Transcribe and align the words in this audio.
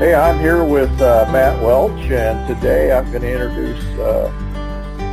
Hey, 0.00 0.14
I'm 0.14 0.40
here 0.40 0.64
with 0.64 0.90
uh, 1.02 1.28
Matt 1.30 1.62
Welch, 1.62 2.10
and 2.10 2.48
today 2.48 2.90
I'm 2.90 3.04
going 3.10 3.20
to 3.20 3.30
introduce 3.30 3.84
uh, 3.98 4.32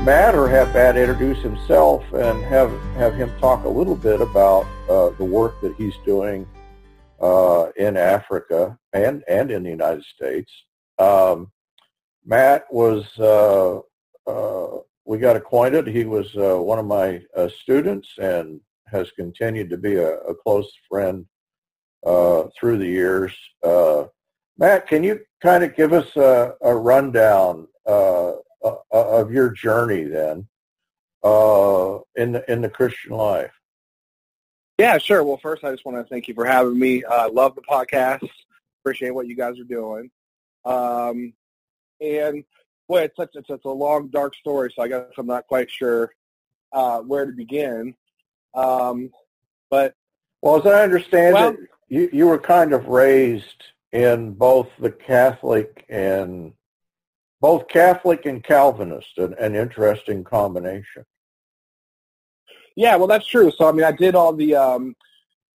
Matt, 0.05 0.33
or 0.33 0.47
have 0.47 0.73
Matt 0.73 0.95
introduce 0.95 1.39
himself, 1.39 2.05
and 2.13 2.41
have 2.45 2.71
have 2.95 3.13
him 3.13 3.29
talk 3.37 3.65
a 3.65 3.69
little 3.69 3.97
bit 3.97 4.21
about 4.21 4.65
uh, 4.89 5.09
the 5.17 5.25
work 5.25 5.59
that 5.59 5.75
he's 5.75 5.95
doing 6.05 6.47
uh, 7.19 7.67
in 7.75 7.97
Africa 7.97 8.79
and 8.93 9.25
and 9.27 9.51
in 9.51 9.63
the 9.63 9.69
United 9.69 10.05
States. 10.05 10.49
Um, 10.97 11.51
Matt 12.25 12.63
was 12.71 13.03
uh, 13.19 13.79
uh, 14.25 14.79
we 15.03 15.17
got 15.17 15.35
acquainted. 15.35 15.87
He 15.87 16.05
was 16.05 16.33
one 16.33 16.79
of 16.79 16.85
my 16.85 17.21
students 17.61 18.07
and 18.19 18.61
has 18.85 19.11
continued 19.11 19.69
to 19.69 19.77
be 19.77 19.95
a, 19.95 20.19
a 20.19 20.33
close 20.33 20.71
friend 20.87 21.25
through 22.05 22.77
the 22.77 22.87
years. 22.87 23.33
Matt, 24.57 24.87
can 24.87 25.03
you 25.03 25.19
kind 25.41 25.63
of 25.63 25.75
give 25.75 25.93
us 25.93 26.15
a, 26.15 26.55
a 26.61 26.75
rundown 26.75 27.67
uh, 27.85 28.31
uh, 28.63 28.75
of 28.91 29.31
your 29.31 29.49
journey 29.51 30.03
then 30.03 30.47
uh, 31.23 31.99
in 32.15 32.31
the, 32.33 32.51
in 32.51 32.61
the 32.61 32.69
Christian 32.69 33.11
life? 33.11 33.51
Yeah, 34.77 34.97
sure. 34.97 35.23
Well, 35.23 35.37
first, 35.37 35.63
I 35.63 35.71
just 35.71 35.85
want 35.85 35.97
to 35.97 36.03
thank 36.03 36.27
you 36.27 36.33
for 36.33 36.45
having 36.45 36.77
me. 36.77 37.03
I 37.03 37.25
uh, 37.25 37.29
love 37.31 37.55
the 37.55 37.61
podcast. 37.61 38.27
Appreciate 38.81 39.11
what 39.11 39.27
you 39.27 39.35
guys 39.35 39.59
are 39.59 39.63
doing. 39.63 40.11
Um, 40.65 41.33
and 41.99 42.43
boy, 42.87 43.03
it's 43.03 43.15
such 43.15 43.31
it's, 43.33 43.49
it's 43.49 43.65
a 43.65 43.69
long, 43.69 44.07
dark 44.09 44.35
story, 44.35 44.71
so 44.75 44.83
I 44.83 44.87
guess 44.87 45.05
I'm 45.17 45.25
not 45.25 45.47
quite 45.47 45.69
sure 45.71 46.11
uh, 46.73 46.99
where 47.01 47.25
to 47.25 47.31
begin. 47.31 47.95
Um, 48.53 49.11
but 49.69 49.95
well, 50.41 50.59
as 50.59 50.65
I 50.65 50.83
understand 50.83 51.33
well, 51.33 51.49
it, 51.49 51.59
you 51.89 52.09
you 52.13 52.27
were 52.27 52.39
kind 52.39 52.73
of 52.73 52.87
raised 52.87 53.63
in 53.91 54.33
both 54.33 54.67
the 54.79 54.91
Catholic 54.91 55.85
and 55.89 56.53
both 57.39 57.67
Catholic 57.67 58.25
and 58.25 58.43
Calvinist, 58.43 59.17
an, 59.17 59.35
an 59.39 59.55
interesting 59.55 60.23
combination. 60.23 61.05
Yeah, 62.75 62.95
well, 62.95 63.07
that's 63.07 63.25
true. 63.25 63.51
So, 63.57 63.67
I 63.67 63.71
mean, 63.71 63.83
I 63.83 63.91
did 63.91 64.15
all 64.15 64.33
the, 64.33 64.55
um, 64.55 64.95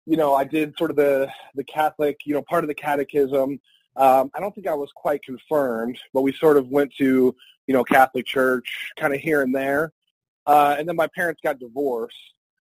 you 0.06 0.16
know, 0.16 0.34
I 0.34 0.44
did 0.44 0.76
sort 0.78 0.90
of 0.90 0.96
the 0.96 1.30
the 1.54 1.64
Catholic, 1.64 2.20
you 2.24 2.34
know, 2.34 2.42
part 2.42 2.64
of 2.64 2.68
the 2.68 2.74
catechism. 2.74 3.60
Um, 3.96 4.30
I 4.34 4.40
don't 4.40 4.54
think 4.54 4.68
I 4.68 4.74
was 4.74 4.92
quite 4.94 5.22
confirmed, 5.22 5.98
but 6.14 6.22
we 6.22 6.32
sort 6.32 6.56
of 6.56 6.68
went 6.68 6.94
to, 6.98 7.34
you 7.66 7.74
know, 7.74 7.82
Catholic 7.82 8.24
church 8.24 8.92
kind 8.96 9.12
of 9.12 9.20
here 9.20 9.42
and 9.42 9.54
there. 9.54 9.92
Uh, 10.46 10.76
and 10.78 10.88
then 10.88 10.96
my 10.96 11.08
parents 11.08 11.40
got 11.42 11.58
divorced, 11.58 12.16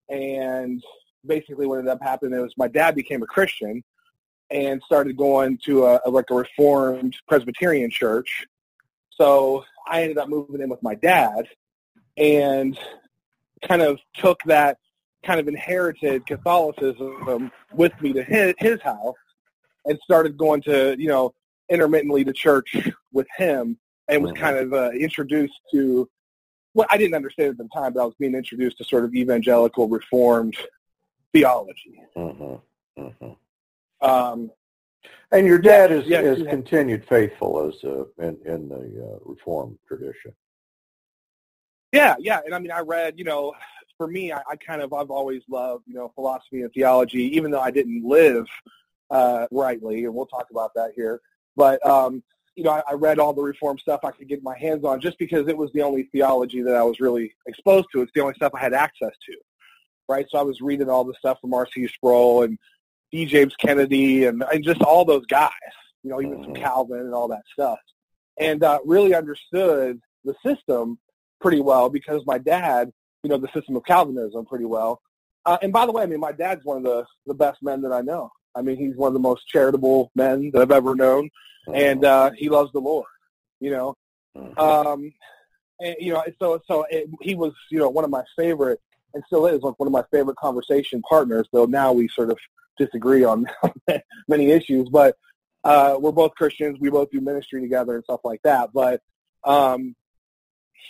and 0.09 0.83
basically 1.27 1.67
what 1.67 1.79
ended 1.79 1.93
up 1.93 2.03
happening 2.03 2.41
was 2.41 2.55
my 2.57 2.69
dad 2.69 2.95
became 2.95 3.23
a 3.23 3.27
Christian, 3.27 3.83
and 4.51 4.83
started 4.83 5.17
going 5.17 5.59
to 5.65 5.87
a, 5.87 6.01
a, 6.07 6.11
like 6.11 6.31
a 6.31 6.35
Reformed 6.35 7.17
Presbyterian 7.29 7.91
church. 7.91 8.47
So 9.11 9.65
I 9.87 10.03
ended 10.03 10.19
up 10.19 10.29
moving 10.29 10.61
in 10.61 10.69
with 10.69 10.83
my 10.83 10.95
dad, 10.95 11.49
and 12.17 12.79
kind 13.67 13.83
of 13.83 13.99
took 14.15 14.41
that 14.45 14.79
kind 15.25 15.41
of 15.41 15.49
inherited 15.49 16.27
Catholicism 16.27 17.51
with 17.73 17.93
me 18.01 18.13
to 18.13 18.23
his, 18.23 18.55
his 18.59 18.81
house, 18.83 19.17
and 19.85 19.99
started 20.03 20.37
going 20.37 20.63
to 20.63 20.97
you 20.99 21.09
know 21.09 21.35
intermittently 21.69 22.25
to 22.25 22.33
church 22.33 22.77
with 23.13 23.27
him, 23.37 23.79
and 24.09 24.23
was 24.23 24.33
kind 24.33 24.57
of 24.57 24.73
uh, 24.73 24.91
introduced 24.91 25.59
to. 25.73 26.09
Well, 26.75 26.89
I 26.91 26.97
didn't 26.97 27.15
understand 27.15 27.51
at 27.51 27.59
the 27.59 27.69
time, 27.73 27.93
but 27.93 28.03
I 28.03 28.05
was 28.05 28.17
being 28.19 28.35
introduced 28.35 28.79
to 28.79 28.85
sort 28.85 29.05
of 29.05 29.15
evangelical 29.15 29.89
Reformed 29.89 30.57
theology. 31.33 32.01
Mm-hmm. 32.17 33.03
Mm-hmm. 33.03 33.33
Um, 34.01 34.51
and 35.33 35.47
your 35.47 35.59
dad 35.59 35.91
is 35.91 36.07
is 36.09 36.47
continued 36.47 37.05
faithful 37.07 37.69
as 37.69 37.83
uh, 37.85 38.05
in 38.19 38.39
in 38.45 38.69
the 38.69 39.15
uh, 39.15 39.19
Reformed 39.25 39.79
tradition. 39.87 40.33
Yeah, 41.93 42.17
yeah, 42.19 42.41
and 42.45 42.55
I 42.55 42.59
mean, 42.59 42.73
I 42.73 42.81
read, 42.81 43.19
you 43.19 43.25
know, 43.25 43.53
for 43.97 44.07
me, 44.07 44.33
I, 44.33 44.43
I 44.51 44.57
kind 44.57 44.83
of 44.83 44.93
I've 44.93 45.11
always 45.11 45.43
loved, 45.49 45.85
you 45.87 45.95
know, 45.95 46.11
philosophy 46.15 46.63
and 46.63 46.73
theology, 46.73 47.37
even 47.37 47.51
though 47.51 47.61
I 47.61 47.71
didn't 47.71 48.05
live 48.05 48.47
uh, 49.11 49.47
rightly, 49.51 50.05
and 50.05 50.15
we'll 50.15 50.27
talk 50.27 50.49
about 50.51 50.73
that 50.75 50.93
here. 50.97 51.21
But 51.57 51.85
um, 51.87 52.23
you 52.57 52.65
know, 52.65 52.71
I, 52.71 52.83
I 52.91 52.93
read 52.95 53.19
all 53.19 53.33
the 53.33 53.43
reform 53.43 53.79
stuff 53.79 54.01
I 54.05 54.11
could 54.11 54.29
get 54.29 54.43
my 54.43 54.59
hands 54.59 54.85
on, 54.85 55.01
just 55.01 55.19
because 55.19 55.49
it 55.49 55.57
was 55.57 55.73
the 55.73 55.83
only 55.83 56.05
theology 56.05 56.63
that 56.63 56.75
I 56.75 56.83
was 56.83 57.01
really 57.01 57.35
exposed 57.47 57.87
to. 57.93 58.03
It's 58.03 58.13
the 58.15 58.23
only 58.23 58.35
stuff 58.35 58.53
I 58.55 58.61
had 58.61 58.75
access 58.75 59.13
to, 59.27 59.37
right? 60.09 60.27
So 60.31 60.39
I 60.39 60.43
was 60.43 60.61
reading 60.61 60.89
all 60.89 61.05
the 61.05 61.15
stuff 61.15 61.39
from 61.41 61.55
R.C. 61.55 61.89
Sproul 61.89 62.43
and 62.45 62.59
D. 63.15 63.27
James 63.27 63.55
Kennedy 63.55 64.25
and, 64.25 64.43
and 64.53 64.65
just 64.65 64.83
all 64.83 65.05
those 65.05 65.25
guys, 65.27 65.51
you 66.03 66.11
know, 66.11 66.21
even 66.21 66.39
mm-hmm. 66.39 66.55
Calvin 66.55 66.99
and 66.99 67.15
all 67.15 67.29
that 67.29 67.43
stuff. 67.53 67.79
And 68.37 68.65
uh, 68.65 68.81
really 68.85 69.15
understood 69.15 70.01
the 70.25 70.35
system 70.45 70.99
pretty 71.41 71.61
well 71.61 71.91
because 71.91 72.23
my 72.27 72.39
dad, 72.39 72.91
you 73.23 73.31
know, 73.31 73.37
the 73.37 73.53
system 73.55 73.77
of 73.77 73.85
Calvinism 73.85 74.45
pretty 74.47 74.65
well. 74.65 75.01
Uh, 75.47 75.59
and 75.63 75.73
by 75.73 75.87
the 75.87 75.93
way, 75.93 76.03
I 76.03 76.07
mean, 76.07 76.19
my 76.19 76.33
dad's 76.33 76.65
one 76.65 76.79
of 76.79 76.83
the, 76.83 77.07
the 77.27 77.35
best 77.35 77.63
men 77.63 77.83
that 77.83 77.93
I 77.93 78.01
know. 78.01 78.33
I 78.53 78.63
mean, 78.63 78.79
he's 78.79 78.97
one 78.97 79.09
of 79.09 79.15
the 79.15 79.21
most 79.21 79.47
charitable 79.47 80.11
men 80.17 80.51
that 80.53 80.63
I've 80.63 80.73
ever 80.73 80.97
known. 80.97 81.31
Mm-hmm. 81.69 81.75
And 81.75 82.05
uh, 82.05 82.33
he 82.37 82.49
loves 82.49 82.73
the 82.73 82.81
Lord, 82.81 83.07
you 83.61 83.71
know. 83.71 83.95
Mm-hmm. 84.37 84.59
Um, 84.59 85.13
and, 85.81 85.95
you 86.01 86.13
know, 86.13 86.25
so 86.41 86.61
so 86.67 86.85
it, 86.91 87.09
he 87.21 87.37
was, 87.37 87.53
you 87.71 87.79
know, 87.79 87.91
one 87.91 88.05
of 88.05 88.11
my 88.11 88.25
favorite, 88.37 88.81
and 89.13 89.23
still 89.27 89.47
is 89.47 89.63
like 89.63 89.79
one 89.79 89.87
of 89.87 89.93
my 89.93 90.03
favorite 90.11 90.37
conversation 90.37 91.01
partners. 91.03 91.47
Though 91.53 91.67
now 91.67 91.93
we 91.93 92.09
sort 92.09 92.31
of 92.31 92.39
disagree 92.79 93.25
on 93.25 93.47
many 94.29 94.51
issues, 94.51 94.89
but 94.89 95.17
uh, 95.65 95.97
we're 95.99 96.13
both 96.13 96.35
Christians. 96.35 96.79
We 96.79 96.91
both 96.91 97.11
do 97.11 97.21
ministry 97.21 97.61
together 97.61 97.95
and 97.95 98.05
stuff 98.05 98.21
like 98.25 98.43
that. 98.43 98.71
But 98.73 99.01
um, 99.43 99.97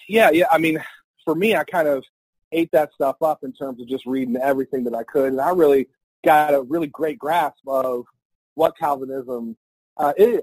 yeah, 0.08 0.30
yeah. 0.30 0.46
I 0.50 0.58
mean, 0.58 0.82
for 1.24 1.34
me, 1.34 1.54
I 1.54 1.64
kind 1.64 1.88
of 1.88 2.04
ate 2.52 2.70
that 2.72 2.92
stuff 2.92 3.16
up 3.22 3.42
in 3.42 3.52
terms 3.52 3.80
of 3.80 3.88
just 3.88 4.06
reading 4.06 4.36
everything 4.36 4.84
that 4.84 4.94
I 4.94 5.04
could, 5.04 5.32
and 5.32 5.40
I 5.40 5.50
really 5.50 5.88
got 6.24 6.54
a 6.54 6.62
really 6.62 6.86
great 6.86 7.18
grasp 7.18 7.66
of 7.66 8.04
what 8.54 8.76
Calvinism 8.78 9.56
uh, 9.96 10.12
is. 10.16 10.42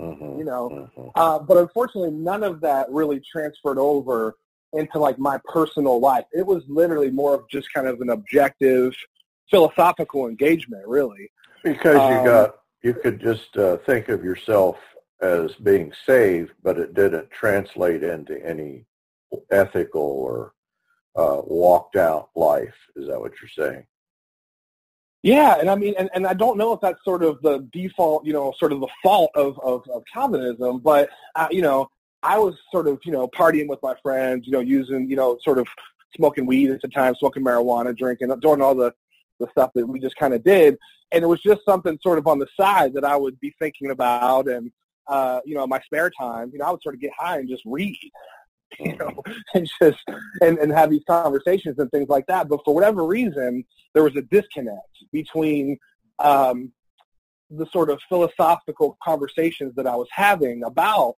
Mm-hmm, 0.00 0.38
you 0.38 0.44
know, 0.44 0.90
mm-hmm. 0.94 1.08
uh, 1.14 1.38
but 1.38 1.56
unfortunately, 1.56 2.10
none 2.10 2.42
of 2.42 2.60
that 2.60 2.90
really 2.90 3.18
transferred 3.20 3.78
over 3.78 4.34
into 4.74 4.98
like 4.98 5.18
my 5.18 5.40
personal 5.50 6.00
life. 6.00 6.26
It 6.32 6.46
was 6.46 6.62
literally 6.68 7.10
more 7.10 7.34
of 7.34 7.48
just 7.48 7.72
kind 7.72 7.86
of 7.86 8.02
an 8.02 8.10
objective 8.10 8.94
philosophical 9.50 10.28
engagement, 10.28 10.86
really. 10.86 11.30
Because 11.62 11.96
you 11.96 12.18
um, 12.18 12.24
got 12.24 12.56
you 12.82 12.94
could 12.94 13.20
just 13.20 13.56
uh, 13.56 13.78
think 13.78 14.08
of 14.08 14.22
yourself 14.22 14.76
as 15.20 15.52
being 15.62 15.92
saved, 16.04 16.52
but 16.62 16.78
it 16.78 16.94
didn't 16.94 17.30
translate 17.30 18.02
into 18.02 18.44
any 18.46 18.84
ethical 19.50 20.02
or 20.02 20.52
uh, 21.16 21.40
walked 21.44 21.96
out 21.96 22.30
life. 22.36 22.74
Is 22.94 23.08
that 23.08 23.18
what 23.18 23.32
you're 23.40 23.66
saying? 23.66 23.84
Yeah, 25.22 25.58
and 25.58 25.68
I 25.68 25.74
mean, 25.74 25.94
and, 25.98 26.08
and 26.14 26.26
I 26.26 26.34
don't 26.34 26.58
know 26.58 26.72
if 26.72 26.80
that's 26.80 27.02
sort 27.02 27.24
of 27.24 27.42
the 27.42 27.66
default, 27.72 28.24
you 28.24 28.32
know, 28.32 28.54
sort 28.58 28.72
of 28.72 28.80
the 28.80 28.88
fault 29.02 29.32
of, 29.34 29.58
of, 29.60 29.82
of 29.92 30.04
Calvinism, 30.12 30.78
but, 30.78 31.08
uh, 31.34 31.48
you 31.50 31.62
know, 31.62 31.88
I 32.22 32.38
was 32.38 32.54
sort 32.70 32.86
of, 32.86 33.00
you 33.04 33.10
know, 33.10 33.26
partying 33.26 33.68
with 33.68 33.82
my 33.82 33.94
friends, 34.02 34.46
you 34.46 34.52
know, 34.52 34.60
using, 34.60 35.10
you 35.10 35.16
know, 35.16 35.38
sort 35.42 35.58
of 35.58 35.66
smoking 36.14 36.46
weed 36.46 36.70
at 36.70 36.80
the 36.80 36.88
time, 36.88 37.14
smoking 37.16 37.42
marijuana, 37.42 37.96
drinking, 37.96 38.28
doing 38.40 38.62
all 38.62 38.74
the 38.74 38.92
the 39.38 39.48
stuff 39.50 39.70
that 39.74 39.86
we 39.86 40.00
just 40.00 40.16
kind 40.16 40.34
of 40.34 40.42
did. 40.42 40.76
And 41.12 41.22
it 41.22 41.26
was 41.26 41.40
just 41.40 41.64
something 41.64 41.98
sort 42.02 42.18
of 42.18 42.26
on 42.26 42.38
the 42.38 42.48
side 42.58 42.94
that 42.94 43.04
I 43.04 43.16
would 43.16 43.38
be 43.40 43.54
thinking 43.58 43.90
about. 43.90 44.48
And, 44.48 44.70
uh, 45.06 45.40
you 45.44 45.54
know, 45.54 45.66
my 45.66 45.80
spare 45.80 46.10
time, 46.10 46.50
you 46.52 46.58
know, 46.58 46.66
I 46.66 46.70
would 46.70 46.82
sort 46.82 46.94
of 46.94 47.00
get 47.00 47.12
high 47.16 47.38
and 47.38 47.48
just 47.48 47.62
read, 47.64 47.96
you 48.80 48.96
know, 48.96 49.22
and 49.54 49.70
just, 49.80 50.02
and, 50.40 50.58
and 50.58 50.72
have 50.72 50.90
these 50.90 51.04
conversations 51.08 51.78
and 51.78 51.90
things 51.90 52.08
like 52.08 52.26
that. 52.26 52.48
But 52.48 52.60
for 52.64 52.74
whatever 52.74 53.04
reason, 53.04 53.64
there 53.94 54.02
was 54.02 54.16
a 54.16 54.22
disconnect 54.22 55.04
between, 55.12 55.78
um, 56.18 56.72
the 57.50 57.66
sort 57.72 57.90
of 57.90 58.00
philosophical 58.08 58.98
conversations 59.02 59.72
that 59.76 59.86
I 59.86 59.94
was 59.94 60.08
having 60.10 60.64
about 60.64 61.14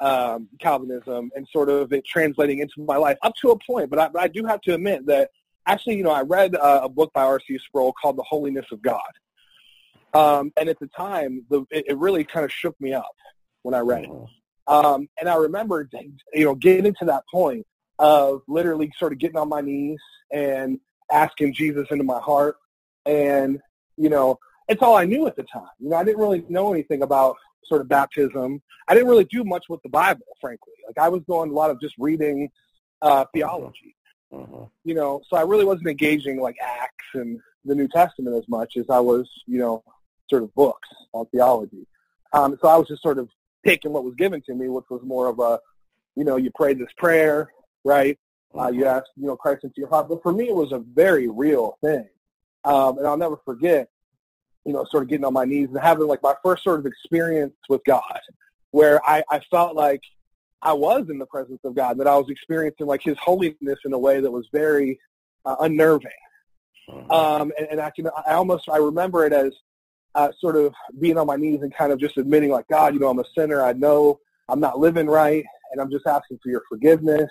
um, 0.00 0.48
Calvinism 0.60 1.30
and 1.34 1.46
sort 1.52 1.68
of 1.68 1.92
it 1.92 2.04
translating 2.06 2.60
into 2.60 2.74
my 2.78 2.96
life 2.96 3.18
up 3.22 3.34
to 3.42 3.50
a 3.50 3.58
point. 3.58 3.90
But 3.90 3.98
I, 3.98 4.08
but 4.08 4.22
I 4.22 4.28
do 4.28 4.44
have 4.44 4.60
to 4.62 4.74
admit 4.74 5.06
that 5.06 5.30
actually, 5.66 5.96
you 5.96 6.04
know, 6.04 6.10
I 6.10 6.22
read 6.22 6.54
uh, 6.54 6.80
a 6.84 6.88
book 6.88 7.12
by 7.12 7.22
R.C. 7.22 7.58
Sproul 7.66 7.92
called 7.92 8.16
The 8.16 8.22
Holiness 8.22 8.66
of 8.72 8.82
God. 8.82 9.00
Um, 10.14 10.52
and 10.56 10.68
at 10.68 10.78
the 10.78 10.86
time, 10.88 11.44
the, 11.50 11.64
it, 11.70 11.86
it, 11.88 11.98
really 11.98 12.24
kind 12.24 12.44
of 12.44 12.52
shook 12.52 12.80
me 12.80 12.94
up 12.94 13.14
when 13.62 13.74
I 13.74 13.80
read 13.80 14.04
it. 14.04 14.10
Um, 14.66 15.08
and 15.20 15.28
I 15.28 15.34
remember, 15.34 15.88
you 16.32 16.44
know, 16.44 16.54
getting 16.54 16.94
to 16.94 17.04
that 17.06 17.24
point 17.30 17.66
of 17.98 18.42
literally 18.48 18.90
sort 18.98 19.12
of 19.12 19.18
getting 19.18 19.36
on 19.36 19.48
my 19.48 19.60
knees 19.60 19.98
and 20.32 20.80
asking 21.10 21.54
Jesus 21.54 21.86
into 21.90 22.04
my 22.04 22.18
heart. 22.18 22.56
And, 23.04 23.60
you 23.96 24.08
know, 24.08 24.38
it's 24.68 24.82
all 24.82 24.96
I 24.96 25.04
knew 25.04 25.26
at 25.26 25.36
the 25.36 25.42
time. 25.44 25.68
You 25.78 25.90
know, 25.90 25.96
I 25.96 26.04
didn't 26.04 26.20
really 26.20 26.44
know 26.48 26.72
anything 26.72 27.02
about 27.02 27.36
sort 27.64 27.80
of 27.80 27.88
baptism. 27.88 28.62
I 28.88 28.94
didn't 28.94 29.08
really 29.08 29.24
do 29.24 29.44
much 29.44 29.64
with 29.68 29.82
the 29.82 29.88
Bible, 29.88 30.26
frankly. 30.40 30.72
Like 30.86 30.98
I 30.98 31.08
was 31.08 31.22
doing 31.28 31.50
a 31.50 31.54
lot 31.54 31.70
of 31.70 31.80
just 31.80 31.94
reading 31.98 32.48
uh, 33.02 33.24
theology. 33.34 33.95
Mm-hmm. 34.36 34.64
You 34.84 34.94
know, 34.94 35.22
so 35.28 35.36
I 35.36 35.42
really 35.42 35.64
wasn't 35.64 35.88
engaging 35.88 36.40
like 36.40 36.56
Acts 36.62 37.06
and 37.14 37.40
the 37.64 37.74
New 37.74 37.88
Testament 37.88 38.36
as 38.36 38.48
much 38.48 38.76
as 38.76 38.90
I 38.90 39.00
was, 39.00 39.28
you 39.46 39.58
know, 39.58 39.82
sort 40.28 40.42
of 40.42 40.54
books 40.54 40.88
on 41.12 41.26
theology. 41.26 41.86
Um, 42.32 42.58
so 42.60 42.68
I 42.68 42.76
was 42.76 42.88
just 42.88 43.02
sort 43.02 43.18
of 43.18 43.28
taking 43.64 43.92
what 43.92 44.04
was 44.04 44.14
given 44.14 44.42
to 44.42 44.54
me, 44.54 44.68
which 44.68 44.84
was 44.90 45.02
more 45.02 45.28
of 45.28 45.38
a, 45.38 45.58
you 46.16 46.24
know, 46.24 46.36
you 46.36 46.50
prayed 46.54 46.78
this 46.78 46.92
prayer, 46.96 47.50
right? 47.84 48.18
Uh, 48.56 48.68
you 48.68 48.86
asked, 48.86 49.10
you 49.16 49.26
know, 49.26 49.36
Christ 49.36 49.64
into 49.64 49.74
your 49.78 49.88
heart. 49.88 50.08
But 50.08 50.22
for 50.22 50.32
me, 50.32 50.48
it 50.48 50.54
was 50.54 50.72
a 50.72 50.78
very 50.78 51.28
real 51.28 51.78
thing. 51.82 52.08
Um, 52.64 52.98
and 52.98 53.06
I'll 53.06 53.16
never 53.16 53.36
forget, 53.44 53.88
you 54.64 54.72
know, 54.72 54.84
sort 54.90 55.02
of 55.02 55.08
getting 55.08 55.24
on 55.24 55.32
my 55.32 55.44
knees 55.44 55.68
and 55.68 55.78
having 55.78 56.06
like 56.06 56.22
my 56.22 56.34
first 56.42 56.64
sort 56.64 56.80
of 56.80 56.86
experience 56.86 57.54
with 57.68 57.84
God, 57.84 58.20
where 58.70 59.00
I, 59.08 59.22
I 59.30 59.40
felt 59.50 59.76
like 59.76 60.02
I 60.62 60.72
was 60.72 61.08
in 61.10 61.18
the 61.18 61.26
presence 61.26 61.60
of 61.64 61.74
God, 61.74 61.98
that 61.98 62.06
I 62.06 62.16
was 62.16 62.28
experiencing 62.28 62.86
like 62.86 63.02
His 63.02 63.16
holiness 63.18 63.78
in 63.84 63.92
a 63.92 63.98
way 63.98 64.20
that 64.20 64.30
was 64.30 64.48
very 64.52 64.98
uh, 65.44 65.56
unnerving. 65.60 66.10
Mm-hmm. 66.90 67.10
Um, 67.10 67.52
and, 67.58 67.68
and 67.72 67.80
I 67.80 67.90
can, 67.90 68.08
I 68.26 68.32
almost, 68.32 68.68
I 68.68 68.78
remember 68.78 69.26
it 69.26 69.32
as 69.32 69.52
uh, 70.14 70.32
sort 70.40 70.56
of 70.56 70.72
being 70.98 71.18
on 71.18 71.26
my 71.26 71.36
knees 71.36 71.60
and 71.62 71.74
kind 71.74 71.92
of 71.92 72.00
just 72.00 72.16
admitting 72.16 72.50
like, 72.50 72.66
God, 72.68 72.94
you 72.94 73.00
know, 73.00 73.08
I'm 73.08 73.18
a 73.18 73.24
sinner. 73.36 73.62
I 73.62 73.72
know 73.72 74.20
I'm 74.48 74.60
not 74.60 74.78
living 74.78 75.06
right, 75.06 75.44
and 75.72 75.80
I'm 75.80 75.90
just 75.90 76.06
asking 76.06 76.38
for 76.42 76.48
your 76.48 76.62
forgiveness. 76.68 77.30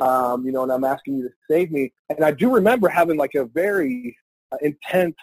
Um, 0.00 0.46
you 0.46 0.52
know, 0.52 0.62
and 0.62 0.72
I'm 0.72 0.84
asking 0.84 1.18
you 1.18 1.24
to 1.24 1.34
save 1.48 1.70
me. 1.70 1.92
And 2.08 2.24
I 2.24 2.30
do 2.30 2.54
remember 2.54 2.88
having 2.88 3.18
like 3.18 3.34
a 3.34 3.44
very 3.44 4.16
uh, 4.50 4.56
intense 4.62 5.16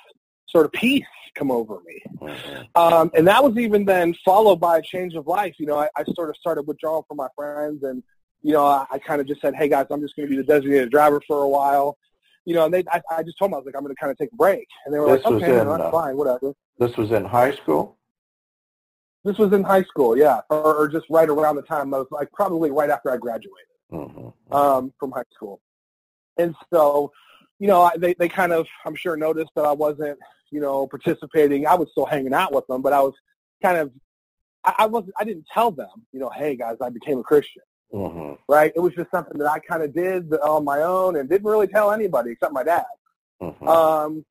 sort 0.48 0.66
of 0.66 0.72
peace 0.72 1.06
come 1.36 1.52
over 1.52 1.80
me. 1.86 2.02
Mm-hmm. 2.20 2.64
Um, 2.76 3.12
and 3.16 3.28
that 3.28 3.44
was 3.44 3.58
even 3.58 3.86
then 3.86 4.16
followed 4.26 4.60
by 4.60 4.80
a 4.80 4.82
change 4.82 5.14
of 5.14 5.28
life. 5.28 5.56
You 5.60 5.68
know, 5.68 5.78
I, 5.78 5.90
I 5.96 6.04
sort 6.16 6.30
of 6.30 6.36
started 6.38 6.64
withdrawing 6.64 7.04
from 7.08 7.18
my 7.18 7.28
friends 7.36 7.84
and, 7.84 8.02
you 8.42 8.54
know, 8.54 8.66
I, 8.66 8.86
I 8.92 9.00
kind 9.00 9.22
of 9.22 9.28
just 9.28 9.42
said, 9.42 9.56
hey 9.56 9.68
guys, 9.68 9.88
I'm 9.90 10.02
just 10.02 10.16
going 10.16 10.28
to 10.28 10.30
be 10.30 10.38
the 10.38 10.44
designated 10.44 10.90
driver 10.90 11.22
for 11.28 11.44
a 11.44 11.50
while. 11.50 11.98
You 12.46 12.56
know, 12.56 12.66
and 12.66 12.74
they, 12.74 12.84
I, 12.92 13.02
I 13.12 13.24
just 13.24 13.38
told 13.38 13.52
them, 13.52 13.56
I 13.56 13.58
was 13.58 13.66
like, 13.66 13.76
I'm 13.76 13.84
going 13.84 13.94
to 13.94 14.00
kind 14.00 14.12
of 14.12 14.18
take 14.18 14.32
a 14.32 14.36
break. 14.36 14.68
And 14.86 14.94
they 14.94 15.00
were 15.00 15.16
this 15.16 15.26
like, 15.26 15.34
okay, 15.34 15.60
in, 15.60 15.68
no, 15.68 15.78
that's 15.78 15.84
uh, 15.84 15.92
fine, 15.92 16.16
whatever. 16.16 16.54
This 16.80 16.96
was 16.96 17.12
in 17.12 17.26
high 17.26 17.54
school? 17.54 17.98
This 19.26 19.38
was 19.38 19.52
in 19.52 19.64
high 19.64 19.84
school, 19.84 20.18
yeah, 20.18 20.40
or, 20.50 20.76
or 20.76 20.88
just 20.88 21.06
right 21.10 21.28
around 21.28 21.58
the 21.58 21.62
time 21.64 21.94
I 21.94 21.98
was 21.98 22.08
like 22.12 22.32
probably 22.32 22.72
right 22.72 22.90
after 22.90 23.12
I 23.12 23.18
graduated 23.18 23.68
Mm-hmm. 23.92 24.54
um, 24.54 24.94
from 25.00 25.12
high 25.12 25.24
school. 25.34 25.62
And 26.38 26.54
so, 26.74 27.12
you 27.60 27.68
know, 27.68 27.82
I- 27.82 27.98
they 27.98 28.14
they 28.14 28.30
kind 28.30 28.54
of 28.54 28.68
I'm 28.86 28.96
sure 28.96 29.16
noticed 29.16 29.52
that 29.56 29.66
I 29.66 29.72
wasn't, 29.72 30.20
you 30.52 30.62
know, 30.62 30.88
participating. 30.88 31.68
I 31.68 31.76
was 31.76 31.90
still 31.92 32.06
hanging 32.06 32.34
out 32.34 32.54
with 32.54 32.68
them, 32.68 32.82
but 32.82 32.94
I 32.94 33.02
was 33.02 33.14
kind 33.62 33.78
of 33.78 33.92
I, 34.64 34.76
I 34.80 34.86
wasn't 34.86 35.14
I 35.18 35.24
didn't 35.24 35.46
tell 35.54 35.72
them, 35.72 36.06
you 36.12 36.20
know, 36.20 36.30
hey 36.30 36.56
guys, 36.56 36.78
I 36.82 36.90
became 36.90 37.20
a 37.20 37.24
Christian. 37.24 37.64
Mm-hmm. 37.94 38.34
Right? 38.50 38.72
It 38.76 38.80
was 38.80 38.94
just 38.94 39.12
something 39.12 39.38
that 39.38 39.50
I 39.50 39.60
kind 39.60 39.82
of 39.82 39.94
did 39.94 40.34
on 40.34 40.66
my 40.66 40.82
own 40.82 41.16
and 41.16 41.30
didn't 41.30 41.48
really 41.48 41.68
tell 41.68 41.92
anybody 41.92 42.32
except 42.32 42.54
my 42.54 42.64
dad. 42.64 42.86
Mm-hmm. 43.42 43.68
Um, 43.68 44.26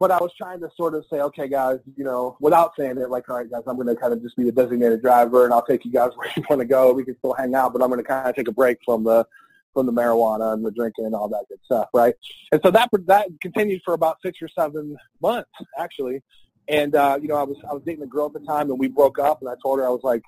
but 0.00 0.10
I 0.12 0.18
was 0.18 0.30
trying 0.38 0.60
to 0.60 0.70
sort 0.76 0.94
of 0.94 1.04
say, 1.10 1.20
okay, 1.20 1.48
guys, 1.48 1.80
you 1.96 2.04
know, 2.04 2.36
without 2.40 2.72
saying 2.78 2.98
it, 2.98 3.10
like, 3.10 3.28
all 3.28 3.36
right, 3.36 3.50
guys, 3.50 3.62
I'm 3.66 3.74
going 3.74 3.88
to 3.88 3.96
kind 3.96 4.12
of 4.12 4.22
just 4.22 4.36
be 4.36 4.44
the 4.44 4.52
designated 4.52 5.02
driver, 5.02 5.44
and 5.44 5.52
I'll 5.52 5.64
take 5.64 5.84
you 5.84 5.90
guys 5.90 6.12
where 6.16 6.30
you 6.36 6.44
want 6.48 6.60
to 6.60 6.66
go. 6.66 6.92
We 6.92 7.04
can 7.04 7.18
still 7.18 7.34
hang 7.34 7.54
out, 7.54 7.72
but 7.72 7.82
I'm 7.82 7.88
going 7.88 8.00
to 8.00 8.06
kind 8.06 8.28
of 8.28 8.36
take 8.36 8.48
a 8.48 8.52
break 8.52 8.78
from 8.84 9.04
the 9.04 9.26
from 9.74 9.86
the 9.86 9.92
marijuana 9.92 10.54
and 10.54 10.64
the 10.64 10.70
drinking 10.70 11.06
and 11.06 11.14
all 11.14 11.28
that 11.28 11.44
good 11.48 11.58
stuff, 11.64 11.88
right? 11.94 12.14
And 12.52 12.60
so 12.64 12.70
that 12.70 12.88
that 13.06 13.28
continued 13.40 13.82
for 13.84 13.94
about 13.94 14.18
six 14.24 14.40
or 14.42 14.48
seven 14.48 14.96
months, 15.20 15.50
actually. 15.78 16.22
And 16.68 16.94
uh, 16.94 17.18
you 17.20 17.28
know, 17.28 17.36
I 17.36 17.44
was 17.44 17.56
I 17.70 17.72
was 17.72 17.82
dating 17.84 18.02
a 18.04 18.06
girl 18.06 18.26
at 18.26 18.32
the 18.34 18.40
time, 18.40 18.70
and 18.70 18.78
we 18.78 18.88
broke 18.88 19.18
up. 19.18 19.40
And 19.40 19.48
I 19.48 19.54
told 19.62 19.78
her 19.78 19.86
I 19.86 19.90
was 19.90 20.02
like, 20.02 20.22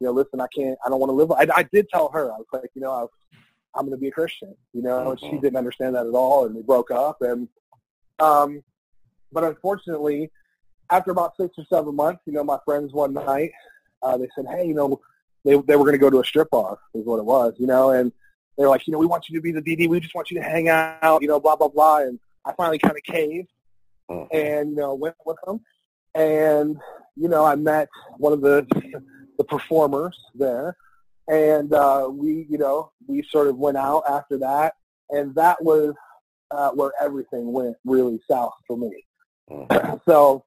you 0.00 0.06
know, 0.06 0.12
listen, 0.12 0.40
I 0.40 0.46
can't, 0.54 0.78
I 0.84 0.88
don't 0.88 1.00
want 1.00 1.10
to 1.10 1.14
live. 1.14 1.32
I, 1.32 1.46
I 1.54 1.62
did 1.72 1.88
tell 1.88 2.10
her 2.10 2.32
I 2.32 2.36
was 2.36 2.46
like, 2.52 2.70
you 2.74 2.82
know, 2.82 2.90
I 2.90 3.00
was, 3.02 3.10
I'm 3.74 3.86
going 3.86 3.96
to 3.96 4.00
be 4.00 4.08
a 4.08 4.12
Christian, 4.12 4.54
you 4.72 4.82
know, 4.82 5.10
and 5.10 5.20
she 5.20 5.26
Mhm. 5.26 5.40
didn't 5.42 5.56
understand 5.56 5.94
that 5.96 6.06
at 6.06 6.14
all, 6.14 6.46
and 6.46 6.54
we 6.54 6.62
broke 6.62 6.90
up. 6.90 7.22
And 7.22 7.48
um, 8.20 8.62
but 9.32 9.42
unfortunately, 9.44 10.30
after 10.90 11.10
about 11.10 11.36
six 11.40 11.58
or 11.58 11.64
seven 11.68 11.94
months, 11.96 12.22
you 12.26 12.32
know, 12.32 12.44
my 12.44 12.58
friends 12.64 12.92
one 12.92 13.12
night, 13.14 13.50
uh, 14.02 14.16
they 14.16 14.28
said, 14.36 14.46
hey, 14.48 14.66
you 14.66 14.74
know, 14.74 15.00
they 15.44 15.52
they 15.62 15.76
were 15.76 15.84
going 15.84 15.92
to 15.92 15.98
go 15.98 16.10
to 16.10 16.20
a 16.20 16.24
strip 16.24 16.50
bar, 16.50 16.78
is 16.94 17.04
what 17.04 17.18
it 17.18 17.24
was, 17.24 17.54
you 17.58 17.66
know, 17.66 17.90
and 17.90 18.12
they 18.56 18.64
were 18.64 18.70
like, 18.70 18.86
you 18.86 18.92
know, 18.92 18.98
we 18.98 19.06
want 19.06 19.28
you 19.28 19.36
to 19.36 19.42
be 19.42 19.52
the 19.52 19.62
DD, 19.62 19.88
we 19.88 20.00
just 20.00 20.14
want 20.14 20.30
you 20.30 20.38
to 20.38 20.42
hang 20.44 20.68
out, 20.68 21.20
you 21.22 21.28
know, 21.28 21.40
blah 21.40 21.56
blah 21.56 21.68
blah. 21.68 21.98
And 21.98 22.18
I 22.44 22.52
finally 22.52 22.78
kind 22.78 22.96
of 22.96 23.02
caved 23.02 23.48
Mhm. 24.10 24.28
and 24.32 24.70
you 24.70 24.76
know 24.76 24.94
went 24.94 25.16
with 25.24 25.38
them, 25.46 25.60
and 26.14 26.78
you 27.16 27.28
know, 27.28 27.44
I 27.44 27.54
met 27.56 27.88
one 28.18 28.32
of 28.32 28.40
the 28.40 28.66
the 29.38 29.44
performers 29.44 30.18
there, 30.34 30.76
and 31.28 31.72
uh, 31.72 32.08
we, 32.10 32.46
you 32.48 32.58
know, 32.58 32.92
we 33.06 33.22
sort 33.30 33.48
of 33.48 33.56
went 33.56 33.76
out 33.76 34.02
after 34.08 34.38
that, 34.38 34.74
and 35.10 35.34
that 35.34 35.62
was 35.62 35.94
uh, 36.50 36.70
where 36.70 36.92
everything 37.00 37.52
went 37.52 37.76
really 37.84 38.20
south 38.30 38.54
for 38.66 38.76
me 38.76 39.04
Mhm. 39.50 40.00
so, 40.08 40.44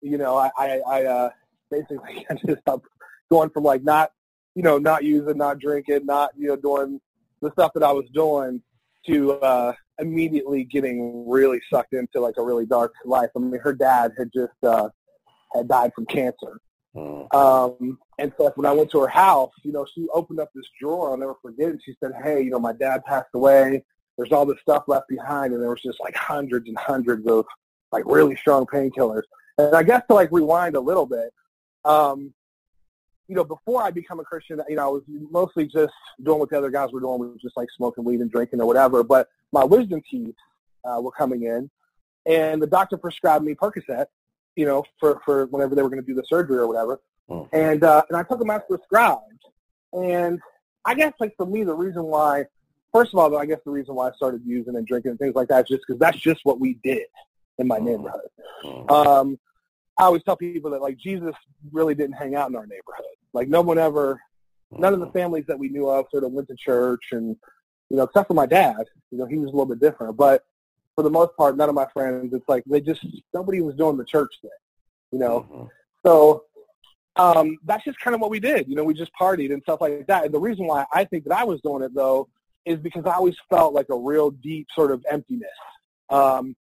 you 0.00 0.18
know, 0.18 0.36
I, 0.36 0.50
I, 0.56 0.80
I 0.88 1.04
uh, 1.04 1.30
basically 1.70 2.24
ended 2.30 2.60
up 2.66 2.82
going 3.30 3.50
from 3.50 3.64
like 3.64 3.82
not, 3.82 4.12
you 4.54 4.62
know, 4.62 4.78
not 4.78 5.04
using, 5.04 5.36
not 5.36 5.58
drinking, 5.58 6.06
not, 6.06 6.30
you 6.36 6.48
know, 6.48 6.56
doing 6.56 7.00
the 7.42 7.50
stuff 7.52 7.72
that 7.74 7.82
I 7.82 7.92
was 7.92 8.06
doing 8.12 8.62
to 9.06 9.32
uh, 9.34 9.72
immediately 9.98 10.64
getting 10.64 11.28
really 11.28 11.60
sucked 11.70 11.92
into 11.92 12.20
like 12.20 12.34
a 12.38 12.42
really 12.42 12.66
dark 12.66 12.92
life. 13.04 13.30
I 13.36 13.38
mean, 13.38 13.60
her 13.60 13.72
dad 13.72 14.12
had 14.18 14.30
just 14.34 14.52
uh, 14.62 14.88
had 15.54 15.68
died 15.68 15.92
from 15.94 16.06
cancer. 16.06 16.60
Mhm. 16.94 17.34
Um, 17.34 17.98
and 18.18 18.32
so 18.38 18.50
when 18.56 18.66
I 18.66 18.72
went 18.72 18.90
to 18.92 19.00
her 19.00 19.08
house, 19.08 19.52
you 19.62 19.72
know, 19.72 19.86
she 19.94 20.08
opened 20.14 20.40
up 20.40 20.50
this 20.54 20.66
drawer. 20.80 21.10
I'll 21.10 21.16
never 21.16 21.36
forget 21.42 21.68
it. 21.68 21.80
She 21.84 21.94
said, 22.02 22.12
hey, 22.22 22.40
you 22.40 22.50
know, 22.50 22.58
my 22.58 22.72
dad 22.72 23.04
passed 23.04 23.28
away. 23.34 23.84
There's 24.16 24.32
all 24.32 24.46
this 24.46 24.60
stuff 24.62 24.84
left 24.86 25.08
behind. 25.08 25.52
And 25.52 25.62
there 25.62 25.68
was 25.68 25.82
just 25.82 26.00
like 26.00 26.16
hundreds 26.16 26.68
and 26.68 26.78
hundreds 26.78 27.26
of 27.26 27.44
like 27.92 28.04
really 28.06 28.34
strong 28.36 28.64
painkillers. 28.64 29.22
And 29.58 29.76
I 29.76 29.82
guess 29.82 30.02
to 30.08 30.14
like 30.14 30.32
rewind 30.32 30.74
a 30.74 30.80
little 30.80 31.06
bit, 31.06 31.32
um, 31.84 32.32
you 33.28 33.34
know, 33.34 33.44
before 33.44 33.82
I 33.82 33.90
become 33.90 34.20
a 34.20 34.24
Christian, 34.24 34.60
you 34.68 34.76
know, 34.76 34.84
I 34.84 34.88
was 34.88 35.02
mostly 35.08 35.66
just 35.66 35.92
doing 36.22 36.38
what 36.38 36.50
the 36.50 36.58
other 36.58 36.70
guys 36.70 36.92
were 36.92 37.00
doing, 37.00 37.18
which 37.18 37.30
was 37.32 37.42
just 37.42 37.56
like 37.56 37.68
smoking 37.76 38.04
weed 38.04 38.20
and 38.20 38.30
drinking 38.30 38.60
or 38.60 38.66
whatever. 38.66 39.02
But 39.02 39.28
my 39.52 39.64
wisdom 39.64 40.02
teeth 40.08 40.34
uh, 40.84 41.00
were 41.00 41.10
coming 41.10 41.42
in, 41.42 41.68
and 42.24 42.62
the 42.62 42.66
doctor 42.66 42.96
prescribed 42.96 43.44
me 43.44 43.54
Percocet, 43.54 44.06
you 44.54 44.64
know, 44.64 44.84
for 45.00 45.20
for 45.24 45.46
whenever 45.46 45.74
they 45.74 45.82
were 45.82 45.88
going 45.90 46.02
to 46.02 46.06
do 46.06 46.14
the 46.14 46.24
surgery 46.24 46.58
or 46.58 46.68
whatever. 46.68 47.00
Mhm. 47.28 47.48
And 47.52 47.82
uh, 47.84 48.02
and 48.08 48.16
I 48.16 48.22
took 48.22 48.38
them 48.38 48.50
as 48.50 48.62
prescribed. 48.68 49.22
And 49.92 50.40
I 50.84 50.94
guess 50.94 51.12
like 51.18 51.34
for 51.36 51.46
me, 51.46 51.64
the 51.64 51.74
reason 51.74 52.04
why, 52.04 52.44
first 52.92 53.12
of 53.12 53.18
all, 53.18 53.36
I 53.36 53.46
guess 53.46 53.58
the 53.64 53.72
reason 53.72 53.96
why 53.96 54.10
I 54.10 54.12
started 54.12 54.42
using 54.44 54.76
and 54.76 54.86
drinking 54.86 55.10
and 55.10 55.18
things 55.18 55.34
like 55.34 55.48
that 55.48 55.64
is 55.64 55.68
just 55.68 55.84
because 55.86 55.98
that's 55.98 56.18
just 56.18 56.44
what 56.44 56.60
we 56.60 56.74
did 56.84 57.06
in 57.58 57.66
my 57.66 57.78
Mhm. 57.78 57.84
neighborhood. 57.84 58.30
Mhm. 58.62 58.90
Um, 58.90 59.38
I 59.98 60.04
always 60.04 60.22
tell 60.22 60.36
people 60.36 60.70
that 60.72 60.82
like 60.82 60.96
Jesus 60.98 61.34
really 61.72 61.94
didn't 61.94 62.16
hang 62.16 62.34
out 62.34 62.50
in 62.50 62.56
our 62.56 62.66
neighborhood. 62.66 63.06
Like 63.32 63.48
no 63.48 63.62
one 63.62 63.78
ever, 63.78 64.20
none 64.70 64.92
of 64.92 65.00
the 65.00 65.10
families 65.10 65.44
that 65.48 65.58
we 65.58 65.68
knew 65.68 65.88
of 65.88 66.06
sort 66.10 66.24
of 66.24 66.32
went 66.32 66.48
to 66.48 66.56
church, 66.56 67.04
and 67.12 67.36
you 67.88 67.96
know, 67.96 68.02
except 68.04 68.28
for 68.28 68.34
my 68.34 68.46
dad, 68.46 68.84
you 69.10 69.18
know, 69.18 69.26
he 69.26 69.36
was 69.36 69.48
a 69.48 69.52
little 69.52 69.66
bit 69.66 69.80
different. 69.80 70.16
But 70.16 70.44
for 70.94 71.02
the 71.02 71.10
most 71.10 71.36
part, 71.36 71.56
none 71.56 71.68
of 71.68 71.74
my 71.74 71.86
friends, 71.92 72.32
it's 72.34 72.48
like 72.48 72.64
they 72.66 72.80
just 72.80 73.04
nobody 73.32 73.60
was 73.60 73.76
doing 73.76 73.96
the 73.96 74.04
church 74.04 74.34
thing, 74.42 74.50
you 75.12 75.18
know. 75.18 75.46
Mhm. 75.50 75.68
So 76.04 76.44
um, 77.16 77.58
that's 77.64 77.84
just 77.84 77.98
kind 78.00 78.14
of 78.14 78.20
what 78.20 78.30
we 78.30 78.40
did. 78.40 78.68
You 78.68 78.76
know, 78.76 78.84
we 78.84 78.94
just 78.94 79.12
partied 79.18 79.52
and 79.52 79.62
stuff 79.62 79.80
like 79.80 80.06
that. 80.06 80.26
And 80.26 80.34
the 80.34 80.38
reason 80.38 80.66
why 80.66 80.84
I 80.92 81.04
think 81.04 81.24
that 81.24 81.36
I 81.36 81.44
was 81.44 81.60
doing 81.62 81.82
it 81.82 81.94
though 81.94 82.28
is 82.64 82.78
because 82.78 83.04
I 83.06 83.14
always 83.14 83.36
felt 83.48 83.72
like 83.72 83.88
a 83.90 83.96
real 83.96 84.30
deep 84.30 84.66
sort 84.74 84.90
of 84.90 85.04
emptiness 85.10 85.48
um, 86.10 86.54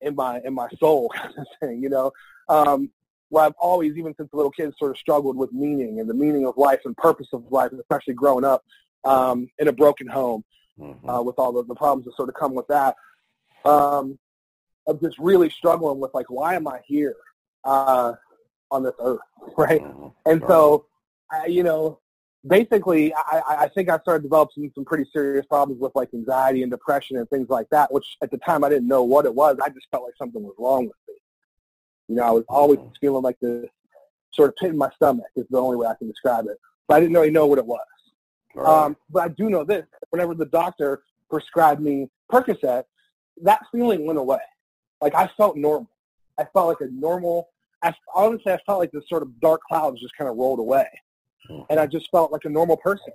in 0.00 0.14
my 0.14 0.40
in 0.44 0.54
my 0.54 0.68
soul 0.78 1.10
kind 1.14 1.34
of 1.36 1.46
thing. 1.60 1.82
You 1.82 1.90
know, 1.90 2.12
um, 2.48 2.90
where 3.30 3.44
I've 3.44 3.54
always, 3.58 3.96
even 3.96 4.14
since 4.16 4.30
a 4.32 4.36
little 4.36 4.50
kid, 4.50 4.72
sort 4.78 4.90
of 4.90 4.98
struggled 4.98 5.36
with 5.36 5.52
meaning 5.52 6.00
and 6.00 6.08
the 6.08 6.14
meaning 6.14 6.46
of 6.46 6.56
life 6.56 6.80
and 6.84 6.96
purpose 6.96 7.28
of 7.32 7.44
life, 7.50 7.72
especially 7.72 8.14
growing 8.14 8.44
up 8.44 8.64
um, 9.04 9.48
in 9.58 9.68
a 9.68 9.72
broken 9.72 10.06
home 10.06 10.44
Mhm. 10.78 11.18
uh, 11.18 11.22
with 11.22 11.38
all 11.38 11.52
the, 11.52 11.64
the 11.64 11.74
problems 11.74 12.04
that 12.06 12.14
sort 12.16 12.28
of 12.28 12.34
come 12.36 12.54
with 12.54 12.66
that. 12.68 12.96
Um, 13.64 14.18
of 14.86 15.00
just 15.02 15.18
really 15.18 15.50
struggling 15.50 16.00
with 16.00 16.12
like, 16.14 16.30
why 16.30 16.54
am 16.54 16.66
I 16.66 16.80
here 16.86 17.16
uh, 17.64 18.14
on 18.70 18.82
this 18.82 18.94
earth, 18.98 19.20
right? 19.58 19.82
Mhm. 19.82 20.14
And 20.24 20.40
Right. 20.40 20.48
so, 20.48 20.86
I, 21.30 21.46
you 21.46 21.62
know, 21.62 22.00
basically, 22.46 23.12
I, 23.14 23.42
I 23.46 23.56
I 23.64 23.68
think 23.68 23.90
I 23.90 23.98
started 23.98 24.22
developing 24.22 24.70
some 24.74 24.84
pretty 24.86 25.04
serious 25.12 25.44
problems 25.46 25.80
with 25.80 25.92
like 25.94 26.14
anxiety 26.14 26.62
and 26.62 26.70
depression 26.70 27.18
and 27.18 27.28
things 27.28 27.50
like 27.50 27.68
that. 27.70 27.92
Which 27.92 28.16
at 28.22 28.30
the 28.30 28.38
time 28.38 28.64
I 28.64 28.70
didn't 28.70 28.88
know 28.88 29.02
what 29.04 29.26
it 29.26 29.34
was. 29.34 29.58
I 29.62 29.68
just 29.68 29.88
felt 29.90 30.04
like 30.04 30.14
something 30.16 30.42
was 30.42 30.54
wrong 30.58 30.86
with 30.86 30.96
me. 31.08 31.14
You 32.08 32.16
know, 32.16 32.22
I 32.24 32.30
was 32.30 32.44
always 32.48 32.78
Mhm. 32.78 32.98
feeling 33.00 33.22
like 33.22 33.38
this 33.40 33.68
sort 34.32 34.50
of 34.50 34.56
pit 34.56 34.70
in 34.70 34.78
my 34.78 34.90
stomach 34.90 35.26
is 35.36 35.46
the 35.50 35.60
only 35.60 35.76
way 35.76 35.86
I 35.86 35.94
can 35.94 36.08
describe 36.08 36.46
it. 36.46 36.58
But 36.86 36.96
I 36.96 37.00
didn't 37.00 37.14
really 37.14 37.30
know 37.30 37.46
what 37.46 37.58
it 37.58 37.66
was. 37.66 37.86
Right. 38.54 38.84
Um, 38.84 38.96
but 39.10 39.22
I 39.24 39.28
do 39.28 39.50
know 39.50 39.64
this: 39.64 39.86
whenever 40.10 40.34
the 40.34 40.46
doctor 40.46 41.02
prescribed 41.30 41.80
me 41.80 42.10
Percocet, 42.30 42.84
that 43.42 43.66
feeling 43.70 44.06
went 44.06 44.18
away. 44.18 44.40
Like 45.00 45.14
I 45.14 45.28
felt 45.36 45.56
normal. 45.56 45.90
I 46.38 46.44
felt 46.44 46.68
like 46.68 46.80
a 46.80 46.90
normal. 46.90 47.50
I 47.82 47.94
honestly, 48.14 48.52
I 48.52 48.58
felt 48.66 48.78
like 48.80 48.90
this 48.90 49.08
sort 49.08 49.22
of 49.22 49.38
dark 49.40 49.60
clouds 49.68 50.00
just 50.00 50.16
kind 50.16 50.28
of 50.30 50.36
rolled 50.36 50.58
away, 50.58 50.88
Mhm. 51.48 51.66
and 51.70 51.78
I 51.78 51.86
just 51.86 52.10
felt 52.10 52.32
like 52.32 52.44
a 52.44 52.48
normal 52.48 52.76
person, 52.76 53.12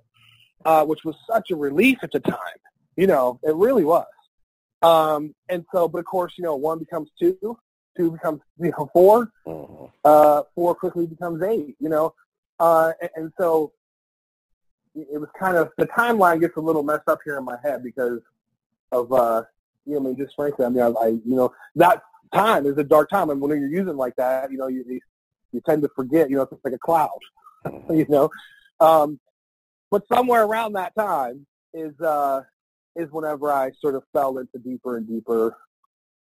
uh, 0.65 0.85
which 0.85 1.03
was 1.03 1.15
such 1.27 1.51
a 1.51 1.55
relief 1.55 1.99
at 2.03 2.11
the 2.11 2.19
time. 2.19 2.59
You 2.95 3.07
know, 3.07 3.39
it 3.43 3.55
really 3.55 3.83
was. 3.83 4.05
Um, 4.83 5.33
and 5.49 5.65
so, 5.73 5.87
but 5.87 5.99
of 5.99 6.05
course, 6.05 6.33
you 6.37 6.43
know, 6.43 6.55
one 6.55 6.77
becomes 6.77 7.09
two, 7.19 7.57
two 7.95 8.11
becomes 8.11 8.41
you 8.59 8.71
know 8.77 8.89
four, 8.93 9.29
Mhm. 9.45 9.91
uh, 10.03 10.43
four 10.55 10.75
quickly 10.75 11.05
becomes 11.07 11.41
eight. 11.43 11.75
You 11.79 11.89
know, 11.89 12.13
uh, 12.59 12.93
and, 13.01 13.09
and 13.15 13.33
so 13.37 13.71
it 14.95 15.19
was 15.19 15.29
kind 15.39 15.57
of 15.57 15.71
the 15.77 15.87
timeline 15.87 16.39
gets 16.39 16.55
a 16.57 16.61
little 16.61 16.83
messed 16.83 17.07
up 17.07 17.19
here 17.25 17.37
in 17.37 17.43
my 17.43 17.57
head 17.63 17.83
because 17.83 18.19
of 18.91 19.11
uh, 19.11 19.43
you 19.85 19.93
know, 19.93 19.99
I 19.99 20.03
mean, 20.03 20.17
just 20.17 20.35
frankly, 20.35 20.65
I 20.65 20.69
mean, 20.69 20.81
I, 20.83 20.87
I 20.89 21.07
you 21.07 21.35
know 21.35 21.53
that 21.75 22.01
time 22.33 22.65
is 22.65 22.77
a 22.77 22.83
dark 22.83 23.09
time, 23.09 23.29
and 23.29 23.39
when 23.41 23.51
you're 23.59 23.69
using 23.69 23.97
like 23.97 24.15
that, 24.17 24.51
you 24.51 24.57
know, 24.57 24.67
you 24.67 24.83
you, 24.87 24.99
you 25.51 25.61
tend 25.61 25.81
to 25.83 25.89
forget. 25.95 26.29
You 26.29 26.37
know, 26.37 26.43
it's 26.43 26.63
like 26.63 26.73
a 26.73 26.79
cloud. 26.79 27.09
you 27.89 28.05
know, 28.09 28.29
um, 28.79 29.19
but 29.89 30.03
somewhere 30.07 30.43
around 30.43 30.73
that 30.73 30.93
time 30.95 31.45
is 31.73 31.99
uh, 32.01 32.41
is 32.95 33.09
whenever 33.11 33.51
I 33.51 33.71
sort 33.81 33.95
of 33.95 34.03
fell 34.13 34.37
into 34.37 34.59
deeper 34.59 34.97
and 34.97 35.07
deeper 35.07 35.55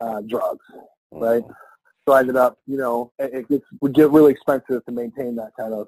uh, 0.02 0.22
drugs. 0.22 0.66
Right. 1.12 1.44
So 2.08 2.14
I 2.14 2.22
ended 2.22 2.38
up, 2.38 2.58
you 2.66 2.78
know, 2.78 3.12
it, 3.20 3.34
it 3.34 3.50
gets 3.50 3.66
would 3.82 3.94
get 3.94 4.12
really 4.12 4.32
expensive 4.32 4.86
to 4.86 4.92
maintain 4.92 5.36
that 5.36 5.52
kind 5.60 5.74
of 5.74 5.88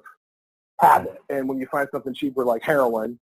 habit. 0.80 1.18
And 1.28 1.48
when 1.48 1.58
you 1.58 1.66
find 1.66 1.88
something 1.92 2.14
cheaper 2.14 2.44
like 2.44 2.62
heroin, 2.62 3.18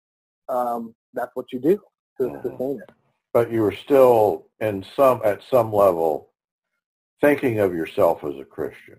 um, 0.49 0.95
that's 1.13 1.31
what 1.35 1.53
you 1.53 1.59
do 1.59 1.81
to 2.19 2.29
Mhm. 2.29 2.43
sustain 2.43 2.81
it. 2.81 2.91
But 3.33 3.51
you 3.51 3.63
were 3.63 3.73
still 3.73 4.47
in 4.61 4.85
some 4.95 5.21
at 5.25 5.43
some 5.51 5.73
level 5.73 6.31
thinking 7.21 7.59
of 7.59 7.75
yourself 7.75 8.23
as 8.23 8.37
a 8.37 8.45
Christian. 8.45 8.99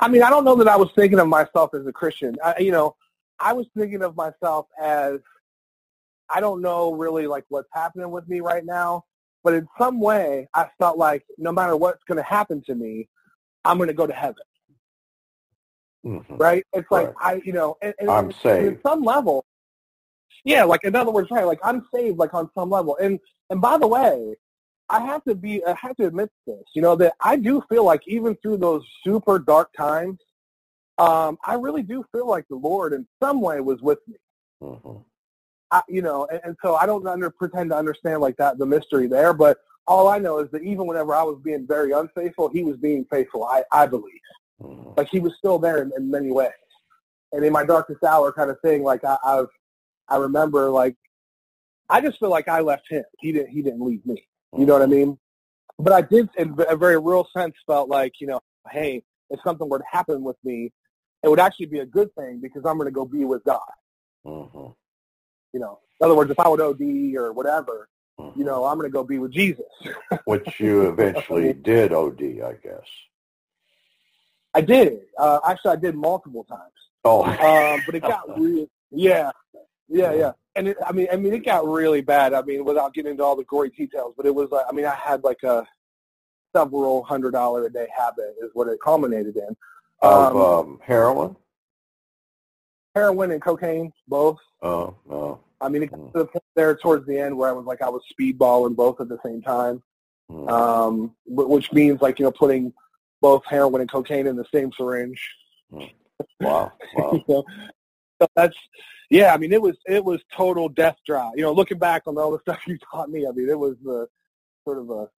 I 0.00 0.08
mean, 0.08 0.22
I 0.22 0.30
don't 0.30 0.44
know 0.44 0.56
that 0.56 0.68
I 0.68 0.76
was 0.76 0.90
thinking 0.94 1.18
of 1.18 1.28
myself 1.28 1.74
as 1.74 1.86
a 1.86 1.92
Christian. 1.92 2.36
I, 2.44 2.58
you 2.58 2.70
know, 2.70 2.96
I 3.38 3.52
was 3.52 3.66
thinking 3.76 4.02
of 4.02 4.16
myself 4.16 4.66
as 4.80 5.18
I 6.28 6.40
don't 6.40 6.62
know 6.62 6.92
really 6.94 7.26
like 7.26 7.44
what's 7.48 7.68
happening 7.72 8.10
with 8.10 8.28
me 8.28 8.40
right 8.40 8.64
now, 8.64 9.04
but 9.44 9.54
in 9.54 9.68
some 9.78 10.00
way 10.00 10.48
I 10.54 10.68
felt 10.78 10.98
like 10.98 11.24
no 11.38 11.52
matter 11.52 11.76
what's 11.76 12.02
going 12.04 12.16
to 12.18 12.22
happen 12.22 12.62
to 12.66 12.74
me, 12.74 13.08
I'm 13.64 13.76
going 13.76 13.88
to 13.88 13.94
go 13.94 14.06
to 14.06 14.12
heaven, 14.12 14.42
Mhm. 16.04 16.38
right? 16.38 16.64
It's 16.72 16.90
like 16.90 17.08
Right. 17.08 17.16
I, 17.20 17.42
you 17.44 17.52
know, 17.52 17.76
and, 17.82 17.94
and, 17.98 18.10
I'm 18.10 18.24
and 18.26 18.34
saved. 18.34 18.76
at 18.78 18.82
some 18.82 19.02
level, 19.02 19.44
yeah, 20.44 20.64
like 20.64 20.84
in 20.84 20.96
other 20.96 21.10
words, 21.12 21.30
right? 21.30 21.44
Like 21.46 21.60
I'm 21.62 21.86
saved, 21.94 22.18
like 22.18 22.34
on 22.34 22.50
some 22.54 22.70
level. 22.70 22.96
And 23.00 23.20
and 23.50 23.60
by 23.60 23.78
the 23.78 23.86
way, 23.86 24.34
I 24.88 25.00
have 25.00 25.22
to 25.24 25.34
be, 25.34 25.64
I 25.64 25.74
have 25.74 25.96
to 25.96 26.06
admit 26.06 26.30
this, 26.46 26.62
you 26.74 26.82
know, 26.82 26.96
that 26.96 27.14
I 27.20 27.36
do 27.36 27.62
feel 27.68 27.84
like 27.84 28.02
even 28.06 28.34
through 28.36 28.58
those 28.58 28.82
super 29.04 29.38
dark 29.38 29.72
times, 29.74 30.18
um, 30.98 31.38
I 31.44 31.54
really 31.54 31.82
do 31.82 32.04
feel 32.12 32.26
like 32.26 32.46
the 32.48 32.56
Lord 32.56 32.92
in 32.92 33.06
some 33.22 33.40
way 33.40 33.60
was 33.60 33.80
with 33.80 33.98
me. 34.08 34.16
Mhm. 34.62 35.04
I, 35.72 35.82
you 35.88 36.02
know, 36.02 36.26
and, 36.30 36.40
and 36.44 36.56
so 36.62 36.76
I 36.76 36.86
don't 36.86 37.06
under, 37.06 37.30
pretend 37.30 37.70
to 37.70 37.76
understand 37.76 38.20
like 38.20 38.36
that 38.36 38.58
the 38.58 38.66
mystery 38.66 39.06
there, 39.08 39.32
but 39.32 39.58
all 39.88 40.06
I 40.06 40.18
know 40.18 40.38
is 40.38 40.50
that 40.52 40.62
even 40.62 40.86
whenever 40.86 41.14
I 41.14 41.22
was 41.24 41.40
being 41.42 41.66
very 41.66 41.90
unfaithful, 41.92 42.48
he 42.48 42.62
was 42.62 42.76
being 42.76 43.04
faithful. 43.06 43.44
I, 43.44 43.64
I 43.72 43.86
believe 43.86 44.20
Mhm. 44.62 44.96
like 44.96 45.08
he 45.08 45.18
was 45.18 45.34
still 45.36 45.58
there 45.58 45.82
in, 45.82 45.90
in 45.96 46.08
many 46.10 46.30
ways. 46.30 46.50
And 47.32 47.44
in 47.44 47.52
my 47.52 47.64
darkest 47.64 48.04
hour 48.04 48.30
kind 48.32 48.50
of 48.50 48.60
thing, 48.60 48.84
like 48.84 49.02
I, 49.04 49.16
I've, 49.24 49.48
I 50.08 50.18
remember 50.18 50.68
like, 50.68 50.96
I 51.88 52.00
just 52.00 52.20
feel 52.20 52.28
like 52.28 52.46
I 52.48 52.60
left 52.60 52.88
him. 52.88 53.02
He 53.18 53.32
didn't, 53.32 53.48
he 53.48 53.62
didn't 53.62 53.80
leave 53.84 54.04
me. 54.06 54.22
You 54.56 54.66
know 54.66 54.74
what 54.74 54.82
I 54.82 54.86
mean? 54.86 55.18
But 55.78 55.94
I 55.94 56.02
did, 56.02 56.28
in 56.36 56.54
a 56.68 56.76
very 56.76 56.98
real 56.98 57.26
sense, 57.34 57.54
felt 57.66 57.88
like, 57.88 58.20
you 58.20 58.26
know, 58.26 58.40
hey, 58.70 59.02
if 59.30 59.40
something 59.42 59.68
were 59.68 59.78
to 59.78 59.84
happen 59.90 60.22
with 60.22 60.36
me, 60.44 60.70
it 61.22 61.28
would 61.28 61.40
actually 61.40 61.66
be 61.66 61.78
a 61.80 61.86
good 61.86 62.14
thing 62.14 62.38
because 62.40 62.64
I'm 62.66 62.76
going 62.76 62.86
to 62.86 62.92
go 62.92 63.06
be 63.06 63.24
with 63.24 63.42
God. 63.44 63.60
Mhm. 64.26 64.74
You 65.52 65.60
know, 65.60 65.78
in 66.00 66.04
other 66.04 66.14
words, 66.14 66.30
if 66.30 66.38
I 66.40 66.48
would 66.48 66.60
OD 66.60 67.14
or 67.16 67.32
whatever, 67.32 67.88
Mhm. 68.18 68.36
you 68.36 68.44
know, 68.44 68.64
I'm 68.64 68.76
going 68.78 68.88
to 68.90 68.92
go 68.92 69.04
be 69.04 69.18
with 69.18 69.32
Jesus. 69.32 69.64
Which 70.24 70.60
you 70.60 70.88
eventually 70.88 71.52
did 71.52 71.92
OD, 71.92 72.42
I 72.42 72.54
guess. 72.62 72.86
I 74.54 74.60
did. 74.60 75.00
Uh, 75.18 75.40
actually, 75.46 75.72
I 75.72 75.76
did 75.76 75.94
multiple 75.94 76.44
times. 76.44 76.72
Oh. 77.04 77.24
Um, 77.24 77.82
but 77.86 77.94
it 77.94 78.00
got 78.02 78.28
really, 78.38 78.68
yeah, 78.90 79.30
yeah, 79.88 80.12
yeah. 80.12 80.32
And 80.54 80.68
it, 80.68 80.76
I 80.86 80.92
mean, 80.92 81.08
I 81.10 81.16
mean, 81.16 81.32
it 81.32 81.44
got 81.44 81.66
really 81.66 82.02
bad. 82.02 82.34
I 82.34 82.42
mean, 82.42 82.64
without 82.64 82.92
getting 82.92 83.12
into 83.12 83.24
all 83.24 83.34
the 83.36 83.44
gory 83.44 83.70
details, 83.70 84.12
but 84.16 84.26
it 84.26 84.34
was 84.34 84.50
like, 84.50 84.66
I 84.68 84.72
mean, 84.72 84.84
I 84.84 84.94
had 84.94 85.24
like 85.24 85.42
a 85.42 85.66
several 86.54 87.02
hundred 87.02 87.30
dollar 87.32 87.64
a 87.64 87.72
day 87.72 87.88
habit 87.96 88.34
is 88.42 88.50
what 88.52 88.68
it 88.68 88.78
culminated 88.84 89.36
in. 89.36 89.56
of 90.02 90.36
um, 90.36 90.42
um, 90.42 90.80
heroin? 90.82 91.34
Heroin 92.94 93.30
and 93.30 93.40
cocaine, 93.40 93.92
both. 94.08 94.38
Oh, 94.62 94.96
no. 95.08 95.40
I 95.60 95.68
mean, 95.68 95.84
it 95.84 95.90
got 95.90 95.96
to 96.12 96.18
the 96.20 96.24
point 96.26 96.44
there 96.56 96.76
towards 96.76 97.06
the 97.06 97.18
end 97.18 97.36
where 97.36 97.48
I 97.48 97.52
was 97.52 97.64
like, 97.64 97.80
I 97.82 97.88
was 97.88 98.02
speedballing 98.12 98.76
both 98.76 99.00
at 99.00 99.08
the 99.08 99.18
same 99.24 99.40
time, 99.42 99.82
Mhm. 100.30 100.50
um, 100.50 101.16
wh- 101.24 101.48
which 101.48 101.72
means 101.72 102.02
like, 102.02 102.18
you 102.18 102.24
know, 102.24 102.32
putting 102.32 102.72
both 103.20 103.44
heroin 103.46 103.80
and 103.80 103.90
cocaine 103.90 104.26
in 104.26 104.36
the 104.36 104.44
same 104.52 104.72
syringe. 104.72 105.20
Wow. 105.70 105.92
Wow. 106.40 106.72
you 107.12 107.24
know? 107.28 107.44
So 108.20 108.26
that's 108.36 108.56
yeah. 109.10 109.32
I 109.34 109.36
mean, 109.36 109.52
it 109.52 109.60
was 109.62 109.76
it 109.86 110.04
was 110.04 110.20
total 110.32 110.68
death 110.68 110.96
drive. 111.06 111.32
You 111.36 111.42
know, 111.42 111.52
looking 111.52 111.78
back 111.78 112.02
on 112.06 112.18
all 112.18 112.30
the 112.30 112.38
stuff 112.42 112.60
you 112.66 112.78
taught 112.90 113.10
me, 113.10 113.26
I 113.26 113.30
mean, 113.30 113.48
it 113.48 113.58
was 113.58 113.76
a 113.88 114.06
sort 114.64 114.78
of 114.78 114.90
a 114.90 115.08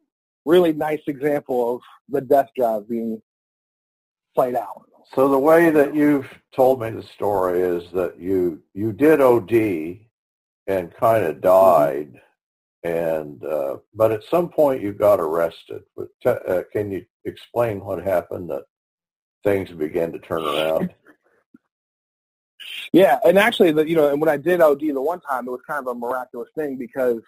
really 0.44 0.72
nice 0.72 1.02
example 1.06 1.74
of 1.76 1.80
the 2.08 2.20
death 2.20 2.48
drive 2.56 2.88
being 2.88 3.20
played 4.34 4.54
out. 4.54 4.88
So 5.12 5.28
the 5.28 5.38
way 5.38 5.70
that 5.70 5.94
you've 5.94 6.28
told 6.54 6.80
me 6.80 6.90
the 6.90 7.02
story 7.02 7.60
is 7.60 7.90
that 7.92 8.18
you 8.18 8.62
you 8.72 8.92
did 8.92 9.20
OD 9.20 9.52
and 10.66 10.94
kind 10.94 11.24
of 11.24 11.40
died, 11.40 12.20
and 12.82 13.44
uh, 13.44 13.76
but 13.94 14.12
at 14.12 14.24
some 14.24 14.48
point 14.48 14.82
you 14.82 14.92
got 14.92 15.20
arrested. 15.20 15.82
But 15.96 16.08
te- 16.22 16.50
uh, 16.52 16.62
can 16.72 16.90
you 16.90 17.04
explain 17.24 17.84
what 17.84 18.02
happened 18.02 18.50
that 18.50 18.64
things 19.44 19.70
began 19.70 20.12
to 20.12 20.18
turn 20.18 20.42
around? 20.42 20.94
Yeah, 22.92 23.18
and 23.24 23.38
actually, 23.38 23.72
the, 23.72 23.88
you 23.88 23.96
know, 23.96 24.10
and 24.10 24.20
when 24.20 24.30
I 24.30 24.36
did 24.36 24.60
OD 24.60 24.80
the 24.80 25.00
one 25.00 25.20
time, 25.20 25.46
it 25.46 25.50
was 25.50 25.60
kind 25.66 25.86
of 25.86 25.94
a 25.94 25.98
miraculous 25.98 26.48
thing 26.54 26.76
because 26.76 27.20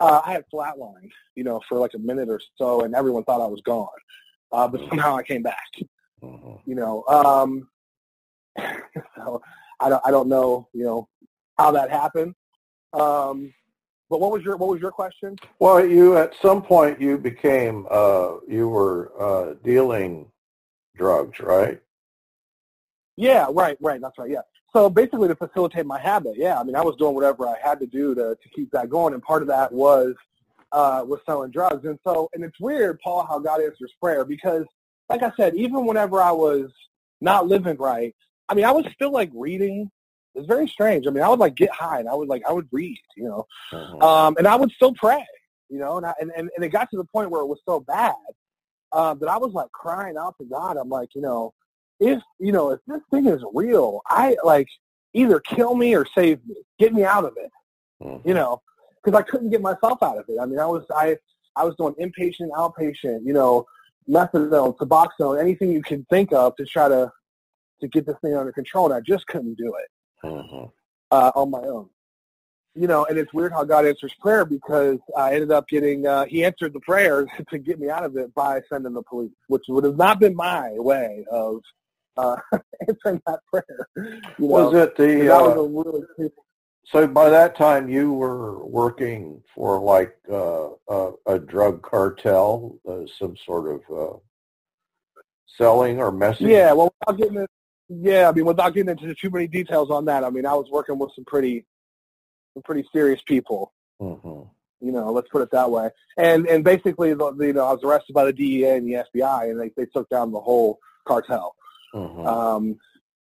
uh, 0.00 0.22
I 0.24 0.32
had 0.32 0.44
flatlined, 0.52 1.10
you 1.34 1.44
know, 1.44 1.60
for 1.68 1.78
like 1.78 1.94
a 1.94 1.98
minute 1.98 2.28
or 2.28 2.40
so, 2.56 2.82
and 2.82 2.94
everyone 2.94 3.24
thought 3.24 3.40
I 3.40 3.46
was 3.46 3.60
gone. 3.62 3.88
Uh, 4.50 4.66
but 4.66 4.80
somehow 4.88 5.16
I 5.16 5.22
came 5.22 5.42
back. 5.42 5.66
Mhm. 6.22 6.60
you 6.64 6.74
know. 6.74 7.04
Um, 7.08 7.68
so 9.16 9.42
I 9.80 9.88
don't 9.88 10.02
I 10.04 10.10
don't 10.10 10.28
know 10.28 10.68
you 10.72 10.84
know 10.84 11.08
how 11.58 11.70
that 11.72 11.90
happened. 11.90 12.34
Um, 12.92 13.52
but 14.10 14.20
what 14.20 14.32
was 14.32 14.42
your 14.42 14.56
what 14.56 14.68
was 14.68 14.80
your 14.80 14.90
question? 14.92 15.36
Well, 15.58 15.84
you 15.84 16.16
at 16.16 16.34
some 16.40 16.62
point 16.62 17.00
you 17.00 17.18
became 17.18 17.86
uh, 17.90 18.36
you 18.48 18.68
were 18.68 19.12
uh, 19.20 19.54
dealing 19.64 20.30
drugs, 20.96 21.40
right? 21.40 21.80
Yeah, 23.16 23.48
right, 23.50 23.76
right. 23.80 24.00
That's 24.00 24.16
right. 24.18 24.30
Yeah. 24.30 24.42
So 24.72 24.88
basically, 24.88 25.28
to 25.28 25.34
facilitate 25.34 25.86
my 25.86 25.98
habit, 25.98 26.34
yeah. 26.36 26.58
I 26.58 26.62
mean, 26.62 26.76
I 26.76 26.82
was 26.82 26.96
doing 26.96 27.14
whatever 27.14 27.46
I 27.46 27.56
had 27.62 27.80
to 27.80 27.86
do 27.86 28.14
to 28.14 28.36
to 28.40 28.48
keep 28.54 28.70
that 28.72 28.88
going, 28.88 29.12
and 29.14 29.22
part 29.22 29.42
of 29.42 29.48
that 29.48 29.72
was 29.72 30.14
uh, 30.72 31.04
was 31.06 31.20
selling 31.26 31.50
drugs. 31.50 31.84
And 31.84 31.98
so, 32.06 32.28
and 32.34 32.44
it's 32.44 32.58
weird, 32.60 33.00
Paul, 33.00 33.26
how 33.26 33.38
God 33.38 33.60
answers 33.60 33.92
prayer 34.00 34.24
because, 34.24 34.64
like 35.08 35.22
I 35.22 35.32
said, 35.36 35.54
even 35.54 35.86
whenever 35.86 36.20
I 36.20 36.32
was 36.32 36.70
not 37.20 37.46
living 37.46 37.76
right, 37.76 38.14
I 38.48 38.54
mean, 38.54 38.64
I 38.64 38.72
was 38.72 38.86
still 38.92 39.10
like 39.12 39.30
reading. 39.34 39.90
It's 40.34 40.46
very 40.46 40.68
strange. 40.68 41.06
I 41.06 41.10
mean, 41.10 41.22
I 41.24 41.28
would 41.28 41.38
like 41.40 41.54
get 41.54 41.70
high, 41.70 41.98
and 42.00 42.08
I 42.08 42.14
would 42.14 42.28
like 42.28 42.42
I 42.48 42.52
would 42.52 42.68
read, 42.70 42.98
you 43.16 43.24
know. 43.24 43.46
Mhm. 43.72 44.02
um, 44.02 44.36
and 44.38 44.46
I 44.46 44.56
would 44.56 44.70
still 44.72 44.94
pray, 44.94 45.24
you 45.68 45.78
know, 45.78 45.96
and, 45.96 46.06
I, 46.06 46.14
and 46.20 46.30
and 46.30 46.50
it 46.58 46.68
got 46.68 46.90
to 46.90 46.96
the 46.96 47.04
point 47.04 47.30
where 47.30 47.40
it 47.42 47.46
was 47.46 47.60
so 47.66 47.80
bad 47.80 48.14
um, 48.92 49.18
that 49.20 49.28
I 49.28 49.36
was 49.38 49.52
like 49.52 49.70
crying 49.72 50.16
out 50.16 50.36
to 50.38 50.44
God. 50.44 50.76
I'm 50.76 50.88
like, 50.88 51.14
you 51.14 51.20
know, 51.22 51.52
if 52.00 52.22
you 52.38 52.52
know 52.52 52.70
if 52.70 52.80
this 52.86 53.00
thing 53.10 53.26
is 53.26 53.42
real, 53.54 54.00
I 54.06 54.36
like 54.44 54.68
either 55.14 55.40
kill 55.40 55.74
me 55.74 55.94
or 55.94 56.06
save 56.14 56.44
me, 56.46 56.54
get 56.78 56.92
me 56.94 57.04
out 57.04 57.24
of 57.24 57.36
it, 57.36 57.50
Mhm. 58.02 58.24
you 58.26 58.34
know, 58.34 58.60
because 59.02 59.18
I 59.18 59.22
couldn't 59.22 59.50
get 59.50 59.62
myself 59.62 60.02
out 60.02 60.18
of 60.18 60.28
it. 60.28 60.38
I 60.40 60.46
mean, 60.46 60.58
I 60.60 60.66
was 60.66 60.84
I 60.94 61.16
I 61.56 61.64
was 61.64 61.74
doing 61.76 61.94
inpatient, 61.94 62.50
outpatient, 62.50 63.24
you 63.24 63.32
know, 63.32 63.66
methadone, 64.08 64.76
Suboxone, 64.78 65.40
anything 65.40 65.70
you 65.70 65.82
can 65.82 66.04
think 66.10 66.32
of 66.32 66.56
to 66.56 66.64
try 66.64 66.88
to 66.88 67.12
to 67.80 67.88
get 67.88 68.06
this 68.06 68.16
thing 68.22 68.34
under 68.34 68.50
control, 68.52 68.86
and 68.86 68.94
I 68.94 69.00
just 69.00 69.26
couldn't 69.28 69.56
do 69.56 69.72
it 69.76 70.26
Mhm. 70.26 70.72
uh, 71.12 71.32
on 71.36 71.50
my 71.50 71.60
own. 71.60 71.88
You 72.74 72.86
know, 72.86 73.04
and 73.06 73.18
it's 73.18 73.32
weird 73.32 73.52
how 73.52 73.64
God 73.64 73.86
answers 73.86 74.12
prayer 74.20 74.44
because 74.44 74.98
I 75.16 75.34
ended 75.34 75.50
up 75.50 75.68
getting, 75.68 76.06
uh, 76.06 76.24
he 76.26 76.44
answered 76.44 76.72
the 76.72 76.80
prayer 76.80 77.24
to 77.50 77.58
get 77.58 77.78
me 77.78 77.88
out 77.88 78.04
of 78.04 78.16
it 78.16 78.34
by 78.34 78.60
sending 78.68 78.92
the 78.94 79.02
police, 79.02 79.32
which 79.46 79.64
would 79.68 79.84
have 79.84 79.96
not 79.96 80.18
been 80.20 80.34
my 80.34 80.72
way 80.72 81.24
of 81.30 81.60
uh, 82.16 82.36
answering 82.88 83.22
that 83.26 83.40
prayer. 83.52 83.88
You 83.96 84.48
know, 84.48 84.70
Was 84.70 84.74
it 84.74 84.96
the 84.96 85.26
that 85.26 85.40
uh, 85.40 85.48
was 85.48 85.56
a 85.56 85.68
really, 86.20 86.30
So 86.86 87.06
by 87.06 87.28
that 87.28 87.56
time, 87.56 87.88
you 87.88 88.12
were 88.12 88.64
working 88.64 89.42
for 89.54 89.78
like 89.80 90.16
uh, 90.30 90.68
a, 90.88 91.12
a 91.26 91.38
drug 91.38 91.82
cartel, 91.82 92.78
uh, 92.88 93.00
some 93.18 93.36
sort 93.44 93.70
of 93.70 93.80
uh, 93.94 94.16
selling 95.56 95.98
or 96.00 96.10
messaging. 96.10 96.50
yeah, 96.50 96.72
well, 96.72 96.94
without 97.00 97.18
getting 97.18 97.38
it, 97.38 97.50
yeah, 97.90 98.28
I 98.28 98.32
mean, 98.32 98.46
without 98.46 98.74
getting 98.74 98.90
into 98.90 99.14
too 99.14 99.30
many 99.30 99.46
details 99.46 99.90
on 99.90 100.06
that, 100.06 100.24
I 100.24 100.30
mean, 100.30 100.46
I 100.46 100.54
was 100.54 100.68
working 100.70 100.98
with 100.98 101.10
some 101.14 101.24
pretty, 101.24 101.66
some 102.54 102.62
pretty 102.62 102.88
serious 102.92 103.20
people. 103.22 103.72
hmm 104.00 104.42
You 104.80 104.92
know, 104.92 105.12
let's 105.12 105.28
put 105.28 105.42
it 105.42 105.50
that 105.50 105.70
way. 105.70 105.90
And 106.16 106.46
and 106.46 106.64
basically, 106.64 107.12
the, 107.14 107.34
you 107.38 107.52
know, 107.52 107.66
I 107.66 107.72
was 107.72 107.84
arrested 107.84 108.14
by 108.14 108.24
the 108.24 108.32
DEA 108.32 108.76
and 108.76 108.86
the 108.86 109.04
FBI, 109.14 109.50
and 109.50 109.60
they 109.60 109.70
they 109.76 109.86
took 109.86 110.08
down 110.08 110.32
the 110.32 110.40
whole 110.40 110.78
cartel. 111.06 111.54
Mhm. 111.94 112.26
Um, 112.26 112.78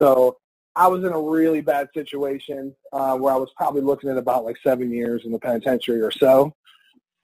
so 0.01 0.37
I 0.75 0.87
was 0.87 1.03
in 1.03 1.11
a 1.11 1.21
really 1.21 1.61
bad 1.61 1.89
situation 1.93 2.73
uh, 2.93 3.17
where 3.17 3.33
I 3.33 3.37
was 3.37 3.49
probably 3.57 3.81
looking 3.81 4.09
at 4.09 4.17
about 4.17 4.45
like 4.45 4.57
seven 4.63 4.91
years 4.91 5.23
in 5.25 5.31
the 5.31 5.39
penitentiary 5.39 6.01
or 6.01 6.11
so. 6.11 6.53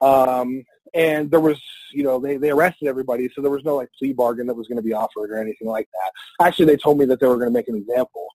Um, 0.00 0.64
and 0.94 1.30
there 1.30 1.40
was, 1.40 1.60
you 1.92 2.02
know, 2.02 2.18
they, 2.18 2.36
they 2.36 2.50
arrested 2.50 2.88
everybody, 2.88 3.28
so 3.34 3.42
there 3.42 3.50
was 3.50 3.64
no 3.64 3.76
like 3.76 3.88
plea 3.98 4.12
bargain 4.12 4.46
that 4.46 4.54
was 4.54 4.68
going 4.68 4.76
to 4.76 4.82
be 4.82 4.92
offered 4.92 5.30
or 5.30 5.38
anything 5.38 5.68
like 5.68 5.88
that. 5.92 6.46
Actually, 6.46 6.66
they 6.66 6.76
told 6.76 6.98
me 6.98 7.04
that 7.06 7.20
they 7.20 7.26
were 7.26 7.36
going 7.36 7.48
to 7.48 7.58
make 7.58 7.68
an 7.68 7.76
example 7.76 8.26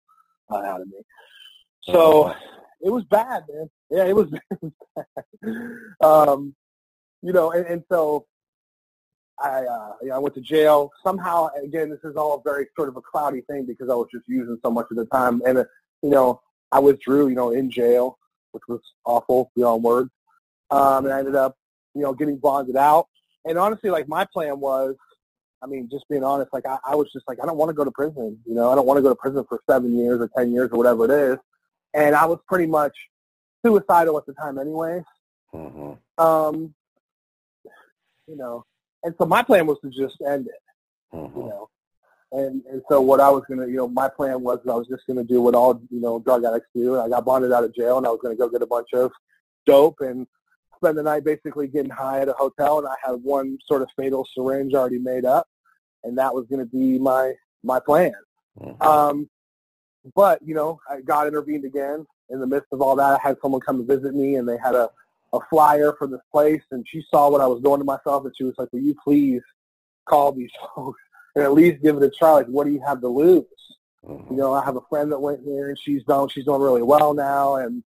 uh, 0.52 0.58
out 0.58 0.82
of 0.82 0.88
me. 0.88 0.98
So 1.82 2.34
it 2.82 2.92
was 2.92 3.04
bad, 3.06 3.44
man. 3.50 3.70
Yeah, 3.90 4.06
it 4.06 4.16
was, 4.16 4.28
it 4.34 4.60
was 4.62 4.72
bad. 5.42 6.08
Um, 6.08 6.56
you 7.22 7.34
know, 7.34 7.52
and, 7.52 7.66
and 7.66 7.84
so 7.90 8.26
I, 9.42 9.66
uh, 9.66 9.94
you 10.02 10.10
know, 10.10 10.16
I 10.16 10.20
went 10.20 10.36
to 10.36 10.42
jail. 10.42 10.92
Somehow, 11.04 11.50
again, 11.62 11.90
this 11.90 12.04
is 12.04 12.16
all 12.16 12.42
very 12.44 12.68
sort 12.76 12.90
of 12.90 12.98
a 12.98 13.02
cloudy 13.02 13.42
thing 13.42 13.66
because 13.66 13.90
I 13.90 13.96
was 13.96 14.08
just 14.12 14.28
using 14.28 14.58
so 14.64 14.72
much 14.72 14.88
of 14.92 14.98
the 14.98 15.06
time. 15.06 15.42
And, 15.46 15.60
uh, 15.60 15.66
you 16.02 16.10
know, 16.10 16.42
I 16.72 16.80
withdrew, 16.80 17.28
you 17.30 17.36
know, 17.36 17.52
in 17.52 17.70
jail, 17.72 18.18
which 18.52 18.64
was 18.68 18.82
awful 19.06 19.52
beyond 19.56 19.84
words. 19.84 20.12
Um, 20.70 21.06
and 21.06 21.14
I 21.14 21.20
ended 21.20 21.36
up, 21.36 21.58
you 21.94 22.02
know, 22.02 22.14
getting 22.14 22.38
bonded 22.38 22.76
out. 22.76 23.08
And 23.46 23.58
honestly, 23.58 23.90
like 23.90 24.08
my 24.08 24.26
plan 24.26 24.60
was, 24.60 24.96
I 25.62 25.66
mean, 25.66 25.88
just 25.92 26.08
being 26.10 26.24
honest, 26.24 26.52
like 26.54 26.66
I, 26.66 26.78
I 26.86 26.96
was 26.96 27.12
just 27.12 27.28
like, 27.28 27.40
I 27.42 27.46
don't 27.46 27.58
want 27.58 27.70
to 27.70 27.74
go 27.74 27.84
to 27.84 27.92
prison. 27.92 28.40
You 28.46 28.56
know, 28.56 28.72
I 28.72 28.76
don't 28.76 28.86
want 28.86 28.98
to 28.98 29.02
go 29.02 29.10
to 29.10 29.16
prison 29.16 29.46
for 29.48 29.62
seven 29.70 29.98
years 29.98 30.20
or 30.20 30.30
ten 30.36 30.52
years 30.52 30.70
or 30.72 30.78
whatever 30.78 31.06
it 31.06 31.12
is. 31.12 31.38
And 31.94 32.16
I 32.16 32.26
was 32.26 32.40
pretty 32.48 32.66
much 32.66 32.94
suicidal 33.66 34.18
at 34.18 34.26
the 34.26 34.34
time, 34.34 34.58
anyways. 34.58 35.04
Mhm. 35.54 35.98
Um, 36.18 36.74
you 38.28 38.36
know, 38.36 38.66
and 39.04 39.14
so 39.18 39.26
my 39.26 39.44
plan 39.44 39.68
was 39.68 39.80
to 39.82 39.90
just 39.90 40.22
end 40.22 40.48
it. 40.48 40.62
You 41.12 41.20
Mhm. 41.20 41.50
know, 41.50 41.70
and 42.32 42.64
and 42.66 42.82
so 42.90 43.02
what 43.02 43.20
I 43.20 43.30
was 43.30 43.44
gonna, 43.48 43.68
you 43.68 43.76
know, 43.76 43.88
my 43.88 44.10
plan 44.10 44.42
was 44.42 44.60
I 44.68 44.74
was 44.74 44.88
just 44.88 45.06
gonna 45.08 45.24
do 45.24 45.42
what 45.42 45.56
all 45.56 45.80
you 45.90 46.02
know 46.02 46.20
drug 46.20 46.44
addicts 46.44 46.70
do. 46.74 46.96
And 46.96 47.04
I 47.04 47.10
got 47.10 47.26
bonded 47.26 47.52
out 47.52 47.64
of 47.64 47.76
jail, 47.76 47.98
and 47.98 48.08
I 48.08 48.10
was 48.10 48.20
gonna 48.22 48.36
go 48.36 48.50
get 48.50 48.62
a 48.62 48.68
bunch 48.68 48.94
of 48.94 49.12
dope 49.66 50.02
and 50.02 50.26
spend 50.78 50.98
the 50.98 51.04
night 51.04 51.24
basically 51.24 51.68
getting 51.68 51.92
high 51.92 52.22
at 52.22 52.30
a 52.30 52.34
hotel. 52.34 52.80
And 52.80 52.88
I 52.88 52.96
had 53.04 53.24
one 53.24 53.58
sort 53.66 53.82
of 53.84 53.90
fatal 53.96 54.28
syringe 54.34 54.74
already 54.74 55.00
made 55.00 55.26
up, 55.26 55.48
and 56.04 56.18
that 56.18 56.34
was 56.34 56.48
gonna 56.48 56.66
be 56.66 56.98
my 56.98 57.34
my 57.64 57.80
plan. 57.80 58.16
Mhm. 58.60 58.82
Um, 58.84 59.30
but 60.16 60.42
you 60.42 60.56
know, 60.56 60.80
I 60.90 61.02
God 61.02 61.28
intervened 61.28 61.66
again 61.66 62.06
in 62.30 62.40
the 62.40 62.48
midst 62.48 62.70
of 62.72 62.82
all 62.82 62.96
that. 62.96 63.20
I 63.20 63.20
had 63.22 63.38
someone 63.42 63.62
come 63.62 63.86
visit 63.86 64.16
me, 64.16 64.36
and 64.36 64.50
they 64.50 64.58
had 64.58 64.74
a 64.74 64.90
a 65.34 65.40
flyer 65.50 65.94
for 65.98 66.08
this 66.08 66.22
place, 66.32 66.62
and 66.72 66.88
she 66.88 67.04
saw 67.10 67.30
what 67.30 67.42
I 67.42 67.48
was 67.48 67.62
doing 67.62 67.80
to 67.80 67.86
myself, 67.86 68.26
and 68.26 68.34
she 68.36 68.44
was 68.44 68.56
like, 68.58 68.72
"Will 68.72 68.82
you 68.82 68.96
please 69.04 69.42
call 70.06 70.32
these 70.32 70.52
folks 70.76 71.02
and 71.36 71.44
at 71.44 71.54
least 71.54 71.82
give 71.84 71.98
it 71.98 72.04
a 72.04 72.10
try? 72.10 72.32
Like, 72.32 72.48
what 72.48 72.66
do 72.66 72.72
you 72.72 72.82
have 72.86 73.02
to 73.02 73.08
lose?" 73.08 73.46
You 74.04 74.10
Mhm. 74.10 74.38
know, 74.38 74.54
I 74.54 74.64
have 74.64 74.76
a 74.76 74.82
friend 74.90 75.12
that 75.12 75.20
went 75.20 75.44
here, 75.44 75.70
and 75.70 75.80
she's 75.80 76.04
done. 76.04 76.30
She's 76.30 76.46
doing 76.46 76.62
really 76.62 76.82
well 76.84 77.14
now, 77.14 77.56
and 77.56 77.84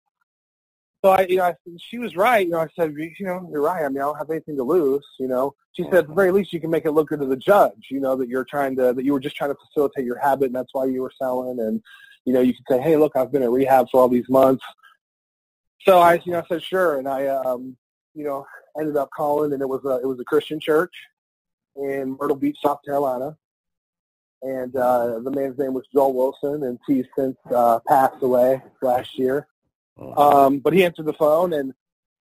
so 1.05 1.11
I, 1.11 1.27
you 1.29 1.37
know, 1.37 1.45
I, 1.45 1.55
she 1.79 1.99
was 1.99 2.17
right. 2.17 2.45
You 2.45 2.53
know, 2.53 2.61
I 2.61 2.69
said, 2.75 2.93
you 2.97 3.27
know, 3.27 3.49
you're 3.53 3.63
right. 3.63 3.85
I 3.85 3.89
mean, 3.89 3.99
I 3.99 4.07
don't 4.07 4.19
have 4.19 4.31
anything 4.31 4.57
to 4.57 4.65
lose. 4.65 5.07
You 5.21 5.29
know, 5.29 5.55
she 5.73 5.85
said, 5.85 5.95
at 5.95 6.09
the 6.09 6.15
very 6.15 6.33
least, 6.33 6.53
you 6.53 6.61
can 6.61 6.71
make 6.71 6.85
it 6.85 6.91
look 6.93 7.11
good 7.11 7.21
to 7.21 7.27
the 7.27 7.37
judge. 7.37 7.87
You 7.91 8.01
know, 8.01 8.17
that 8.17 8.29
you're 8.29 8.45
trying 8.45 8.75
to, 8.77 8.93
that 8.93 9.05
you 9.05 9.13
were 9.13 9.21
just 9.21 9.37
trying 9.37 9.51
to 9.51 9.59
facilitate 9.69 10.05
your 10.05 10.19
habit, 10.19 10.47
and 10.47 10.55
that's 10.55 10.75
why 10.75 10.87
you 10.87 11.03
were 11.03 11.13
selling. 11.17 11.61
And 11.61 11.81
you 12.25 12.33
know, 12.33 12.41
you 12.41 12.55
could 12.55 12.65
say, 12.69 12.81
hey, 12.81 12.97
look, 12.97 13.15
I've 13.15 13.31
been 13.31 13.45
at 13.45 13.51
rehab 13.51 13.89
for 13.91 14.01
all 14.01 14.09
these 14.09 14.29
months. 14.29 14.65
So 15.87 16.01
I, 16.01 16.21
you 16.25 16.33
know, 16.33 16.41
I 16.41 16.43
said 16.49 16.63
sure, 16.63 16.99
and 16.99 17.09
I, 17.09 17.27
um, 17.29 17.77
you 18.15 18.25
know, 18.25 18.45
ended 18.79 18.97
up 18.97 19.09
calling, 19.17 19.53
and 19.53 19.63
it 19.63 19.69
was 19.69 19.85
a, 19.85 20.01
it 20.03 20.07
was 20.07 20.19
a 20.19 20.25
Christian 20.25 20.59
church 20.59 20.95
in 21.77 22.17
Myrtle 22.19 22.37
Beach, 22.37 22.59
South 22.63 22.81
Carolina. 22.85 23.37
And 24.43 24.75
uh, 24.77 25.21
the 25.21 25.31
man's 25.31 25.59
name 25.59 25.75
was 25.75 25.85
Joel 25.93 26.13
Wilson, 26.13 26.65
and 26.65 26.79
he's 26.87 27.07
since 27.17 27.37
uh, 27.55 27.79
passed 27.89 28.23
away 28.23 28.63
last 28.83 29.19
year. 29.19 29.47
Um, 30.17 30.59
but 30.59 30.73
he 30.73 30.85
answered 30.85 31.07
the 31.07 31.15
phone 31.15 31.55
and, 31.55 31.73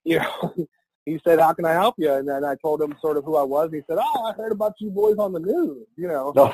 you 0.05 0.19
know, 0.19 0.67
he 1.05 1.19
said, 1.25 1.39
how 1.39 1.53
can 1.53 1.65
I 1.65 1.73
help 1.73 1.95
you? 1.97 2.13
And 2.13 2.27
then 2.27 2.45
I 2.45 2.55
told 2.55 2.81
him 2.81 2.95
sort 3.01 3.17
of 3.17 3.25
who 3.25 3.35
I 3.35 3.43
was. 3.43 3.65
And 3.65 3.75
He 3.75 3.81
said, 3.87 3.97
oh, 3.99 4.23
I 4.23 4.33
heard 4.33 4.53
about 4.53 4.75
you 4.79 4.89
boys 4.89 5.17
on 5.17 5.33
the 5.33 5.39
news, 5.39 5.85
you 5.97 6.07
know. 6.07 6.31
No. 6.35 6.53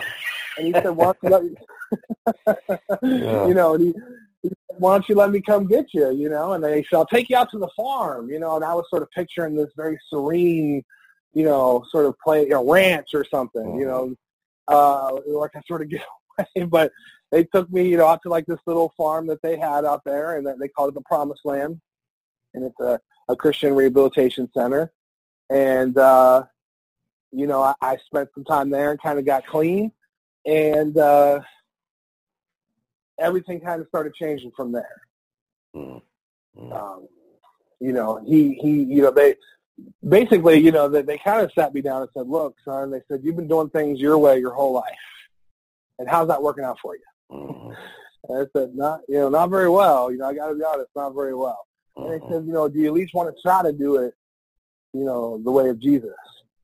And 0.58 0.68
he 0.68 0.74
said, 0.74 0.86
you 0.86 1.56
Yeah. 3.04 3.48
you 3.48 3.54
know, 3.54 3.76
and 3.76 3.84
he, 3.84 3.94
why 4.78 4.94
don't 4.94 5.08
you 5.08 5.16
let 5.16 5.32
me 5.32 5.42
come 5.42 5.68
get 5.68 5.94
you, 5.94 6.12
you 6.12 6.30
know? 6.30 6.54
And 6.54 6.64
they 6.64 6.84
said, 6.84 6.98
I'll 6.98 7.06
take 7.06 7.30
you 7.30 7.38
out 7.38 7.52
to 7.52 7.60
the 7.60 7.70
farm, 7.76 8.30
you 8.30 8.40
know. 8.40 8.56
And 8.56 8.66
I 8.66 8.74
was 8.74 8.86
sort 8.90 9.04
of 9.04 9.12
picturing 9.12 9.56
this 9.56 9.70
very 9.76 10.00
serene, 10.10 10.84
you 11.34 11.46
know, 11.46 11.86
sort 11.90 12.06
of 12.06 12.16
play, 12.20 12.50
a 12.50 12.60
ranch 12.60 13.10
or 13.14 13.24
something, 13.24 13.78
you 13.78 13.86
know, 13.86 14.16
uh, 14.68 15.20
like 15.28 15.52
I 15.56 15.62
sort 15.68 15.82
of 15.82 15.90
get 15.90 16.02
away. 16.40 16.66
But 16.66 16.92
they 17.32 17.44
took 17.46 17.72
me, 17.72 17.88
you 17.88 17.98
know, 17.98 18.08
out 18.08 18.22
to 18.24 18.30
like 18.30 18.46
this 18.46 18.60
little 18.66 18.94
farm 18.98 19.28
that 19.28 19.42
they 19.42 19.58
had 19.58 19.86
out 19.86 20.02
there, 20.06 20.38
and 20.38 20.48
they 20.60 20.68
called 20.68 20.90
it 20.90 20.96
the 20.96 21.02
Promised 21.02 21.46
Land, 21.46 21.80
and 22.54 22.66
it's 22.66 22.80
a, 22.80 23.00
a 23.30 23.36
Christian 23.36 23.74
rehabilitation 23.74 24.50
center. 24.54 24.92
And 25.50 25.98
uh, 25.98 26.44
you 27.32 27.48
know, 27.48 27.62
I, 27.62 27.74
I 27.82 27.98
spent 27.98 28.30
some 28.34 28.44
time 28.44 28.70
there 28.70 28.92
and 28.92 29.02
kind 29.02 29.20
of 29.20 29.26
got 29.26 29.46
clean, 29.46 29.92
and 30.46 30.98
uh, 30.98 31.42
everything 33.20 33.60
kind 33.60 33.82
of 33.82 33.88
started 33.88 34.14
changing 34.14 34.52
from 34.56 34.72
there. 34.72 35.02
Mhm. 35.76 36.02
Mhm. 36.58 36.74
Um, 36.74 37.08
you 37.80 37.94
know, 37.94 38.24
he 38.26 38.54
he, 38.56 38.84
you 38.84 39.02
know, 39.02 39.12
they 39.12 39.36
basically, 40.08 40.58
you 40.60 40.72
know, 40.72 40.88
they, 40.88 41.02
they 41.02 41.18
kind 41.18 41.44
of 41.44 41.52
sat 41.54 41.74
me 41.74 41.82
down 41.82 42.02
and 42.02 42.12
said, 42.14 42.28
"Look, 42.28 42.56
son," 42.64 42.92
they 42.92 43.02
said, 43.08 43.22
"You've 43.24 43.36
been 43.36 43.48
doing 43.48 43.70
things 43.70 44.00
your 44.00 44.18
way 44.18 44.40
your 44.40 44.54
whole 44.54 44.74
life, 44.74 44.86
and 46.00 46.08
how's 46.10 46.28
that 46.28 46.42
working 46.42 46.64
out 46.64 46.80
for 46.80 46.96
you?" 46.96 47.04
Mhm. 47.32 47.78
And 48.30 48.38
I 48.38 48.46
said, 48.56 48.76
"Not, 48.76 49.02
you 49.08 49.16
know, 49.16 49.30
not 49.30 49.50
very 49.50 49.68
well. 49.70 50.12
You 50.12 50.20
know, 50.20 50.28
I 50.28 50.36
got 50.36 50.50
to 50.50 50.56
be 50.56 50.64
honest, 50.64 50.92
not 50.96 51.16
very 51.16 51.34
well." 51.34 51.66
And 51.98 52.12
they 52.14 52.20
Mhm. 52.20 52.30
said, 52.30 52.46
"You 52.46 52.54
know, 52.54 52.70
do 52.70 52.78
you 52.78 52.86
at 52.86 52.94
least 52.94 53.16
want 53.16 53.36
to 53.36 53.42
try 53.42 53.64
to 53.64 53.72
do 53.74 53.96
it, 53.96 54.14
you 54.94 55.04
know, 55.04 55.42
the 55.44 55.52
way 55.52 55.70
of 55.70 55.80
Jesus?" 55.80 56.14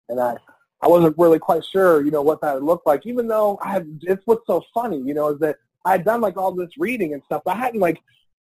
And 0.08 0.20
I, 0.20 0.38
I 0.82 0.88
wasn't 0.88 1.18
really 1.18 1.40
quite 1.40 1.66
sure, 1.66 2.04
you 2.06 2.12
know, 2.12 2.22
what 2.22 2.42
that 2.42 2.54
would 2.54 2.64
look 2.64 2.84
like. 2.86 3.08
Even 3.08 3.28
though 3.28 3.58
I 3.62 3.72
had, 3.72 4.00
it's 4.04 4.22
what's 4.26 4.46
so 4.46 4.64
funny, 4.74 5.00
you 5.00 5.16
know, 5.16 5.30
is 5.30 5.40
that 5.40 5.58
I 5.88 5.92
had 5.94 6.06
done 6.06 6.22
like 6.22 6.38
all 6.38 6.52
this 6.52 6.70
reading 6.78 7.14
and 7.14 7.24
stuff. 7.24 7.42
But 7.46 7.56
I 7.56 7.60
hadn't 7.60 7.80
like, 7.80 8.00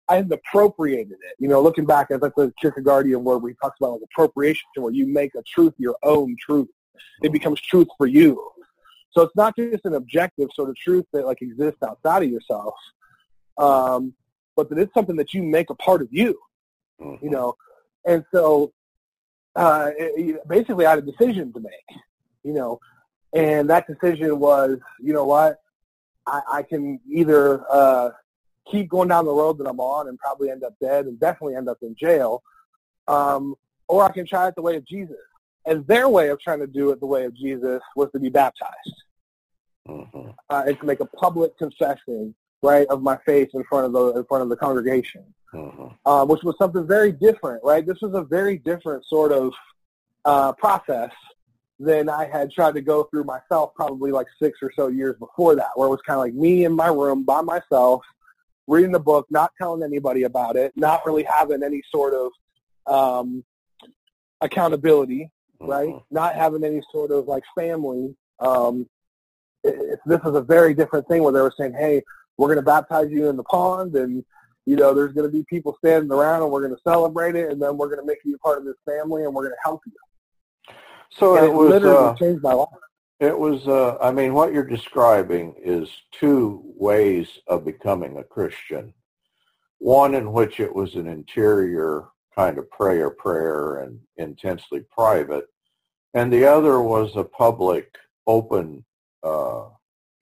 I 0.09 0.15
hadn't 0.15 0.31
appropriated 0.33 1.13
it. 1.13 1.35
You 1.39 1.47
know, 1.47 1.61
looking 1.61 1.85
back 1.85 2.11
at 2.11 2.21
like 2.21 2.35
the 2.35 2.53
Kierkegaardian 2.61 3.21
word 3.21 3.37
where 3.37 3.51
we 3.51 3.55
talks 3.61 3.77
about 3.79 3.93
like 3.93 4.01
appropriation, 4.11 4.65
where 4.75 4.93
you 4.93 5.07
make 5.07 5.33
a 5.35 5.43
truth 5.43 5.73
your 5.77 5.97
own 6.03 6.35
truth. 6.45 6.69
It 7.21 7.31
becomes 7.31 7.59
truth 7.61 7.87
for 7.97 8.07
you. 8.07 8.31
So 9.11 9.21
it's 9.23 9.35
not 9.35 9.55
just 9.55 9.85
an 9.85 9.95
objective 9.95 10.49
sort 10.53 10.69
of 10.69 10.75
truth 10.75 11.05
that 11.13 11.25
like 11.25 11.41
exists 11.41 11.81
outside 11.83 12.23
of 12.23 12.29
yourself, 12.29 12.73
um, 13.57 14.13
but 14.55 14.69
that 14.69 14.77
it's 14.79 14.93
something 14.93 15.15
that 15.15 15.33
you 15.33 15.41
make 15.43 15.69
a 15.69 15.75
part 15.75 16.01
of 16.01 16.09
you 16.11 16.37
Mhm. 17.01 17.21
you 17.21 17.29
know. 17.29 17.55
And 18.05 18.23
so 18.33 18.71
uh, 19.55 19.89
it- 19.97 20.47
basically 20.47 20.85
I 20.85 20.91
had 20.91 20.99
a 20.99 21.11
decision 21.11 21.51
to 21.53 21.59
make, 21.59 21.87
you 22.43 22.53
know, 22.53 22.79
and 23.33 23.69
that 23.69 23.87
decision 23.87 24.39
was, 24.39 24.77
you 24.99 25.13
know 25.13 25.25
what, 25.25 25.59
I, 26.27 26.41
I 26.53 26.63
can 26.63 26.99
either 27.09 27.63
uh, 27.71 28.11
keep 28.69 28.89
going 28.89 29.09
down 29.09 29.25
the 29.25 29.31
road 29.31 29.57
that 29.57 29.67
I'm 29.67 29.79
on 29.79 30.07
and 30.09 30.19
probably 30.19 30.51
end 30.51 30.63
up 30.63 30.75
dead 30.79 31.05
and 31.05 31.19
definitely 31.19 31.55
end 31.55 31.69
up 31.69 31.77
in 31.81 31.95
jail, 31.95 32.43
um, 33.07 33.55
or 33.87 34.03
I 34.03 34.11
can 34.11 34.27
try 34.27 34.47
it 34.47 34.55
the 34.55 34.61
way 34.61 34.75
of 34.75 34.85
Jesus. 34.85 35.17
And 35.65 35.85
their 35.87 36.07
way 36.07 36.29
of 36.29 36.39
trying 36.39 36.59
to 36.59 36.67
do 36.67 36.91
it 36.91 36.99
the 36.99 37.07
way 37.07 37.25
of 37.25 37.33
Jesus 37.33 37.81
was 37.95 38.09
to 38.11 38.19
be 38.19 38.29
baptized 38.29 39.03
Mhm. 39.87 40.35
uh, 40.49 40.63
and 40.67 40.79
to 40.79 40.85
make 40.85 40.99
a 40.99 41.05
public 41.05 41.57
confession, 41.57 42.35
right, 42.61 42.87
of 42.87 43.01
my 43.01 43.17
faith 43.25 43.49
in 43.53 43.63
front 43.65 43.85
of 43.85 43.93
the 43.93 44.19
in 44.19 44.25
front 44.25 44.43
of 44.43 44.49
the 44.49 44.55
congregation 44.55 45.33
Mhm. 45.53 45.97
uh, 46.05 46.25
which 46.25 46.43
was 46.43 46.55
something 46.57 46.85
very 46.85 47.11
different, 47.11 47.63
right? 47.63 47.85
This 47.85 48.01
was 48.01 48.13
a 48.13 48.23
very 48.23 48.57
different 48.57 49.05
sort 49.05 49.31
of 49.31 49.53
uh, 50.25 50.51
process 50.53 51.11
than 51.79 52.09
I 52.09 52.25
had 52.25 52.51
tried 52.51 52.73
to 52.75 52.81
go 52.81 53.03
through 53.03 53.25
myself 53.25 53.73
probably 53.75 54.11
like 54.11 54.27
six 54.41 54.59
or 54.61 54.71
so 54.75 54.87
years 54.87 55.15
before 55.19 55.55
that, 55.55 55.69
where 55.75 55.87
it 55.87 55.91
was 55.91 56.01
kind 56.05 56.19
of 56.19 56.25
like 56.25 56.33
me 56.33 56.65
in 56.65 56.73
my 56.73 56.87
room 56.87 57.23
by 57.23 57.41
myself, 57.41 58.03
reading 58.67 58.91
the 58.91 58.99
book, 58.99 59.27
not 59.29 59.51
telling 59.57 59.83
anybody 59.83 60.23
about 60.23 60.55
it, 60.55 60.73
not 60.75 61.05
really 61.05 61.23
having 61.23 61.63
any 61.63 61.81
sort 61.91 62.13
of 62.13 62.31
um, 62.91 63.43
accountability, 64.41 65.29
right? 65.59 65.89
Mhm. 65.89 66.03
Not 66.11 66.35
having 66.35 66.63
any 66.63 66.81
sort 66.91 67.11
of 67.11 67.27
like 67.27 67.43
family. 67.55 68.15
Um, 68.39 68.87
it, 69.63 69.75
it, 69.75 69.99
this 70.05 70.21
is 70.25 70.35
a 70.35 70.41
very 70.41 70.73
different 70.73 71.07
thing 71.07 71.23
where 71.23 71.33
they 71.33 71.41
were 71.41 71.53
saying, 71.57 71.73
"Hey, 71.73 72.03
we're 72.37 72.47
going 72.47 72.57
to 72.57 72.63
baptize 72.63 73.11
you 73.11 73.29
in 73.29 73.35
the 73.37 73.43
pond, 73.43 73.95
and 73.95 74.23
you 74.65 74.75
know, 74.75 74.93
there's 74.93 75.13
going 75.13 75.29
to 75.29 75.35
be 75.35 75.45
people 75.49 75.77
standing 75.77 76.11
around, 76.11 76.41
and 76.41 76.51
we're 76.51 76.61
going 76.61 76.75
to 76.75 76.81
celebrate 76.83 77.35
it, 77.35 77.51
and 77.51 77.61
then 77.61 77.77
we're 77.77 77.87
going 77.87 77.99
to 78.01 78.05
make 78.05 78.19
you 78.25 78.37
part 78.39 78.57
of 78.57 78.65
this 78.65 78.75
family, 78.85 79.23
and 79.23 79.33
we're 79.33 79.43
going 79.43 79.55
to 79.55 79.63
help 79.63 79.81
you." 79.85 79.93
So 81.11 81.35
and 81.37 81.45
it 81.45 81.53
was. 81.53 81.69
literally 81.69 81.97
Uh, 81.97 82.15
changed 82.15 82.43
my 82.43 82.53
life. 82.53 82.69
it 83.19 83.37
was. 83.37 83.67
Uh, 83.67 83.97
I 84.01 84.11
mean, 84.11 84.33
what 84.33 84.53
you're 84.53 84.63
describing 84.63 85.55
is 85.57 85.89
two 86.11 86.61
ways 86.75 87.27
of 87.47 87.65
becoming 87.65 88.17
a 88.17 88.23
Christian. 88.23 88.93
One 89.79 90.15
in 90.15 90.31
which 90.33 90.59
it 90.59 90.73
was 90.73 90.95
an 90.95 91.07
interior 91.07 92.05
kind 92.35 92.57
of 92.57 92.69
prayer 92.69 93.09
prayer 93.09 93.79
and 93.79 93.99
intensely 94.17 94.81
private. 94.91 95.45
And 96.13 96.31
the 96.31 96.45
other 96.45 96.81
was 96.81 97.15
a 97.15 97.23
public, 97.23 97.95
open, 98.25 98.83
uh, 99.23 99.65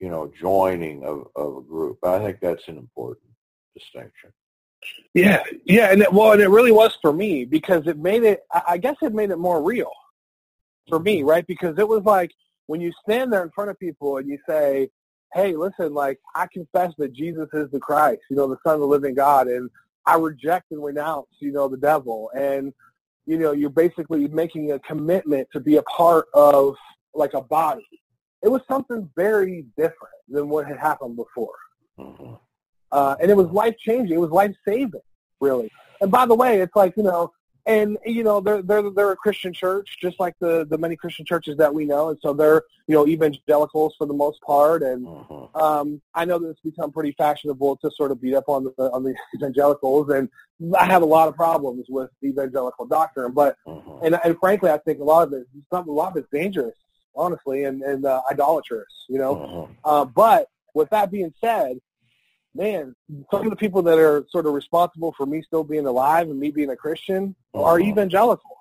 you 0.00 0.08
know, 0.10 0.30
joining 0.38 1.04
of, 1.04 1.28
of 1.36 1.56
a 1.58 1.62
group. 1.62 1.98
I 2.04 2.18
think 2.18 2.40
that's 2.40 2.68
an 2.68 2.76
important 2.76 3.30
distinction. 3.74 4.30
Yeah, 5.14 5.42
yeah, 5.64 5.90
and 5.90 6.02
it, 6.02 6.12
well, 6.12 6.32
and 6.32 6.40
it 6.42 6.48
really 6.48 6.72
was 6.72 6.96
for 7.00 7.12
me 7.12 7.44
because 7.44 7.86
it 7.86 7.98
made 7.98 8.22
it. 8.24 8.44
I 8.68 8.76
guess 8.78 8.96
it 9.02 9.14
made 9.14 9.30
it 9.30 9.38
more 9.38 9.62
real 9.62 9.90
for 10.88 10.98
me, 10.98 11.22
right? 11.22 11.46
Because 11.46 11.78
it 11.78 11.88
was 11.88 12.04
like 12.04 12.32
when 12.66 12.80
you 12.80 12.92
stand 13.02 13.32
there 13.32 13.42
in 13.42 13.50
front 13.50 13.70
of 13.70 13.78
people 13.78 14.18
and 14.18 14.28
you 14.28 14.38
say, 14.48 14.90
"Hey, 15.34 15.54
listen, 15.54 15.94
like 15.94 16.18
I 16.34 16.46
confess 16.52 16.92
that 16.98 17.12
Jesus 17.12 17.48
is 17.52 17.70
the 17.70 17.80
Christ, 17.80 18.22
you 18.30 18.36
know, 18.36 18.48
the 18.48 18.58
Son 18.64 18.74
of 18.74 18.80
the 18.80 18.86
Living 18.86 19.14
God, 19.14 19.48
and 19.48 19.70
I 20.04 20.16
reject 20.16 20.70
and 20.70 20.82
renounce, 20.82 21.28
you 21.40 21.52
know, 21.52 21.68
the 21.68 21.76
devil," 21.76 22.30
and 22.34 22.72
you 23.26 23.38
know, 23.38 23.52
you're 23.52 23.70
basically 23.70 24.28
making 24.28 24.72
a 24.72 24.78
commitment 24.78 25.48
to 25.52 25.60
be 25.60 25.76
a 25.76 25.82
part 25.82 26.26
of 26.32 26.76
like 27.14 27.34
a 27.34 27.40
body. 27.40 27.86
It 28.42 28.48
was 28.48 28.62
something 28.68 29.10
very 29.16 29.66
different 29.76 30.14
than 30.28 30.48
what 30.48 30.66
had 30.66 30.78
happened 30.78 31.16
before. 31.16 31.54
Mm-hmm. 31.98 32.34
Uh, 32.92 33.16
and 33.20 33.30
it 33.30 33.36
was 33.36 33.48
life 33.48 33.76
changing. 33.78 34.16
It 34.16 34.20
was 34.20 34.30
life 34.30 34.54
saving, 34.66 35.00
really. 35.40 35.70
And 36.00 36.10
by 36.10 36.26
the 36.26 36.34
way, 36.34 36.60
it's 36.60 36.76
like 36.76 36.96
you 36.96 37.02
know, 37.02 37.32
and 37.66 37.98
you 38.06 38.22
know, 38.22 38.40
they're 38.40 38.62
they're 38.62 38.90
they're 38.90 39.12
a 39.12 39.16
Christian 39.16 39.52
church, 39.52 39.98
just 40.00 40.20
like 40.20 40.34
the 40.38 40.64
the 40.64 40.78
many 40.78 40.94
Christian 40.94 41.26
churches 41.26 41.56
that 41.56 41.74
we 41.74 41.84
know, 41.84 42.10
and 42.10 42.18
so 42.22 42.32
they're 42.32 42.62
you 42.86 42.94
know 42.94 43.06
evangelicals 43.08 43.94
for 43.98 44.06
the 44.06 44.14
most 44.14 44.40
part. 44.42 44.84
And 44.84 45.06
uh-huh. 45.06 45.80
um, 45.80 46.00
I 46.14 46.24
know 46.24 46.38
that 46.38 46.50
it's 46.50 46.60
become 46.60 46.92
pretty 46.92 47.12
fashionable 47.12 47.76
to 47.78 47.90
sort 47.90 48.12
of 48.12 48.20
beat 48.20 48.34
up 48.34 48.48
on 48.48 48.64
the 48.64 48.72
on 48.92 49.02
the 49.02 49.14
evangelicals, 49.34 50.10
and 50.10 50.28
I 50.78 50.84
have 50.84 51.02
a 51.02 51.06
lot 51.06 51.26
of 51.26 51.34
problems 51.34 51.86
with 51.88 52.10
evangelical 52.22 52.86
doctrine. 52.86 53.32
But 53.32 53.56
uh-huh. 53.66 53.98
and 54.04 54.18
and 54.24 54.38
frankly, 54.38 54.70
I 54.70 54.78
think 54.78 55.00
a 55.00 55.04
lot 55.04 55.26
of 55.26 55.32
it, 55.32 55.46
some 55.72 55.88
a 55.88 55.92
lot 55.92 56.12
of 56.12 56.18
it's 56.18 56.30
dangerous, 56.30 56.76
honestly, 57.16 57.64
and 57.64 57.82
and 57.82 58.06
uh, 58.06 58.22
idolatrous, 58.30 59.06
you 59.08 59.18
know. 59.18 59.42
Uh-huh. 59.42 59.66
Uh, 59.84 60.04
but 60.04 60.48
with 60.72 60.88
that 60.90 61.10
being 61.10 61.34
said, 61.40 61.78
man, 62.56 62.94
some 63.30 63.44
of 63.44 63.50
the 63.50 63.56
people 63.56 63.82
that 63.82 63.98
are 63.98 64.24
sort 64.30 64.46
of 64.46 64.52
responsible 64.52 65.14
for 65.16 65.26
me 65.26 65.42
still 65.42 65.64
being 65.64 65.86
alive 65.86 66.28
and 66.28 66.38
me 66.38 66.50
being 66.50 66.70
a 66.70 66.76
Christian 66.76 67.34
uh-huh. 67.54 67.64
are 67.64 67.80
evangelicals. 67.80 68.52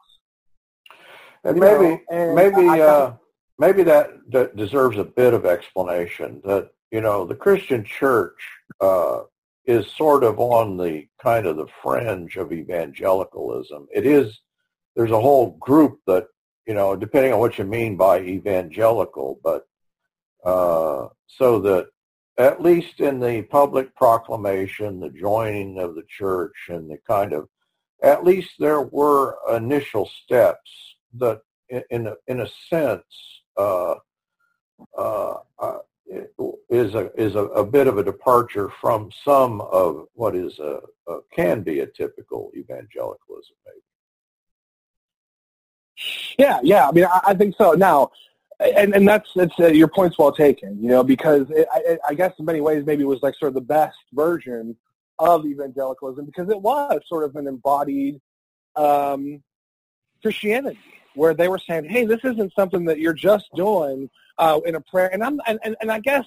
And 1.43 1.59
maybe, 1.59 2.03
and 2.09 2.35
maybe, 2.35 2.67
I, 2.67 2.79
I, 2.79 2.81
uh, 2.81 3.15
maybe 3.59 3.83
that, 3.83 4.09
that 4.31 4.55
deserves 4.55 4.97
a 4.97 5.03
bit 5.03 5.33
of 5.33 5.45
explanation. 5.45 6.41
That 6.43 6.71
you 6.91 7.01
know, 7.01 7.25
the 7.25 7.35
Christian 7.35 7.83
Church 7.83 8.39
uh, 8.81 9.21
is 9.65 9.85
sort 9.91 10.23
of 10.23 10.39
on 10.39 10.77
the 10.77 11.07
kind 11.21 11.45
of 11.45 11.57
the 11.57 11.67
fringe 11.83 12.37
of 12.37 12.51
evangelicalism. 12.51 13.87
It 13.93 14.05
is. 14.05 14.39
There's 14.95 15.11
a 15.11 15.21
whole 15.21 15.57
group 15.59 15.99
that 16.07 16.27
you 16.65 16.73
know, 16.73 16.95
depending 16.95 17.33
on 17.33 17.39
what 17.39 17.57
you 17.57 17.65
mean 17.65 17.95
by 17.95 18.21
evangelical, 18.21 19.39
but 19.43 19.67
uh, 20.43 21.09
so 21.27 21.59
that 21.59 21.89
at 22.37 22.61
least 22.61 22.99
in 22.99 23.19
the 23.19 23.43
public 23.43 23.95
proclamation, 23.95 24.99
the 24.99 25.09
joining 25.09 25.79
of 25.79 25.95
the 25.95 26.03
church 26.03 26.55
and 26.69 26.89
the 26.89 26.97
kind 27.07 27.33
of, 27.33 27.47
at 28.03 28.25
least 28.25 28.51
there 28.59 28.81
were 28.81 29.37
initial 29.55 30.09
steps 30.23 30.95
that 31.13 31.41
in 31.69 32.07
a, 32.07 32.15
in 32.27 32.41
a 32.41 32.47
sense, 32.69 33.03
uh, 33.57 33.95
uh, 34.97 35.35
uh, 35.59 35.77
is 36.69 36.93
a 36.93 37.11
is 37.19 37.35
a, 37.35 37.45
a, 37.45 37.65
bit 37.65 37.87
of 37.87 37.97
a 37.97 38.03
departure 38.03 38.69
from 38.81 39.09
some 39.23 39.61
of 39.61 40.05
what 40.13 40.35
is 40.35 40.59
a, 40.59 40.79
a 41.07 41.19
can 41.33 41.63
be 41.63 41.79
a 41.79 41.87
typical 41.87 42.51
evangelicalism, 42.55 43.55
maybe. 43.65 43.81
Yeah, 46.37 46.59
yeah. 46.61 46.87
I 46.87 46.91
mean, 46.91 47.05
I, 47.05 47.21
I 47.27 47.33
think 47.33 47.55
so. 47.57 47.71
Now, 47.71 48.11
and 48.59 48.95
and 48.95 49.07
that's 49.07 49.29
that's 49.35 49.59
uh, 49.59 49.67
your 49.67 49.87
point's 49.87 50.17
well 50.17 50.31
taken. 50.31 50.81
You 50.81 50.89
know, 50.89 51.03
because 51.03 51.49
it, 51.49 51.67
I, 51.71 51.97
I 52.09 52.13
guess 52.13 52.33
in 52.39 52.45
many 52.45 52.61
ways 52.61 52.85
maybe 52.85 53.03
it 53.03 53.07
was 53.07 53.21
like 53.21 53.35
sort 53.35 53.49
of 53.49 53.53
the 53.55 53.61
best 53.61 53.97
version 54.13 54.75
of 55.19 55.45
evangelicalism 55.45 56.25
because 56.25 56.49
it 56.49 56.61
was 56.61 57.01
sort 57.07 57.23
of 57.23 57.35
an 57.35 57.47
embodied 57.47 58.19
um, 58.75 59.41
Christianity 60.21 60.79
where 61.15 61.33
they 61.33 61.47
were 61.47 61.59
saying, 61.59 61.85
"Hey, 61.85 62.05
this 62.05 62.19
isn't 62.23 62.53
something 62.53 62.85
that 62.85 62.99
you're 62.99 63.13
just 63.13 63.45
doing 63.55 64.09
uh, 64.37 64.59
in 64.65 64.75
a 64.75 64.81
prayer." 64.81 65.09
And 65.13 65.23
I'm 65.23 65.39
and, 65.47 65.59
and, 65.63 65.75
and 65.81 65.91
I 65.91 65.99
guess 65.99 66.25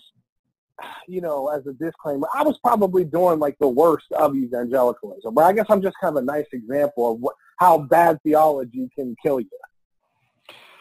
you 1.07 1.21
know, 1.21 1.49
as 1.49 1.67
a 1.67 1.73
disclaimer, 1.73 2.29
I 2.35 2.43
was 2.43 2.59
probably 2.59 3.05
doing 3.05 3.39
like 3.39 3.59
the 3.59 3.69
worst 3.69 4.07
of 4.13 4.37
evangelicalism, 4.37 5.35
but 5.35 5.45
I 5.45 5.53
guess 5.53 5.67
I'm 5.69 5.83
just 5.83 5.97
kind 6.01 6.17
of 6.17 6.23
a 6.23 6.27
nice 6.27 6.47
example 6.53 7.13
of 7.13 7.21
what, 7.21 7.35
how 7.57 7.79
bad 7.79 8.19
theology 8.23 8.89
can 8.95 9.17
kill 9.23 9.41
you. 9.41 9.51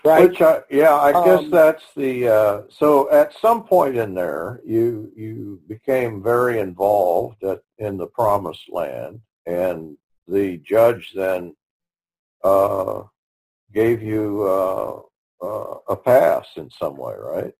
Right. 0.07 0.29
Which 0.29 0.41
I, 0.41 0.61
yeah, 0.69 0.95
I 0.95 1.11
um, 1.11 1.25
guess 1.25 1.51
that's 1.51 1.83
the. 1.93 2.29
Uh, 2.29 2.61
so 2.69 3.11
at 3.11 3.33
some 3.41 3.65
point 3.65 3.97
in 3.97 4.13
there, 4.13 4.61
you 4.65 5.11
you 5.17 5.59
became 5.67 6.23
very 6.23 6.59
involved 6.59 7.43
at, 7.43 7.61
in 7.77 7.97
the 7.97 8.07
promised 8.07 8.69
land, 8.69 9.19
and 9.45 9.97
the 10.25 10.59
judge 10.59 11.11
then 11.13 11.53
uh, 12.41 13.03
gave 13.73 14.01
you 14.01 14.43
uh, 14.43 15.01
uh 15.45 15.75
a 15.89 15.95
pass 15.97 16.47
in 16.55 16.69
some 16.69 16.95
way, 16.95 17.15
right? 17.17 17.53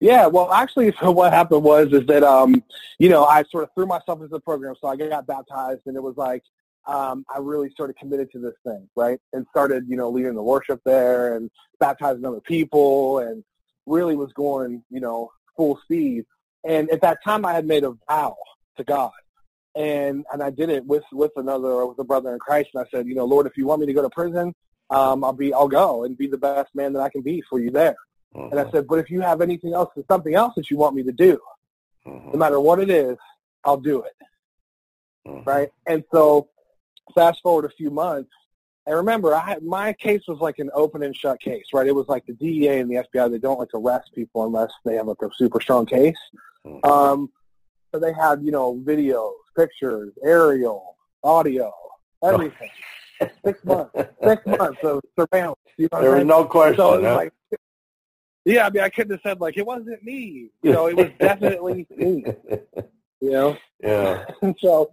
Yeah, 0.00 0.26
well, 0.26 0.52
actually, 0.52 0.92
so 1.00 1.12
what 1.12 1.32
happened 1.32 1.62
was 1.62 1.92
is 1.92 2.06
that 2.06 2.24
um, 2.24 2.60
you 2.98 3.08
know 3.08 3.24
I 3.24 3.44
sort 3.44 3.62
of 3.62 3.70
threw 3.72 3.86
myself 3.86 4.18
into 4.18 4.30
the 4.30 4.40
program, 4.40 4.74
so 4.80 4.88
I 4.88 4.96
got 4.96 5.28
baptized, 5.28 5.82
and 5.86 5.96
it 5.96 6.02
was 6.02 6.16
like 6.16 6.42
um, 6.88 7.24
I 7.32 7.38
really 7.38 7.70
sort 7.76 7.90
of 7.90 7.96
committed 7.96 8.30
to 8.32 8.38
this 8.38 8.54
thing, 8.64 8.88
right? 8.96 9.20
And 9.34 9.46
started, 9.50 9.84
you 9.86 9.96
know, 9.96 10.08
leading 10.08 10.34
the 10.34 10.42
worship 10.42 10.80
there 10.84 11.36
and 11.36 11.50
baptizing 11.78 12.24
other 12.24 12.40
people 12.40 13.18
and 13.18 13.44
really 13.86 14.16
was 14.16 14.32
going, 14.32 14.82
you 14.90 15.00
know, 15.00 15.30
full 15.56 15.78
speed. 15.84 16.24
And 16.66 16.90
at 16.90 17.02
that 17.02 17.18
time 17.24 17.44
I 17.44 17.52
had 17.52 17.66
made 17.66 17.84
a 17.84 17.94
vow 18.08 18.36
to 18.78 18.84
God. 18.84 19.12
And 19.76 20.24
and 20.32 20.42
I 20.42 20.50
did 20.50 20.70
it 20.70 20.84
with 20.86 21.04
with 21.12 21.32
another 21.36 21.86
with 21.86 21.98
a 21.98 22.04
brother 22.04 22.32
in 22.32 22.38
Christ 22.38 22.70
and 22.74 22.82
I 22.82 22.88
said, 22.90 23.06
you 23.06 23.14
know, 23.14 23.26
Lord, 23.26 23.46
if 23.46 23.56
you 23.56 23.66
want 23.66 23.80
me 23.80 23.86
to 23.86 23.92
go 23.92 24.02
to 24.02 24.10
prison, 24.10 24.54
um, 24.90 25.22
I'll 25.22 25.34
be 25.34 25.52
I'll 25.52 25.68
go 25.68 26.04
and 26.04 26.16
be 26.16 26.26
the 26.26 26.38
best 26.38 26.74
man 26.74 26.94
that 26.94 27.00
I 27.00 27.10
can 27.10 27.20
be 27.20 27.42
for 27.48 27.60
you 27.60 27.70
there. 27.70 27.96
Mm-hmm. 28.34 28.56
And 28.56 28.66
I 28.66 28.70
said, 28.72 28.88
but 28.88 28.98
if 28.98 29.10
you 29.10 29.20
have 29.20 29.42
anything 29.42 29.74
else 29.74 29.90
something 30.10 30.34
else 30.34 30.54
that 30.56 30.70
you 30.70 30.78
want 30.78 30.96
me 30.96 31.02
to 31.02 31.12
do, 31.12 31.38
mm-hmm. 32.06 32.32
no 32.32 32.38
matter 32.38 32.58
what 32.58 32.80
it 32.80 32.88
is, 32.88 33.18
I'll 33.62 33.76
do 33.76 34.02
it. 34.02 34.16
Mm-hmm. 35.28 35.48
Right? 35.48 35.68
And 35.86 36.02
so 36.12 36.48
fast 37.14 37.40
forward 37.42 37.64
a 37.64 37.70
few 37.70 37.90
months, 37.90 38.30
and 38.86 38.96
remember, 38.96 39.34
I 39.34 39.56
my 39.60 39.92
case 39.92 40.22
was 40.26 40.38
like 40.40 40.58
an 40.58 40.70
open 40.72 41.02
and 41.02 41.14
shut 41.14 41.40
case, 41.40 41.66
right? 41.74 41.86
It 41.86 41.94
was 41.94 42.08
like 42.08 42.24
the 42.26 42.32
DEA 42.32 42.78
and 42.78 42.90
the 42.90 43.04
FBI; 43.14 43.30
they 43.30 43.38
don't 43.38 43.58
like 43.58 43.74
arrest 43.74 44.10
people 44.14 44.46
unless 44.46 44.70
they 44.84 44.94
have 44.94 45.06
like 45.06 45.20
a 45.22 45.28
super 45.36 45.60
strong 45.60 45.84
case. 45.84 46.16
Mm-hmm. 46.66 46.90
Um, 46.90 47.30
so 47.92 48.00
they 48.00 48.12
had, 48.12 48.42
you 48.42 48.50
know, 48.50 48.76
videos, 48.84 49.32
pictures, 49.56 50.12
aerial, 50.24 50.96
audio, 51.22 51.72
everything. 52.22 52.70
six 53.44 53.64
months, 53.64 53.92
six 54.24 54.46
months 54.46 54.78
of 54.82 55.00
surveillance. 55.18 55.60
You 55.76 55.88
know 55.92 56.00
there 56.00 56.16
was 56.16 56.24
no 56.24 56.44
question. 56.44 56.76
So 56.76 57.02
huh? 57.02 57.14
like, 57.14 57.32
yeah, 58.44 58.66
I 58.66 58.70
mean, 58.70 58.82
I 58.82 58.88
couldn't 58.88 59.12
have 59.12 59.20
said 59.22 59.40
like 59.40 59.56
it 59.56 59.66
wasn't 59.66 60.02
me. 60.02 60.50
You 60.62 60.72
know, 60.72 60.86
it 60.86 60.96
was 60.96 61.10
definitely 61.20 61.86
me. 61.94 62.24
You 63.20 63.30
know. 63.30 63.56
Yeah. 63.82 64.24
so, 64.60 64.92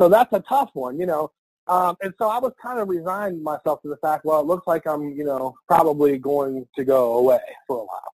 so 0.00 0.08
that's 0.08 0.32
a 0.32 0.40
tough 0.40 0.70
one. 0.74 0.98
You 0.98 1.06
know, 1.06 1.32
um, 1.66 1.96
and 2.02 2.12
so 2.18 2.28
I 2.28 2.38
was 2.38 2.52
kind 2.60 2.78
of 2.78 2.88
resigned 2.88 3.42
myself 3.42 3.80
to 3.82 3.88
the 3.88 3.96
fact, 3.96 4.24
well, 4.24 4.40
it 4.40 4.46
looks 4.46 4.66
like 4.66 4.86
I'm, 4.86 5.10
you 5.10 5.24
know, 5.24 5.54
probably 5.66 6.18
going 6.18 6.66
to 6.76 6.84
go 6.84 7.18
away 7.18 7.40
for 7.66 7.80
a 7.80 7.84
while. 7.84 8.14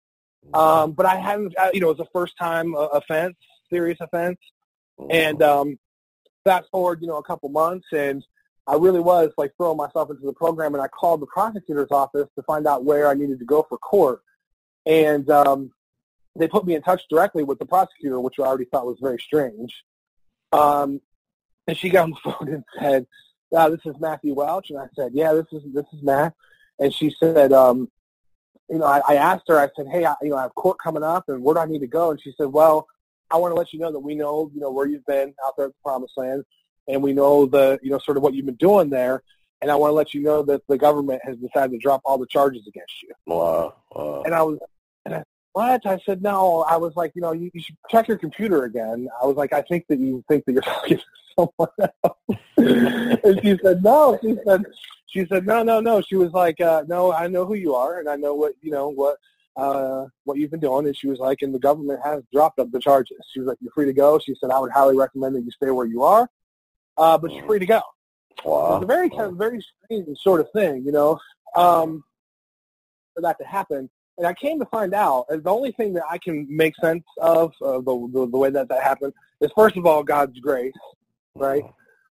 Um, 0.53 0.91
but 0.91 1.05
I 1.05 1.15
hadn't, 1.15 1.53
you 1.73 1.81
know, 1.81 1.89
it 1.89 1.97
was 1.97 2.07
a 2.07 2.11
first 2.11 2.37
time 2.37 2.75
uh, 2.75 2.87
offense, 2.87 3.35
serious 3.69 3.97
offense. 4.01 4.37
And 5.09 5.41
um, 5.41 5.79
fast 6.43 6.69
forward, 6.71 6.99
you 7.01 7.07
know, 7.07 7.17
a 7.17 7.23
couple 7.23 7.49
months, 7.49 7.87
and 7.91 8.23
I 8.65 8.75
really 8.75 8.99
was 8.99 9.31
like 9.37 9.53
throwing 9.55 9.77
myself 9.77 10.09
into 10.09 10.25
the 10.25 10.33
program, 10.33 10.73
and 10.73 10.83
I 10.83 10.87
called 10.87 11.21
the 11.21 11.27
prosecutor's 11.27 11.91
office 11.91 12.27
to 12.35 12.43
find 12.43 12.67
out 12.67 12.83
where 12.83 13.07
I 13.07 13.13
needed 13.13 13.39
to 13.39 13.45
go 13.45 13.65
for 13.67 13.77
court. 13.77 14.21
And 14.85 15.29
um, 15.29 15.71
they 16.35 16.47
put 16.47 16.65
me 16.65 16.75
in 16.75 16.81
touch 16.81 17.03
directly 17.09 17.43
with 17.43 17.59
the 17.59 17.65
prosecutor, 17.65 18.19
which 18.19 18.39
I 18.39 18.43
already 18.43 18.65
thought 18.65 18.85
was 18.85 18.97
very 19.01 19.19
strange. 19.19 19.83
Um, 20.51 21.01
and 21.67 21.77
she 21.77 21.89
got 21.89 22.03
on 22.03 22.11
the 22.11 22.17
phone 22.23 22.53
and 22.53 22.63
said, 22.79 23.07
uh, 23.55 23.69
this 23.69 23.79
is 23.85 23.95
Matthew 23.99 24.33
Welch. 24.33 24.69
And 24.69 24.79
I 24.79 24.87
said, 24.95 25.11
yeah, 25.13 25.33
this 25.33 25.45
is, 25.51 25.63
this 25.73 25.85
is 25.93 26.01
Matt. 26.01 26.33
And 26.79 26.93
she 26.93 27.15
said, 27.19 27.53
um, 27.53 27.89
you 28.69 28.79
know, 28.79 28.85
I, 28.85 29.01
I 29.07 29.15
asked 29.15 29.45
her, 29.47 29.59
I 29.59 29.69
said, 29.75 29.87
hey, 29.91 30.05
I, 30.05 30.15
you 30.21 30.29
know, 30.29 30.37
I 30.37 30.43
have 30.43 30.55
court 30.55 30.77
coming 30.83 31.03
up 31.03 31.29
and 31.29 31.43
where 31.43 31.55
do 31.55 31.61
I 31.61 31.65
need 31.65 31.79
to 31.79 31.87
go? 31.87 32.11
And 32.11 32.21
she 32.21 32.33
said, 32.37 32.47
well, 32.47 32.87
I 33.31 33.37
want 33.37 33.51
to 33.51 33.55
let 33.57 33.73
you 33.73 33.79
know 33.79 33.91
that 33.91 33.99
we 33.99 34.15
know, 34.15 34.51
you 34.53 34.59
know, 34.59 34.71
where 34.71 34.85
you've 34.85 35.05
been 35.05 35.33
out 35.45 35.55
there 35.57 35.67
at 35.67 35.71
the 35.71 35.81
promised 35.83 36.17
land 36.17 36.43
and 36.87 37.01
we 37.01 37.13
know 37.13 37.45
the, 37.45 37.79
you 37.81 37.89
know, 37.89 37.99
sort 37.99 38.17
of 38.17 38.23
what 38.23 38.33
you've 38.33 38.45
been 38.45 38.55
doing 38.55 38.89
there. 38.89 39.23
And 39.61 39.71
I 39.71 39.75
want 39.75 39.91
to 39.91 39.95
let 39.95 40.13
you 40.13 40.21
know 40.21 40.43
that 40.43 40.61
the 40.67 40.77
government 40.77 41.21
has 41.23 41.37
decided 41.37 41.71
to 41.71 41.77
drop 41.79 42.01
all 42.05 42.17
the 42.17 42.27
charges 42.27 42.67
against 42.67 43.01
you. 43.01 43.09
Wow. 43.25 43.75
wow. 43.91 44.23
And 44.23 44.35
I 44.35 44.43
was, 44.43 44.59
and 45.05 45.15
I, 45.15 45.23
what? 45.53 45.85
I 45.85 45.99
said, 46.05 46.21
no. 46.21 46.63
I 46.69 46.77
was 46.77 46.95
like, 46.95 47.13
you 47.15 47.21
know, 47.21 47.31
you, 47.31 47.49
you 47.53 47.61
should 47.61 47.77
check 47.89 48.07
your 48.07 48.17
computer 48.17 48.65
again. 48.65 49.07
I 49.21 49.25
was 49.25 49.35
like, 49.35 49.53
I 49.53 49.63
think 49.63 49.87
that 49.87 49.97
you 49.99 50.23
think 50.27 50.45
that 50.45 50.53
you're 50.53 50.61
talking 50.61 50.99
someone 51.37 51.69
else. 52.03 53.19
and 53.23 53.41
she 53.41 53.57
said, 53.63 53.83
no. 53.83 54.17
She 54.21 54.37
said, 54.45 54.63
she 55.07 55.25
said, 55.27 55.45
no, 55.45 55.63
no, 55.63 55.79
no. 55.79 56.01
She 56.01 56.15
was 56.15 56.31
like, 56.31 56.59
uh, 56.61 56.83
no, 56.87 57.13
I 57.13 57.27
know 57.27 57.45
who 57.45 57.55
you 57.55 57.75
are, 57.75 57.99
and 57.99 58.09
I 58.09 58.15
know 58.15 58.33
what 58.33 58.53
you 58.61 58.71
know 58.71 58.89
what 58.89 59.17
uh, 59.55 60.05
what 60.25 60.37
you've 60.37 60.51
been 60.51 60.59
doing. 60.59 60.85
And 60.85 60.95
she 60.95 61.07
was 61.07 61.19
like, 61.19 61.41
and 61.41 61.53
the 61.53 61.59
government 61.59 61.99
has 62.03 62.23
dropped 62.31 62.59
up 62.59 62.71
the 62.71 62.79
charges. 62.79 63.17
She 63.33 63.39
was 63.39 63.47
like, 63.47 63.57
you're 63.61 63.71
free 63.71 63.85
to 63.85 63.93
go. 63.93 64.19
She 64.19 64.35
said, 64.39 64.51
I 64.51 64.59
would 64.59 64.71
highly 64.71 64.97
recommend 64.97 65.35
that 65.35 65.41
you 65.41 65.51
stay 65.51 65.71
where 65.71 65.85
you 65.85 66.03
are, 66.03 66.29
uh, 66.97 67.17
but 67.17 67.31
you're 67.31 67.45
free 67.45 67.59
to 67.59 67.65
go. 67.65 67.81
Wow. 68.45 68.75
It's 68.75 68.83
a 68.83 68.87
very 68.87 69.09
kind 69.09 69.23
of 69.23 69.35
very 69.35 69.65
strange 69.85 70.07
sort 70.19 70.41
of 70.41 70.51
thing, 70.51 70.83
you 70.85 70.91
know, 70.91 71.19
um, 71.55 72.03
for 73.15 73.21
that 73.21 73.37
to 73.39 73.45
happen. 73.45 73.89
And 74.19 74.25
I 74.25 74.33
came 74.33 74.59
to 74.59 74.65
find 74.65 74.93
out, 74.93 75.25
and 75.29 75.43
the 75.43 75.49
only 75.49 75.71
thing 75.71 75.93
that 75.93 76.03
I 76.09 76.17
can 76.17 76.47
make 76.49 76.75
sense 76.77 77.03
of 77.19 77.53
uh, 77.61 77.79
the, 77.79 78.09
the 78.13 78.27
the 78.31 78.37
way 78.37 78.49
that 78.49 78.67
that 78.69 78.81
happened 78.81 79.13
is 79.41 79.51
first 79.55 79.77
of 79.77 79.85
all 79.85 80.03
God's 80.03 80.39
grace, 80.39 80.73
right? 81.37 81.63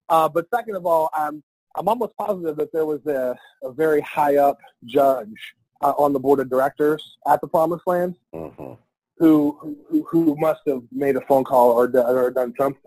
Uh, 0.09 0.29
but 0.29 0.47
second 0.55 0.77
of 0.77 0.87
all, 0.87 1.11
I'm 1.15 1.43
I'm 1.77 1.89
almost 1.89 2.17
positive 2.17 2.57
that 2.57 2.73
there 2.73 2.87
was 2.87 3.05
a, 3.07 3.37
a 3.62 3.73
very 3.73 4.01
high 4.01 4.37
up 4.37 4.59
judge 4.85 5.55
uh, 5.83 5.93
on 5.99 6.12
the 6.12 6.19
board 6.19 6.41
of 6.41 6.49
directors 6.49 7.03
at 7.27 7.41
the 7.41 7.49
Promised 7.49 7.87
Land 7.87 8.17
Mm-hmm. 8.35 8.75
who 9.19 9.77
who, 9.91 10.07
who 10.11 10.37
must 10.39 10.61
have 10.67 10.83
made 10.93 11.17
a 11.17 11.21
phone 11.23 11.45
call 11.45 11.71
or, 11.73 11.85
or 11.97 12.31
done 12.31 12.55
something, 12.59 12.81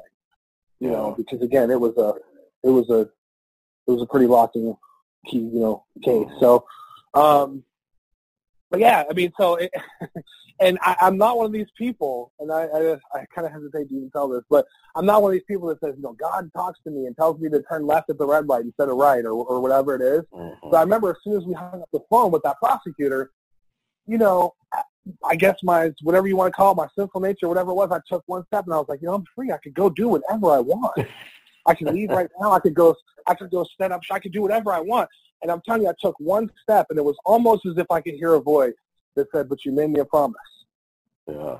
you 0.79 0.89
know, 0.89 1.13
because 1.17 1.41
again, 1.41 1.69
it 1.71 1.79
was 1.79 1.95
a 1.97 2.15
it 2.67 2.71
was 2.71 2.89
a 2.89 3.01
it 3.01 3.91
was 3.91 4.01
a 4.01 4.05
pretty 4.05 4.27
locked 4.27 4.55
and 4.55 4.75
key, 5.27 5.39
you 5.39 5.59
know, 5.59 5.83
case. 6.03 6.27
So, 6.39 6.65
um, 7.13 7.63
but 8.69 8.79
yeah, 8.79 9.03
I 9.09 9.13
mean, 9.13 9.31
so 9.37 9.55
it, 9.55 9.71
and 10.59 10.77
I, 10.81 10.95
I'm 11.01 11.17
not 11.17 11.37
one 11.37 11.45
of 11.45 11.51
these 11.51 11.71
people, 11.77 12.31
and 12.39 12.51
I 12.51 12.63
I, 12.65 12.93
I 13.13 13.25
kind 13.33 13.47
of 13.47 13.51
hesitate 13.51 13.89
to 13.89 13.95
even 13.95 14.11
tell 14.11 14.27
this, 14.27 14.43
but 14.49 14.65
I'm 14.95 15.05
not 15.05 15.21
one 15.21 15.31
of 15.31 15.33
these 15.33 15.45
people 15.47 15.67
that 15.69 15.79
says, 15.79 15.95
you 15.97 16.03
know, 16.03 16.13
God 16.13 16.51
talks 16.53 16.79
to 16.83 16.91
me 16.91 17.05
and 17.05 17.15
tells 17.15 17.39
me 17.39 17.49
to 17.49 17.61
turn 17.63 17.85
left 17.85 18.09
at 18.09 18.17
the 18.17 18.25
red 18.25 18.47
light 18.47 18.65
instead 18.65 18.89
of 18.89 18.97
right, 18.97 19.25
or 19.25 19.31
or 19.33 19.59
whatever 19.59 19.95
it 19.95 20.01
is. 20.01 20.23
Mm-hmm. 20.33 20.69
So 20.69 20.77
I 20.77 20.81
remember 20.81 21.11
as 21.11 21.17
soon 21.23 21.37
as 21.37 21.45
we 21.45 21.53
hung 21.53 21.81
up 21.81 21.89
the 21.91 22.01
phone 22.09 22.31
with 22.31 22.43
that 22.43 22.57
prosecutor, 22.59 23.31
you 24.07 24.17
know, 24.17 24.53
I 25.23 25.35
guess 25.35 25.57
my 25.63 25.91
whatever 26.01 26.27
you 26.27 26.35
want 26.35 26.53
to 26.53 26.55
call 26.55 26.73
it, 26.73 26.75
my 26.75 26.87
sinful 26.97 27.21
nature, 27.21 27.47
whatever 27.47 27.71
it 27.71 27.75
was, 27.75 27.91
I 27.91 27.99
took 28.07 28.23
one 28.27 28.45
step 28.47 28.65
and 28.65 28.73
I 28.73 28.77
was 28.77 28.87
like, 28.89 29.01
you 29.01 29.07
know, 29.07 29.15
I'm 29.15 29.25
free. 29.35 29.51
I 29.51 29.57
could 29.57 29.73
go 29.73 29.89
do 29.89 30.09
whatever 30.09 30.51
I 30.51 30.59
want. 30.59 30.93
I 31.65 31.73
can 31.73 31.93
leave 31.93 32.09
right 32.09 32.29
now. 32.39 32.51
I 32.51 32.59
could 32.59 32.73
go. 32.73 32.95
I 33.27 33.35
could 33.35 33.51
go 33.51 33.65
set 33.79 33.91
up. 33.91 34.01
I 34.11 34.19
could 34.19 34.31
do 34.31 34.41
whatever 34.41 34.71
I 34.71 34.79
want. 34.79 35.09
And 35.41 35.51
I'm 35.51 35.61
telling 35.61 35.83
you, 35.83 35.89
I 35.89 35.93
took 35.99 36.15
one 36.19 36.51
step, 36.61 36.87
and 36.89 36.99
it 36.99 37.05
was 37.05 37.15
almost 37.25 37.65
as 37.65 37.77
if 37.77 37.87
I 37.89 38.01
could 38.01 38.15
hear 38.15 38.33
a 38.33 38.41
voice 38.41 38.73
that 39.15 39.27
said, 39.31 39.49
"But 39.49 39.65
you 39.65 39.71
made 39.71 39.89
me 39.89 39.99
a 39.99 40.05
promise." 40.05 40.37
Yeah. 41.27 41.57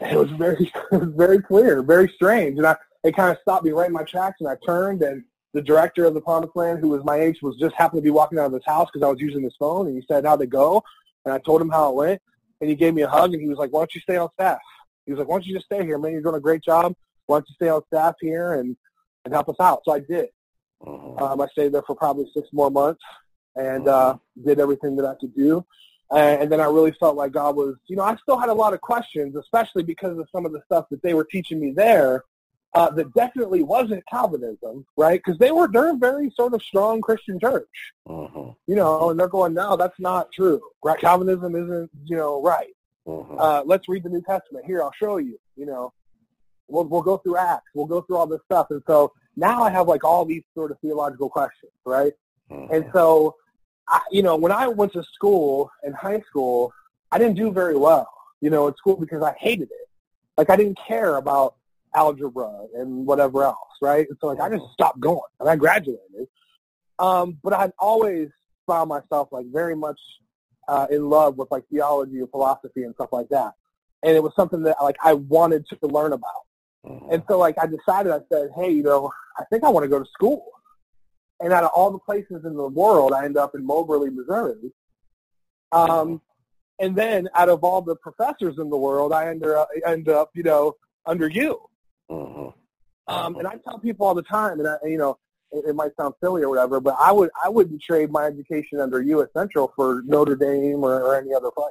And 0.00 0.12
it 0.12 0.18
was 0.18 0.30
very, 0.30 0.72
it 0.92 1.00
was 1.00 1.12
very 1.14 1.40
clear, 1.40 1.82
very 1.82 2.08
strange, 2.14 2.58
and 2.58 2.66
I 2.66 2.76
it 3.04 3.14
kind 3.14 3.30
of 3.30 3.38
stopped 3.42 3.64
me 3.64 3.70
right 3.70 3.86
in 3.86 3.92
my 3.92 4.02
tracks. 4.02 4.40
And 4.40 4.48
I 4.48 4.56
turned, 4.64 5.02
and 5.02 5.22
the 5.52 5.62
director 5.62 6.04
of 6.04 6.14
the 6.14 6.20
Promised 6.20 6.56
Land, 6.56 6.80
who 6.80 6.88
was 6.88 7.04
my 7.04 7.16
age, 7.16 7.40
was 7.42 7.56
just 7.56 7.74
happened 7.76 7.98
to 7.98 8.02
be 8.02 8.10
walking 8.10 8.38
out 8.38 8.46
of 8.46 8.52
his 8.52 8.64
house 8.64 8.88
because 8.92 9.06
I 9.06 9.10
was 9.10 9.20
using 9.20 9.42
his 9.42 9.54
phone, 9.58 9.86
and 9.86 9.96
he 9.96 10.04
said, 10.06 10.24
"How'd 10.24 10.42
it 10.42 10.50
go?" 10.50 10.82
And 11.24 11.32
I 11.32 11.38
told 11.38 11.60
him 11.60 11.70
how 11.70 11.90
it 11.90 11.94
went, 11.94 12.22
and 12.60 12.68
he 12.68 12.76
gave 12.76 12.94
me 12.94 13.02
a 13.02 13.08
hug, 13.08 13.32
and 13.32 13.40
he 13.40 13.48
was 13.48 13.58
like, 13.58 13.70
"Why 13.72 13.80
don't 13.80 13.94
you 13.94 14.00
stay 14.00 14.16
on 14.16 14.28
staff?" 14.34 14.58
He 15.06 15.12
was 15.12 15.18
like, 15.18 15.28
"Why 15.28 15.36
don't 15.36 15.46
you 15.46 15.54
just 15.54 15.66
stay 15.66 15.84
here, 15.84 15.98
man? 15.98 16.12
You're 16.12 16.22
doing 16.22 16.34
a 16.34 16.40
great 16.40 16.62
job. 16.62 16.94
Why 17.26 17.36
don't 17.36 17.48
you 17.48 17.54
stay 17.54 17.68
on 17.68 17.82
staff 17.86 18.14
here 18.20 18.54
and 18.54 18.76
and 19.24 19.32
help 19.32 19.48
us 19.48 19.56
out?" 19.60 19.82
So 19.84 19.92
I 19.92 20.00
did. 20.00 20.28
Mm-hmm. 20.84 21.22
Um, 21.22 21.40
I 21.40 21.46
stayed 21.48 21.72
there 21.72 21.82
for 21.82 21.96
probably 21.96 22.30
six 22.34 22.48
more 22.52 22.70
months 22.70 23.02
and 23.56 23.88
uh, 23.88 24.16
did 24.44 24.60
everything 24.60 24.96
that 24.96 25.06
I 25.06 25.14
could 25.14 25.34
do. 25.34 25.64
And, 26.10 26.42
and 26.42 26.52
then 26.52 26.60
I 26.60 26.66
really 26.66 26.92
felt 26.92 27.16
like 27.16 27.32
God 27.32 27.56
was, 27.56 27.76
you 27.86 27.96
know, 27.96 28.02
I 28.02 28.16
still 28.16 28.38
had 28.38 28.48
a 28.48 28.54
lot 28.54 28.74
of 28.74 28.80
questions, 28.80 29.36
especially 29.36 29.82
because 29.82 30.18
of 30.18 30.28
some 30.30 30.44
of 30.44 30.52
the 30.52 30.60
stuff 30.66 30.86
that 30.90 31.02
they 31.02 31.14
were 31.14 31.24
teaching 31.24 31.58
me 31.60 31.72
there 31.72 32.24
uh, 32.74 32.90
that 32.90 33.14
definitely 33.14 33.62
wasn't 33.62 34.04
Calvinism, 34.10 34.84
right? 34.96 35.22
Because 35.24 35.38
they 35.38 35.52
were, 35.52 35.68
they're 35.68 35.92
a 35.92 35.96
very 35.96 36.30
sort 36.30 36.54
of 36.54 36.62
strong 36.62 37.00
Christian 37.00 37.38
church, 37.38 37.68
Mm-hmm. 38.06 38.50
you 38.66 38.76
know, 38.76 39.10
and 39.10 39.18
they're 39.18 39.28
going, 39.28 39.54
no, 39.54 39.76
that's 39.76 39.98
not 39.98 40.30
true. 40.32 40.60
Right? 40.82 40.98
Calvinism 40.98 41.54
isn't, 41.54 41.90
you 42.04 42.16
know, 42.16 42.42
right. 42.42 42.74
Mm-hmm. 43.06 43.38
Uh, 43.38 43.62
let's 43.64 43.88
read 43.88 44.02
the 44.02 44.10
New 44.10 44.22
Testament. 44.22 44.66
Here, 44.66 44.82
I'll 44.82 44.92
show 44.92 45.16
you, 45.16 45.38
you 45.56 45.66
know. 45.66 45.92
We'll, 46.66 46.84
we'll 46.84 47.02
go 47.02 47.18
through 47.18 47.36
Acts. 47.36 47.70
We'll 47.74 47.86
go 47.86 48.00
through 48.00 48.16
all 48.16 48.26
this 48.26 48.40
stuff. 48.46 48.68
And 48.70 48.82
so 48.86 49.12
now 49.36 49.62
I 49.62 49.70
have 49.70 49.88
like 49.88 50.04
all 50.04 50.24
these 50.24 50.42
sort 50.54 50.70
of 50.70 50.78
theological 50.80 51.28
questions, 51.28 51.72
right? 51.84 52.12
And 52.70 52.90
so, 52.92 53.36
I, 53.88 54.00
you 54.10 54.22
know, 54.22 54.36
when 54.36 54.52
I 54.52 54.68
went 54.68 54.92
to 54.92 55.02
school 55.02 55.70
in 55.82 55.92
high 55.92 56.20
school, 56.28 56.72
I 57.10 57.18
didn't 57.18 57.36
do 57.36 57.52
very 57.52 57.76
well, 57.76 58.08
you 58.40 58.50
know, 58.50 58.68
at 58.68 58.76
school 58.76 58.96
because 58.96 59.22
I 59.22 59.34
hated 59.38 59.70
it. 59.70 59.88
Like 60.36 60.50
I 60.50 60.56
didn't 60.56 60.78
care 60.86 61.16
about 61.16 61.56
algebra 61.94 62.66
and 62.74 63.06
whatever 63.06 63.44
else, 63.44 63.56
right? 63.80 64.06
And 64.08 64.18
so 64.20 64.28
like 64.28 64.40
I 64.40 64.54
just 64.54 64.72
stopped 64.72 65.00
going 65.00 65.20
and 65.40 65.48
I 65.48 65.56
graduated. 65.56 66.28
Um, 66.98 67.38
but 67.42 67.52
I'd 67.52 67.72
always 67.78 68.30
found 68.66 68.88
myself 68.88 69.28
like 69.32 69.46
very 69.46 69.76
much 69.76 70.00
uh, 70.68 70.86
in 70.90 71.08
love 71.08 71.36
with 71.36 71.50
like 71.50 71.64
theology 71.70 72.18
and 72.18 72.30
philosophy 72.30 72.84
and 72.84 72.94
stuff 72.94 73.10
like 73.12 73.28
that. 73.28 73.52
And 74.02 74.16
it 74.16 74.22
was 74.22 74.34
something 74.36 74.62
that 74.64 74.76
like 74.82 74.96
I 75.02 75.14
wanted 75.14 75.66
to 75.68 75.86
learn 75.86 76.12
about. 76.12 76.44
And 76.84 77.22
so 77.28 77.38
like 77.38 77.56
I 77.58 77.66
decided, 77.66 78.12
I 78.12 78.20
said, 78.30 78.50
hey, 78.56 78.70
you 78.70 78.82
know, 78.82 79.10
I 79.38 79.44
think 79.44 79.64
I 79.64 79.70
want 79.70 79.84
to 79.84 79.88
go 79.88 79.98
to 79.98 80.08
school. 80.12 80.44
And 81.40 81.52
out 81.52 81.64
of 81.64 81.70
all 81.74 81.90
the 81.90 81.98
places 81.98 82.44
in 82.44 82.54
the 82.54 82.68
world, 82.68 83.12
I 83.12 83.24
ended 83.24 83.38
up 83.38 83.54
in 83.54 83.64
Moberly, 83.64 84.10
Missouri. 84.10 84.72
Um, 85.72 86.20
and 86.78 86.94
then 86.94 87.28
out 87.34 87.48
of 87.48 87.64
all 87.64 87.82
the 87.82 87.96
professors 87.96 88.58
in 88.58 88.70
the 88.70 88.76
world, 88.76 89.12
I 89.12 89.28
ended 89.28 89.50
up, 89.50 89.68
end 89.86 90.08
up 90.08 90.30
you 90.34 90.42
know, 90.42 90.76
under 91.06 91.28
you. 91.28 91.60
Mm-hmm. 92.10 92.48
Um, 93.06 93.36
and 93.36 93.46
I 93.46 93.56
tell 93.56 93.78
people 93.78 94.06
all 94.06 94.14
the 94.14 94.22
time, 94.22 94.60
and 94.60 94.68
I, 94.68 94.76
you 94.84 94.96
know, 94.96 95.18
it, 95.52 95.64
it 95.68 95.74
might 95.74 95.94
sound 95.96 96.14
silly 96.22 96.42
or 96.42 96.48
whatever, 96.48 96.80
but 96.80 96.96
I 96.98 97.12
would 97.12 97.30
I 97.44 97.48
wouldn't 97.48 97.82
trade 97.82 98.10
my 98.10 98.24
education 98.24 98.80
under 98.80 99.02
you 99.02 99.20
at 99.20 99.32
Central 99.32 99.72
for 99.76 100.02
Notre 100.06 100.36
Dame 100.36 100.82
or, 100.82 101.02
or 101.02 101.16
any 101.16 101.34
other 101.34 101.50
place. 101.50 101.70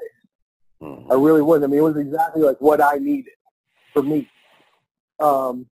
Mm-hmm. 0.82 1.12
I 1.12 1.16
really 1.16 1.42
wouldn't. 1.42 1.64
I 1.64 1.68
mean, 1.68 1.80
it 1.80 1.84
was 1.84 1.98
exactly 1.98 2.44
like 2.44 2.60
what 2.60 2.82
I 2.82 2.98
needed 2.98 3.34
for 3.94 4.04
me. 4.04 4.30
Um, 5.20 5.68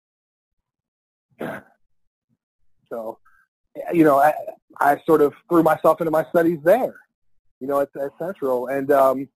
so, 2.88 3.18
you 3.92 4.04
know, 4.04 4.18
I, 4.18 4.34
I 4.78 5.00
sort 5.06 5.22
of 5.22 5.32
threw 5.48 5.62
myself 5.62 6.00
into 6.00 6.10
my 6.10 6.24
studies 6.30 6.58
there, 6.62 6.94
you 7.60 7.66
know, 7.66 7.80
at, 7.80 7.88
at 8.00 8.10
Central. 8.18 8.68
And, 8.68 8.90
um, 8.90 9.28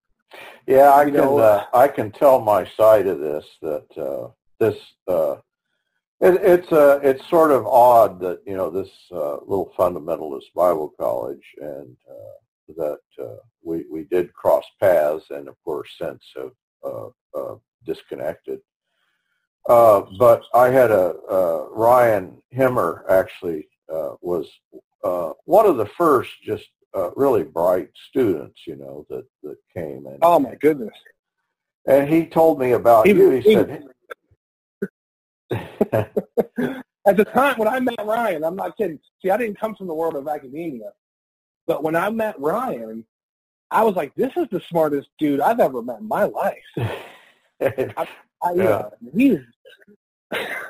Yeah, 0.67 0.93
I 0.93 1.05
can 1.05 1.15
know, 1.15 1.39
uh, 1.39 1.65
I 1.73 1.89
can 1.89 2.11
tell 2.11 2.41
my 2.41 2.67
side 2.77 3.07
of 3.07 3.21
this 3.21 3.45
that 3.63 3.87
uh, 3.97 4.29
this 4.59 4.77
uh, 5.07 5.37
it, 6.21 6.41
it's 6.43 6.73
uh, 6.73 7.01
it's 7.03 7.29
sort 7.29 7.51
of 7.51 7.67
odd 7.67 8.21
that 8.21 8.41
you 8.47 8.57
know 8.57 8.71
this 8.71 8.91
uh, 9.13 9.37
little 9.41 9.73
fundamentalist 9.79 10.53
Bible 10.55 10.93
college 10.99 11.45
and 11.61 11.97
uh, 12.11 12.75
that 12.77 13.25
uh, 13.25 13.37
we 13.63 13.85
we 13.91 14.05
did 14.05 14.33
cross 14.33 14.65
paths 14.81 15.27
and 15.31 15.49
of 15.49 15.57
course 15.65 15.91
since 16.01 16.23
have 16.37 16.53
uh, 16.85 17.09
uh, 17.39 17.57
disconnected. 17.85 18.61
Uh, 19.69 20.03
but 20.19 20.45
I 20.55 20.69
had 20.69 20.91
a 20.91 21.15
uh, 21.31 21.67
Ryan 21.71 22.41
Himmer 22.51 23.05
actually 23.09 23.69
uh, 23.93 24.15
was 24.21 24.47
uh, 25.03 25.33
one 25.47 25.67
of 25.67 25.77
the 25.79 25.87
first 25.87 26.31
just 26.43 26.69
uh, 26.95 27.11
really 27.17 27.43
bright 27.45 27.89
students, 28.09 28.67
you 28.67 28.77
know, 28.77 29.07
that, 29.11 29.25
that 29.43 29.57
came 29.75 30.07
and 30.07 30.19
oh 30.23 30.39
my 30.39 30.55
goodness. 30.57 30.93
and 31.87 32.09
he 32.09 32.27
told 32.27 32.59
me 32.59 32.73
about 32.73 33.07
He- 33.07 33.13
you. 33.15 33.31
He 33.31 33.41
he- 33.41 33.55
said, 33.55 33.85
At 37.07 37.19
the 37.19 37.25
time 37.27 37.59
when 37.59 37.69
I 37.69 37.81
met 37.81 38.05
Ryan, 38.05 38.45
I'm 38.45 38.57
not 38.57 38.77
kidding. 38.79 38.99
See, 39.23 39.31
I 39.31 39.37
didn't 39.37 39.61
come 39.61 39.75
from 39.75 39.87
the 39.89 39.95
world 39.95 40.17
of 40.17 40.27
academia, 40.27 40.91
but 41.67 41.83
when 41.83 41.95
I 41.97 42.09
met 42.11 42.39
Ryan, 42.41 43.05
I 43.71 43.83
was 43.83 43.95
like, 43.95 44.15
"This 44.15 44.33
is 44.37 44.47
the 44.51 44.61
smartest 44.71 45.09
dude 45.19 45.41
I've 45.41 45.61
ever 45.61 45.83
met 45.83 45.99
in 46.01 46.09
my 46.09 46.25
life." 46.25 46.63
I, 46.77 48.07
you 48.55 48.63
Yeah. 48.63 48.65
know, 48.65 48.91
he's 49.15 49.39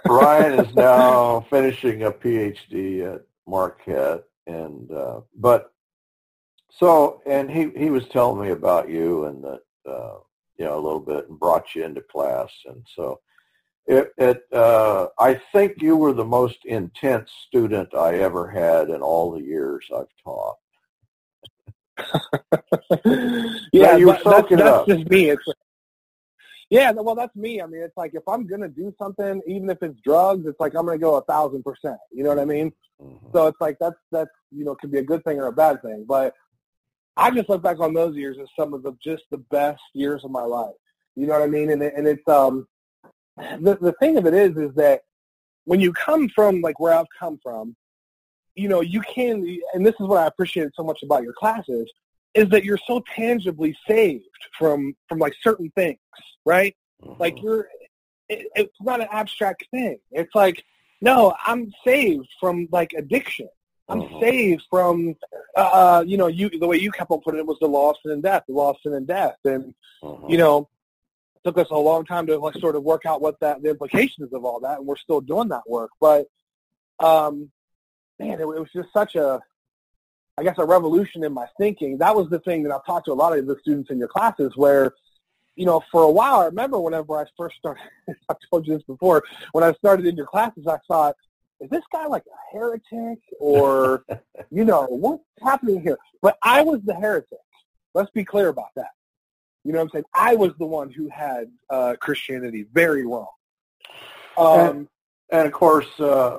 Ryan 0.09 0.65
is 0.65 0.75
now 0.75 1.41
finishing 1.51 2.05
a 2.05 2.13
PhD 2.13 3.15
at 3.15 3.23
Marquette, 3.47 4.25
and 4.47 4.91
uh, 4.91 5.21
but 5.37 5.73
so 6.71 7.23
and 7.27 7.51
he 7.51 7.71
he 7.77 7.91
was 7.91 8.07
telling 8.09 8.43
me 8.43 8.51
about 8.51 8.89
you 8.89 9.25
and 9.27 9.43
that 9.45 9.61
uh, 9.89 10.19
you 10.59 10.65
know 10.65 10.77
a 10.77 10.85
little 10.85 11.01
bit 11.01 11.29
and 11.29 11.39
brought 11.39 11.75
you 11.75 11.85
into 11.85 12.03
class, 12.03 12.51
and 12.67 12.85
so 12.95 13.21
it 13.87 14.13
it 14.19 14.43
uh, 14.53 15.09
I 15.19 15.41
think 15.53 15.81
you 15.81 15.97
were 15.97 16.13
the 16.13 16.25
most 16.25 16.59
intense 16.65 17.31
student 17.47 17.95
I 17.95 18.19
ever 18.19 18.49
had 18.49 18.91
in 18.91 19.01
all 19.03 19.33
the 19.33 19.43
years 19.43 19.85
I've 19.95 20.07
taught. 20.23 20.57
yeah, 23.73 23.97
you 23.97 24.09
were 24.09 24.19
but 24.25 24.49
that's, 24.49 24.51
that's 24.51 24.63
up. 24.63 24.87
just 24.89 25.09
me. 25.09 25.31
It's 25.31 25.45
yeah, 26.71 26.91
well, 26.93 27.15
that's 27.15 27.35
me. 27.37 27.61
I 27.61 27.67
mean, 27.67 27.83
it's 27.83 27.97
like 27.97 28.15
if 28.15 28.27
I'm 28.29 28.47
gonna 28.47 28.69
do 28.69 28.95
something, 28.99 29.43
even 29.47 29.71
if 29.71 29.83
it's 29.83 30.01
drugs, 30.01 30.47
it's 30.47 30.61
like 30.61 30.75
I'm 30.75 30.87
gonna 30.87 30.99
go 30.99 31.17
a 31.17 31.23
thousand 31.25 31.63
percent. 31.63 31.99
You 32.13 32.25
know 32.25 32.31
what 32.31 32.39
I 32.39 32.45
mean? 32.45 32.73
Mhm. 33.01 33.33
So 33.33 33.47
it's 33.47 33.61
like 33.61 33.79
that's 33.79 33.99
that's 34.11 34.31
you 34.51 34.65
know 34.65 34.75
could 34.75 34.91
be 34.91 34.99
a 34.99 35.05
good 35.05 35.25
thing 35.25 35.39
or 35.39 35.47
a 35.47 35.53
bad 35.53 35.83
thing. 35.83 36.05
But 36.07 36.35
I 37.17 37.31
just 37.31 37.49
look 37.49 37.63
back 37.63 37.81
on 37.81 37.95
those 37.95 38.17
years 38.17 38.39
as 38.41 38.49
some 38.59 38.75
of 38.75 38.83
the 38.83 38.93
just 39.03 39.25
the 39.31 39.39
best 39.39 39.83
years 39.93 40.25
of 40.25 40.31
my 40.31 40.43
life. 40.43 40.75
You 41.17 41.27
know 41.27 41.35
what 41.35 41.43
I 41.43 41.47
mean? 41.49 41.71
And 41.71 41.83
it, 41.83 41.95
and 41.97 42.07
it's 42.07 42.27
um 42.29 42.67
the 43.37 43.77
the 43.81 43.95
thing 44.01 44.17
of 44.17 44.27
it 44.27 44.35
is 44.35 44.57
is 44.57 44.75
that 44.75 45.03
when 45.65 45.81
you 45.81 45.93
come 45.93 46.29
from 46.29 46.61
like 46.61 46.79
where 46.81 46.95
I've 46.95 47.07
come 47.19 47.39
from, 47.43 47.75
you 48.55 48.69
know, 48.69 48.81
you 48.81 49.01
can, 49.01 49.59
and 49.73 49.85
this 49.85 49.95
is 49.99 50.07
what 50.07 50.23
I 50.23 50.27
appreciate 50.27 50.69
so 50.75 50.85
much 50.85 51.03
about 51.03 51.23
your 51.23 51.33
classes, 51.33 51.91
is 52.35 52.49
that 52.51 52.65
you're 52.65 52.79
so 52.87 53.03
tangibly 53.15 53.77
saved 53.87 54.25
from 54.59 54.95
from 55.09 55.19
like 55.19 55.35
certain 55.41 55.71
things, 55.75 55.99
right? 56.45 56.77
Mm-hmm. 57.03 57.21
Like 57.21 57.41
you're, 57.43 57.69
it, 58.29 58.49
it's 58.55 58.81
not 58.81 59.01
an 59.01 59.09
abstract 59.11 59.65
thing. 59.71 59.99
It's 60.11 60.35
like, 60.35 60.65
no, 61.01 61.35
I'm 61.47 61.73
saved 61.85 62.29
from 62.41 62.69
like 62.73 62.93
addiction. 62.97 63.49
I'm 63.89 64.01
mm-hmm. 64.01 64.21
saved 64.21 64.63
from, 64.71 65.15
uh, 65.57 65.61
uh, 65.61 66.05
you 66.07 66.17
know, 66.17 66.27
you 66.27 66.49
the 66.49 66.67
way 66.67 66.79
you 66.79 66.91
kept 66.91 67.11
on 67.11 67.21
putting 67.21 67.41
it 67.41 67.47
was 67.47 67.59
the 67.61 67.67
loss 67.67 67.99
and 68.05 68.23
death, 68.23 68.45
the 68.49 68.55
of 68.55 68.77
and 68.85 69.07
death, 69.07 69.37
and 69.45 69.75
mm-hmm. 70.03 70.31
you 70.31 70.39
know, 70.39 70.69
it 71.37 71.47
took 71.47 71.59
us 71.59 71.69
a 71.71 71.77
long 71.77 72.07
time 72.07 72.27
to 72.27 72.39
like 72.39 72.55
sort 72.57 72.77
of 72.77 72.83
work 72.83 73.05
out 73.05 73.21
what 73.21 73.39
that 73.41 73.63
the 73.63 73.71
implications 73.71 74.33
of 74.33 74.45
all 74.45 74.61
that, 74.61 74.79
and 74.79 74.87
we're 74.87 74.97
still 74.97 75.21
doing 75.21 75.49
that 75.49 75.69
work. 75.69 75.91
But 76.01 76.27
um, 76.99 77.51
man, 78.19 78.41
it, 78.41 78.43
it 78.43 78.47
was 78.47 78.71
just 78.75 78.93
such 78.93 79.17
a, 79.17 79.41
I 80.37 80.43
guess, 80.43 80.57
a 80.59 80.65
revolution 80.65 81.25
in 81.25 81.33
my 81.33 81.47
thinking. 81.59 81.99
That 81.99 82.15
was 82.15 82.29
the 82.29 82.41
thing 82.41 82.63
that 82.65 82.73
I've 82.73 82.85
talked 82.85 83.07
to 83.07 83.13
a 83.13 83.15
lot 83.15 83.39
of 83.39 83.47
the 83.47 83.57
students 83.61 83.91
in 83.91 83.99
your 83.99 84.09
classes 84.09 84.53
where 84.57 84.95
you 85.57 85.67
know, 85.67 85.83
for 85.91 86.03
a 86.03 86.11
while, 86.11 86.41
I 86.41 86.47
remember 86.47 86.81
whenever 86.81 87.17
I 87.17 87.25
first 87.37 87.57
started, 87.57 87.83
I've 88.29 88.37
told 88.51 88.67
you 88.67 88.75
this 88.75 88.83
before, 88.83 89.23
when 89.53 89.65
I 89.65 89.73
started 89.75 90.07
in 90.07 90.17
your 90.17 90.27
classes, 90.27 90.67
I 90.67 90.79
thought, 90.89 91.17
is 91.61 91.71
this 91.71 91.85
guy 91.93 92.07
like 92.07 92.25
a 92.27 92.57
heretic 92.57 93.21
or, 93.39 94.05
you 94.51 94.65
know, 94.65 94.87
what's 94.89 95.23
happening 95.43 95.81
here? 95.81 95.99
But 96.21 96.37
I 96.43 96.63
was 96.63 96.81
the 96.85 96.95
heretic. 96.95 97.39
Let's 97.95 98.11
be 98.11 98.25
clear 98.25 98.49
about 98.49 98.71
that. 98.77 98.91
You 99.65 99.73
know 99.73 99.79
what 99.79 99.85
I'm 99.85 99.91
saying? 99.91 100.05
I 100.13 100.35
was 100.35 100.53
the 100.59 100.67
one 100.67 100.91
who 100.91 101.09
had 101.09 101.51
uh, 101.71 101.95
Christianity 102.01 102.67
very 102.73 103.07
wrong. 103.07 103.29
Um, 104.37 104.59
and, 104.59 104.89
and, 105.31 105.47
of 105.47 105.53
course, 105.53 105.89
uh, 106.01 106.39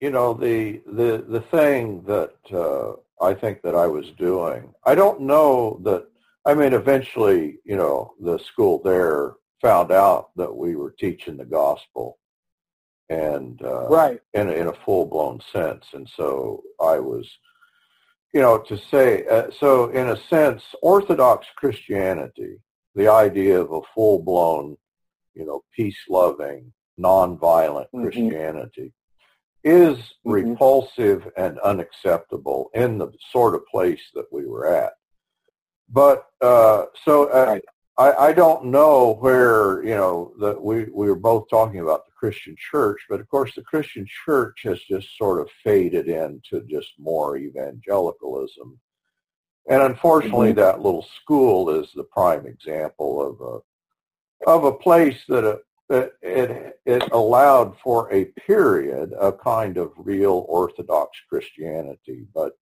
you 0.00 0.10
know, 0.10 0.34
the, 0.34 0.82
the, 0.86 1.24
the 1.28 1.40
thing 1.40 2.02
that 2.04 2.34
uh, 2.52 2.92
I 3.24 3.34
think 3.34 3.62
that 3.62 3.74
I 3.74 3.86
was 3.86 4.10
doing, 4.18 4.74
I 4.84 4.94
don't 4.94 5.22
know 5.22 5.80
that, 5.84 6.06
I 6.44 6.54
mean, 6.54 6.74
eventually, 6.74 7.58
you 7.64 7.76
know, 7.76 8.14
the 8.20 8.38
school 8.38 8.80
there 8.82 9.34
found 9.62 9.90
out 9.90 10.30
that 10.36 10.54
we 10.54 10.76
were 10.76 10.92
teaching 10.92 11.36
the 11.36 11.44
gospel 11.44 12.18
and 13.08 13.60
uh, 13.62 13.88
right 13.88 14.20
in 14.34 14.50
in 14.50 14.66
a 14.66 14.72
full 14.72 15.06
blown 15.06 15.40
sense. 15.52 15.86
And 15.92 16.08
so 16.16 16.62
I 16.80 16.98
was, 16.98 17.28
you 18.34 18.40
know, 18.40 18.58
to 18.58 18.76
say 18.76 19.24
uh, 19.26 19.50
so 19.58 19.90
in 19.90 20.08
a 20.08 20.16
sense, 20.16 20.62
Orthodox 20.82 21.46
Christianity, 21.56 22.58
the 22.94 23.08
idea 23.08 23.60
of 23.60 23.72
a 23.72 23.80
full 23.94 24.22
blown, 24.22 24.76
you 25.34 25.46
know, 25.46 25.62
peace 25.74 25.98
loving, 26.08 26.72
nonviolent 26.98 27.86
mm-hmm. 27.94 28.02
Christianity 28.02 28.92
is 29.66 29.98
mm-hmm. 29.98 30.30
repulsive 30.30 31.28
and 31.36 31.58
unacceptable 31.58 32.70
in 32.74 32.96
the 32.98 33.12
sort 33.32 33.54
of 33.54 33.66
place 33.66 34.00
that 34.14 34.26
we 34.32 34.46
were 34.46 34.72
at. 34.72 34.92
But 35.90 36.26
uh, 36.40 36.84
so 37.04 37.24
uh, 37.24 37.46
right. 37.46 37.64
I, 37.98 38.28
I 38.28 38.32
don't 38.32 38.66
know 38.66 39.16
where 39.20 39.82
you 39.82 39.94
know 39.94 40.32
that 40.40 40.62
we 40.62 40.84
we 40.84 41.08
were 41.08 41.16
both 41.16 41.48
talking 41.50 41.80
about 41.80 42.06
the 42.06 42.12
Christian 42.12 42.56
church, 42.70 43.00
but 43.08 43.20
of 43.20 43.28
course 43.28 43.54
the 43.54 43.62
Christian 43.62 44.06
church 44.24 44.60
has 44.64 44.80
just 44.82 45.16
sort 45.18 45.40
of 45.40 45.48
faded 45.64 46.08
into 46.08 46.64
just 46.68 46.92
more 46.98 47.36
evangelicalism, 47.36 48.78
and 49.68 49.82
unfortunately 49.82 50.50
mm-hmm. 50.50 50.60
that 50.60 50.80
little 50.80 51.06
school 51.22 51.70
is 51.70 51.88
the 51.94 52.04
prime 52.04 52.46
example 52.46 53.20
of 53.20 53.40
a 53.40 54.50
of 54.50 54.64
a 54.64 54.72
place 54.72 55.18
that 55.28 55.44
a, 55.44 55.58
it, 55.88 56.14
it 56.22 56.80
it 56.84 57.12
allowed 57.12 57.78
for 57.78 58.12
a 58.12 58.26
period 58.26 59.12
a 59.20 59.32
kind 59.32 59.76
of 59.76 59.92
real 59.96 60.44
Orthodox 60.48 61.16
Christianity, 61.28 62.26
but 62.34 62.52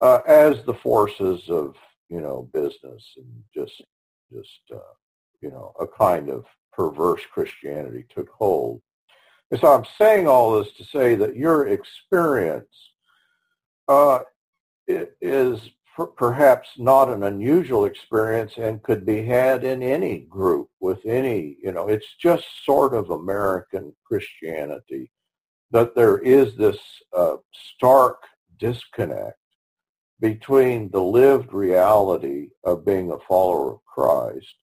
uh, 0.00 0.20
as 0.26 0.62
the 0.64 0.74
forces 0.74 1.48
of 1.48 1.76
you 2.08 2.20
know 2.20 2.48
business 2.52 3.14
and 3.16 3.42
just 3.54 3.82
just, 4.34 4.60
uh, 4.72 4.78
you 5.40 5.50
know, 5.50 5.72
a 5.80 5.86
kind 5.86 6.30
of 6.30 6.44
perverse 6.72 7.22
Christianity 7.32 8.04
took 8.14 8.28
hold. 8.30 8.80
And 9.50 9.60
so 9.60 9.72
I'm 9.72 9.86
saying 9.98 10.26
all 10.26 10.58
this 10.58 10.72
to 10.74 10.84
say 10.84 11.14
that 11.16 11.36
your 11.36 11.68
experience 11.68 12.66
uh, 13.88 14.20
is 14.88 15.60
perhaps 16.16 16.68
not 16.76 17.08
an 17.08 17.22
unusual 17.22 17.84
experience 17.84 18.52
and 18.56 18.82
could 18.82 19.06
be 19.06 19.24
had 19.24 19.64
in 19.64 19.82
any 19.82 20.20
group 20.20 20.68
with 20.80 21.04
any, 21.06 21.56
you 21.62 21.72
know, 21.72 21.88
it's 21.88 22.14
just 22.20 22.44
sort 22.64 22.94
of 22.94 23.10
American 23.10 23.94
Christianity 24.04 25.10
that 25.70 25.94
there 25.94 26.18
is 26.18 26.56
this 26.56 26.78
uh, 27.16 27.36
stark 27.52 28.22
disconnect 28.58 29.38
between 30.20 30.90
the 30.90 31.02
lived 31.02 31.52
reality 31.52 32.48
of 32.64 32.84
being 32.84 33.10
a 33.10 33.18
follower 33.28 33.74
of 33.74 33.84
Christ 33.84 34.54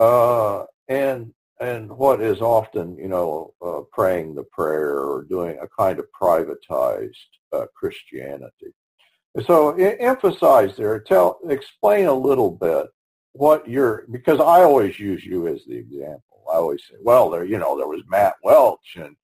uh, 0.00 0.64
and 0.88 1.32
and 1.60 1.88
what 1.92 2.20
is 2.20 2.40
often, 2.40 2.96
you 2.96 3.06
know, 3.06 3.54
uh, 3.64 3.82
praying 3.92 4.34
the 4.34 4.42
prayer 4.42 4.98
or 4.98 5.24
doing 5.28 5.56
a 5.62 5.68
kind 5.78 6.00
of 6.00 6.06
privatized 6.20 7.12
uh, 7.52 7.66
Christianity. 7.76 8.74
So 9.40 9.74
emphasize 9.74 10.76
there. 10.76 11.00
Tell, 11.00 11.38
explain 11.48 12.06
a 12.06 12.12
little 12.12 12.50
bit 12.50 12.86
what 13.32 13.66
you're 13.66 14.04
because 14.10 14.40
I 14.40 14.62
always 14.62 14.98
use 14.98 15.24
you 15.24 15.48
as 15.48 15.64
the 15.66 15.76
example. 15.76 16.44
I 16.52 16.56
always 16.56 16.82
say, 16.88 16.96
well, 17.02 17.30
there, 17.30 17.44
you 17.44 17.58
know, 17.58 17.78
there 17.78 17.88
was 17.88 18.02
Matt 18.08 18.34
Welch 18.44 18.96
and 18.96 19.16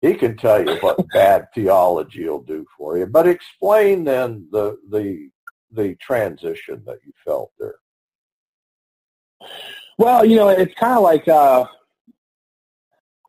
he 0.00 0.14
can 0.14 0.36
tell 0.36 0.64
you 0.64 0.78
what 0.80 0.98
bad 1.12 1.48
theology 1.54 2.26
will 2.26 2.42
do 2.42 2.66
for 2.76 2.96
you. 2.96 3.06
But 3.06 3.28
explain 3.28 4.04
then 4.04 4.48
the 4.50 4.78
the 4.90 5.28
the 5.70 5.94
transition 5.96 6.82
that 6.86 6.98
you 7.04 7.12
felt 7.24 7.52
there. 7.58 7.76
Well, 9.98 10.24
you 10.24 10.36
know, 10.36 10.48
it's 10.48 10.74
kind 10.74 10.96
of 10.96 11.02
like 11.02 11.28
uh, 11.28 11.66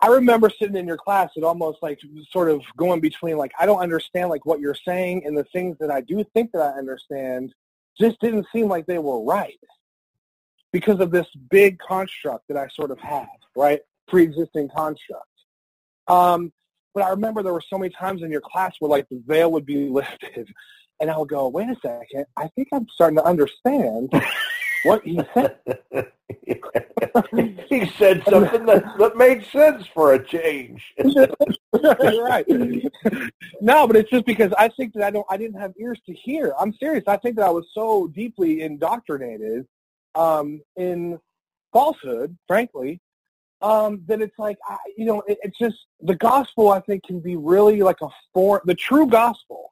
I 0.03 0.07
remember 0.07 0.49
sitting 0.49 0.75
in 0.75 0.85
your 0.85 0.97
class 0.97 1.29
and 1.37 1.45
almost 1.45 1.77
like 1.81 1.97
sort 2.29 2.49
of 2.49 2.61
going 2.75 2.99
between 2.99 3.37
like 3.37 3.53
I 3.57 3.65
don't 3.65 3.79
understand 3.79 4.29
like 4.29 4.45
what 4.45 4.59
you're 4.59 4.75
saying 4.75 5.25
and 5.25 5.37
the 5.37 5.45
things 5.45 5.77
that 5.79 5.89
I 5.89 6.01
do 6.01 6.25
think 6.33 6.51
that 6.51 6.61
I 6.61 6.77
understand 6.77 7.53
just 7.97 8.19
didn't 8.19 8.45
seem 8.51 8.67
like 8.67 8.85
they 8.85 8.97
were 8.97 9.23
right 9.23 9.57
because 10.73 10.99
of 10.99 11.11
this 11.11 11.27
big 11.49 11.79
construct 11.79 12.49
that 12.49 12.57
I 12.57 12.67
sort 12.67 12.91
of 12.91 12.99
had, 12.99 13.29
right? 13.55 13.79
Pre-existing 14.09 14.67
construct. 14.75 15.23
Um, 16.09 16.51
but 16.93 17.03
I 17.03 17.09
remember 17.11 17.41
there 17.41 17.53
were 17.53 17.63
so 17.69 17.77
many 17.77 17.93
times 17.93 18.23
in 18.23 18.29
your 18.29 18.41
class 18.41 18.75
where 18.79 18.89
like 18.89 19.07
the 19.07 19.23
veil 19.25 19.53
would 19.53 19.65
be 19.65 19.87
lifted 19.89 20.53
and 20.99 21.09
I 21.09 21.17
would 21.17 21.29
go, 21.29 21.47
wait 21.47 21.69
a 21.69 21.77
second, 21.81 22.25
I 22.35 22.49
think 22.57 22.67
I'm 22.73 22.87
starting 22.89 23.15
to 23.19 23.23
understand 23.23 24.11
what 24.83 25.03
he 25.03 25.19
said. 25.33 25.57
he 27.69 27.85
said 27.97 28.23
something 28.29 28.65
that, 28.65 28.97
that 28.97 29.17
made 29.17 29.45
sense 29.45 29.85
for 29.93 30.13
a 30.13 30.23
change. 30.23 30.93
right. 31.73 32.45
No, 33.61 33.87
but 33.87 33.95
it's 33.95 34.09
just 34.09 34.25
because 34.25 34.53
I 34.57 34.69
think 34.69 34.93
that 34.93 35.03
I 35.03 35.11
don't 35.11 35.25
I 35.29 35.37
didn't 35.37 35.59
have 35.59 35.73
ears 35.79 35.99
to 36.05 36.13
hear. 36.13 36.53
I'm 36.59 36.73
serious. 36.73 37.03
I 37.07 37.17
think 37.17 37.35
that 37.37 37.45
I 37.45 37.49
was 37.49 37.65
so 37.73 38.07
deeply 38.07 38.61
indoctrinated 38.61 39.67
um, 40.15 40.61
in 40.75 41.19
falsehood, 41.71 42.37
frankly, 42.47 42.99
um, 43.61 44.03
that 44.07 44.21
it's 44.21 44.37
like 44.37 44.57
I, 44.67 44.77
you 44.97 45.05
know 45.05 45.21
it, 45.27 45.37
it's 45.43 45.57
just 45.57 45.77
the 46.01 46.15
gospel 46.15 46.71
I 46.71 46.81
think 46.81 47.03
can 47.03 47.19
be 47.19 47.35
really 47.35 47.81
like 47.81 48.01
a 48.01 48.09
foreign 48.33 48.61
the 48.65 48.75
true 48.75 49.07
gospel. 49.07 49.71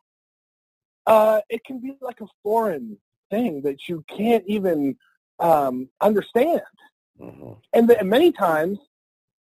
Uh, 1.08 1.42
it 1.50 1.64
can 1.66 1.80
be 1.80 1.94
like 2.02 2.22
a 2.22 2.28
foreign 2.44 2.98
thing 3.32 3.62
that 3.64 3.90
you 3.90 4.04
can't 4.08 4.44
even 4.46 4.96
um, 5.40 5.90
understand, 6.00 6.62
mm-hmm. 7.20 7.54
and, 7.74 7.90
the, 7.90 8.00
and 8.00 8.10
many 8.10 8.32
times 8.32 8.78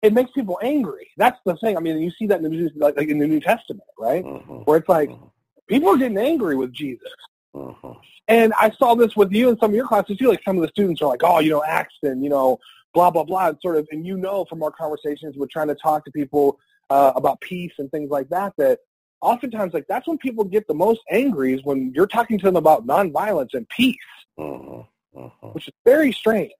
it 0.01 0.13
makes 0.13 0.31
people 0.31 0.59
angry. 0.63 1.11
That's 1.17 1.39
the 1.45 1.55
thing. 1.57 1.77
I 1.77 1.79
mean, 1.79 1.99
you 1.99 2.11
see 2.17 2.25
that 2.27 2.37
in 2.37 2.43
the 2.43 2.49
New, 2.49 2.69
like, 2.75 2.97
like 2.97 3.09
in 3.09 3.19
the 3.19 3.27
New 3.27 3.39
Testament, 3.39 3.87
right? 3.99 4.23
Mm-hmm. 4.23 4.53
Where 4.63 4.77
it's 4.77 4.89
like 4.89 5.09
mm-hmm. 5.09 5.25
people 5.67 5.89
are 5.89 5.97
getting 5.97 6.17
angry 6.17 6.55
with 6.55 6.73
Jesus. 6.73 7.13
Mm-hmm. 7.53 7.91
And 8.27 8.53
I 8.59 8.71
saw 8.71 8.95
this 8.95 9.15
with 9.15 9.31
you 9.31 9.49
in 9.49 9.59
some 9.59 9.71
of 9.71 9.75
your 9.75 9.87
classes 9.87 10.17
too. 10.17 10.29
Like 10.29 10.41
some 10.43 10.57
of 10.57 10.63
the 10.63 10.69
students 10.69 11.01
are 11.01 11.09
like, 11.09 11.21
"Oh, 11.23 11.39
you 11.39 11.51
know, 11.51 11.63
Axton, 11.63 12.23
you 12.23 12.29
know, 12.29 12.57
blah 12.93 13.09
blah 13.09 13.23
blah 13.23 13.49
and 13.49 13.57
sort 13.61 13.75
of 13.75 13.87
and 13.91 14.05
you 14.05 14.15
know 14.17 14.45
from 14.45 14.63
our 14.63 14.71
conversations 14.71 15.35
we're 15.35 15.47
trying 15.47 15.67
to 15.67 15.75
talk 15.75 16.05
to 16.05 16.11
people 16.11 16.59
uh, 16.89 17.11
about 17.15 17.41
peace 17.41 17.73
and 17.79 17.89
things 17.91 18.09
like 18.09 18.29
that 18.29 18.53
that 18.57 18.79
oftentimes 19.23 19.73
like 19.73 19.85
that's 19.87 20.07
when 20.07 20.17
people 20.17 20.43
get 20.43 20.67
the 20.67 20.73
most 20.73 21.01
angry 21.09 21.53
is 21.53 21.63
when 21.63 21.91
you're 21.95 22.07
talking 22.07 22.37
to 22.37 22.45
them 22.45 22.55
about 22.55 22.85
nonviolence 22.85 23.53
and 23.53 23.67
peace 23.69 23.95
uh-huh, 24.37 24.83
uh-huh. 25.17 25.47
which 25.53 25.67
is 25.67 25.73
very 25.85 26.11
strange 26.11 26.51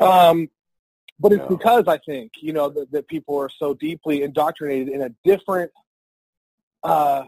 um, 0.00 0.48
but 1.20 1.32
it's 1.32 1.42
yeah. 1.42 1.48
because 1.48 1.84
i 1.86 1.98
think 1.98 2.32
you 2.40 2.52
know 2.52 2.68
that, 2.68 2.90
that 2.90 3.06
people 3.08 3.36
are 3.36 3.50
so 3.50 3.74
deeply 3.74 4.22
indoctrinated 4.22 4.88
in 4.88 5.02
a 5.02 5.10
different 5.24 5.70
uh, 6.82 7.24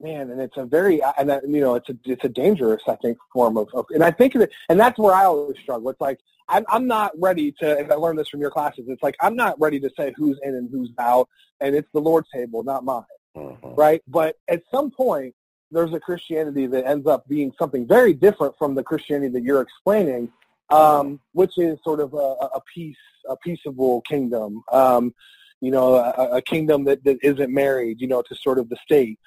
man, 0.00 0.30
and 0.30 0.40
it's 0.40 0.56
a 0.56 0.64
very, 0.64 1.02
and 1.18 1.28
that, 1.28 1.48
you 1.48 1.60
know, 1.60 1.74
it's 1.74 1.88
a, 1.88 1.96
it's 2.04 2.24
a 2.24 2.28
dangerous, 2.28 2.82
I 2.86 2.96
think, 2.96 3.18
form 3.32 3.56
of, 3.56 3.68
of 3.74 3.86
and 3.90 4.04
I 4.04 4.10
think 4.10 4.34
of 4.34 4.42
it, 4.42 4.50
and 4.68 4.78
that's 4.78 4.98
where 4.98 5.14
I 5.14 5.24
always 5.24 5.58
struggle. 5.58 5.90
It's 5.90 6.00
like, 6.00 6.20
I'm, 6.48 6.64
I'm 6.68 6.86
not 6.86 7.12
ready 7.18 7.52
to, 7.60 7.78
and 7.78 7.90
I 7.90 7.96
learned 7.96 8.18
this 8.18 8.28
from 8.28 8.40
your 8.40 8.50
classes, 8.50 8.86
it's 8.88 9.02
like 9.02 9.16
I'm 9.20 9.36
not 9.36 9.58
ready 9.60 9.80
to 9.80 9.90
say 9.96 10.12
who's 10.16 10.38
in 10.42 10.54
and 10.54 10.68
who's 10.70 10.90
out, 10.98 11.28
and 11.60 11.74
it's 11.74 11.88
the 11.92 12.00
Lord's 12.00 12.28
table, 12.34 12.62
not 12.62 12.84
mine, 12.84 13.04
mm-hmm. 13.36 13.74
right? 13.74 14.02
But 14.06 14.36
at 14.48 14.62
some 14.70 14.90
point, 14.90 15.34
there's 15.70 15.92
a 15.92 16.00
Christianity 16.00 16.66
that 16.66 16.86
ends 16.86 17.06
up 17.06 17.26
being 17.28 17.52
something 17.58 17.86
very 17.86 18.14
different 18.14 18.56
from 18.58 18.74
the 18.74 18.82
Christianity 18.82 19.32
that 19.32 19.42
you're 19.42 19.60
explaining, 19.60 20.30
um, 20.70 21.20
which 21.32 21.58
is 21.58 21.78
sort 21.82 22.00
of 22.00 22.14
a, 22.14 22.16
a 22.16 22.60
peace, 22.72 22.96
a 23.28 23.36
peaceable 23.36 24.02
kingdom, 24.02 24.62
um, 24.70 25.14
you 25.60 25.70
know, 25.70 25.94
a, 25.94 26.36
a 26.36 26.42
kingdom 26.42 26.84
that, 26.84 27.02
that 27.04 27.18
isn't 27.22 27.52
married, 27.52 28.00
you 28.00 28.06
know, 28.06 28.22
to 28.22 28.34
sort 28.34 28.58
of 28.58 28.68
the 28.68 28.76
state 28.76 29.18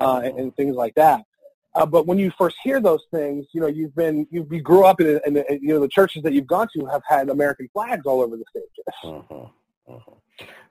uh, 0.00 0.20
and, 0.24 0.38
and 0.38 0.56
things 0.56 0.76
like 0.76 0.94
that. 0.94 1.24
Uh, 1.78 1.86
but 1.86 2.06
when 2.08 2.18
you 2.18 2.30
first 2.36 2.56
hear 2.62 2.80
those 2.80 3.04
things, 3.12 3.46
you 3.54 3.60
know, 3.60 3.68
you've 3.68 3.94
been, 3.94 4.26
you, 4.30 4.46
you 4.50 4.60
grew 4.60 4.84
up 4.84 5.00
in, 5.00 5.20
in, 5.26 5.36
in, 5.36 5.60
you 5.62 5.72
know, 5.72 5.80
the 5.80 5.88
churches 5.88 6.20
that 6.24 6.32
you've 6.32 6.46
gone 6.46 6.66
to 6.74 6.84
have 6.86 7.02
had 7.06 7.28
American 7.28 7.68
flags 7.72 8.04
all 8.04 8.20
over 8.20 8.36
the 8.36 8.44
stages. 8.50 8.68
Mm-hmm. 9.04 9.92
Mm-hmm. 9.92 10.12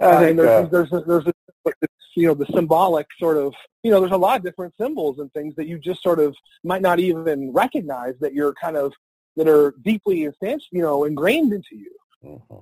Uh, 0.01 0.27
and 0.27 0.37
there's, 0.37 0.65
uh, 0.65 0.69
there's, 0.69 0.89
there's, 0.91 1.03
there's, 1.05 1.23
there's, 1.63 1.75
you 2.15 2.27
know, 2.27 2.33
the 2.33 2.45
symbolic 2.53 3.07
sort 3.19 3.37
of, 3.37 3.53
you 3.83 3.91
know, 3.91 3.99
there's 4.01 4.11
a 4.11 4.17
lot 4.17 4.37
of 4.37 4.43
different 4.43 4.73
symbols 4.79 5.19
and 5.19 5.31
things 5.33 5.55
that 5.55 5.67
you 5.67 5.79
just 5.79 6.03
sort 6.03 6.19
of 6.19 6.35
might 6.63 6.81
not 6.81 6.99
even 6.99 7.53
recognize 7.53 8.15
that 8.19 8.33
you're 8.33 8.53
kind 8.55 8.75
of, 8.75 8.91
that 9.37 9.47
are 9.47 9.75
deeply 9.83 10.27
instantiated, 10.27 10.61
you 10.71 10.81
know, 10.81 11.05
ingrained 11.05 11.53
into 11.53 11.75
you. 11.83 11.95
Mm-hmm. 12.25 12.57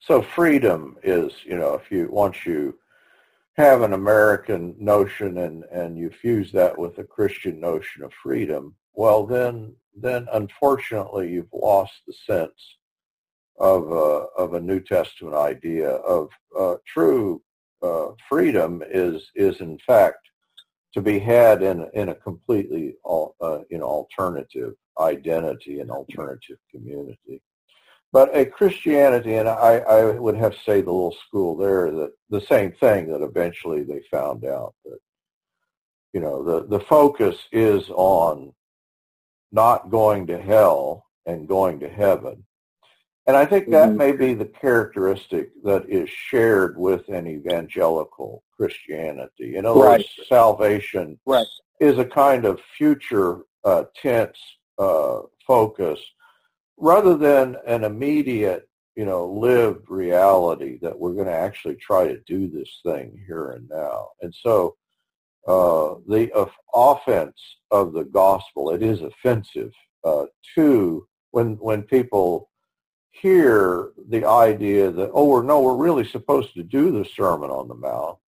So 0.00 0.20
freedom 0.20 0.96
is, 1.02 1.32
you 1.44 1.56
know, 1.56 1.74
if 1.74 1.90
you, 1.92 2.08
once 2.10 2.44
you, 2.44 2.76
have 3.56 3.82
an 3.82 3.92
American 3.92 4.74
notion 4.78 5.38
and, 5.38 5.64
and 5.70 5.96
you 5.96 6.10
fuse 6.10 6.50
that 6.52 6.76
with 6.76 6.98
a 6.98 7.04
Christian 7.04 7.60
notion 7.60 8.02
of 8.02 8.12
freedom, 8.22 8.74
well 8.94 9.26
then 9.26 9.74
then 9.96 10.26
unfortunately 10.32 11.30
you've 11.30 11.52
lost 11.52 11.92
the 12.06 12.12
sense 12.26 12.76
of 13.58 13.92
a, 13.92 14.26
of 14.36 14.54
a 14.54 14.60
New 14.60 14.80
Testament 14.80 15.36
idea 15.36 15.88
of 15.88 16.28
uh, 16.58 16.74
true 16.84 17.40
uh, 17.82 18.08
freedom 18.28 18.82
is 18.88 19.30
is 19.36 19.60
in 19.60 19.78
fact 19.86 20.18
to 20.94 21.00
be 21.00 21.18
had 21.18 21.62
in 21.62 21.88
in 21.94 22.08
a 22.08 22.14
completely 22.14 22.96
uh, 23.08 23.58
you 23.70 23.78
know 23.78 23.86
alternative 23.86 24.74
identity 24.98 25.80
and 25.80 25.90
alternative 25.90 26.58
community. 26.70 27.42
But 28.14 28.30
a 28.32 28.46
Christianity, 28.46 29.34
and 29.34 29.48
I, 29.48 29.78
I 29.78 30.04
would 30.12 30.36
have 30.36 30.52
to 30.52 30.60
say 30.60 30.80
the 30.80 30.92
little 30.92 31.16
school 31.26 31.56
there, 31.56 31.90
that 31.90 32.12
the 32.30 32.42
same 32.42 32.70
thing 32.70 33.10
that 33.10 33.24
eventually 33.24 33.82
they 33.82 34.02
found 34.08 34.44
out 34.44 34.72
that, 34.84 35.00
you 36.12 36.20
know, 36.20 36.44
the, 36.44 36.64
the 36.64 36.78
focus 36.78 37.36
is 37.50 37.90
on 37.90 38.52
not 39.50 39.90
going 39.90 40.28
to 40.28 40.40
hell 40.40 41.06
and 41.26 41.48
going 41.48 41.80
to 41.80 41.88
heaven. 41.88 42.44
And 43.26 43.36
I 43.36 43.46
think 43.46 43.70
that 43.70 43.88
mm-hmm. 43.88 43.98
may 43.98 44.12
be 44.12 44.32
the 44.34 44.44
characteristic 44.44 45.50
that 45.64 45.90
is 45.90 46.08
shared 46.08 46.78
with 46.78 47.08
an 47.08 47.26
evangelical 47.26 48.44
Christianity. 48.56 49.56
In 49.56 49.66
other 49.66 49.80
right. 49.80 49.98
words, 49.98 50.28
salvation 50.28 51.18
right. 51.26 51.46
is 51.80 51.98
a 51.98 52.04
kind 52.04 52.44
of 52.44 52.60
future 52.78 53.40
uh, 53.64 53.86
tense 54.00 54.38
uh, 54.78 55.22
focus 55.44 55.98
rather 56.76 57.16
than 57.16 57.56
an 57.66 57.84
immediate, 57.84 58.68
you 58.96 59.04
know, 59.04 59.26
lived 59.26 59.88
reality 59.88 60.78
that 60.82 60.98
we're 60.98 61.14
going 61.14 61.26
to 61.26 61.32
actually 61.32 61.76
try 61.76 62.06
to 62.06 62.20
do 62.26 62.48
this 62.48 62.80
thing 62.84 63.22
here 63.26 63.52
and 63.52 63.68
now. 63.68 64.08
And 64.22 64.34
so 64.34 64.76
uh, 65.46 65.96
the 66.08 66.30
uh, 66.34 66.46
offense 66.74 67.38
of 67.70 67.92
the 67.92 68.04
gospel, 68.04 68.70
it 68.70 68.82
is 68.82 69.00
offensive 69.02 69.72
uh, 70.04 70.26
to 70.54 71.06
when 71.30 71.54
when 71.54 71.82
people 71.82 72.48
hear 73.10 73.90
the 74.08 74.24
idea 74.24 74.90
that 74.90 75.10
oh 75.14 75.26
we're 75.26 75.42
no 75.42 75.60
we're 75.60 75.76
really 75.76 76.04
supposed 76.04 76.52
to 76.54 76.62
do 76.62 76.90
the 76.90 77.04
Sermon 77.04 77.48
on 77.48 77.68
the 77.68 77.74
Mount 77.74 78.18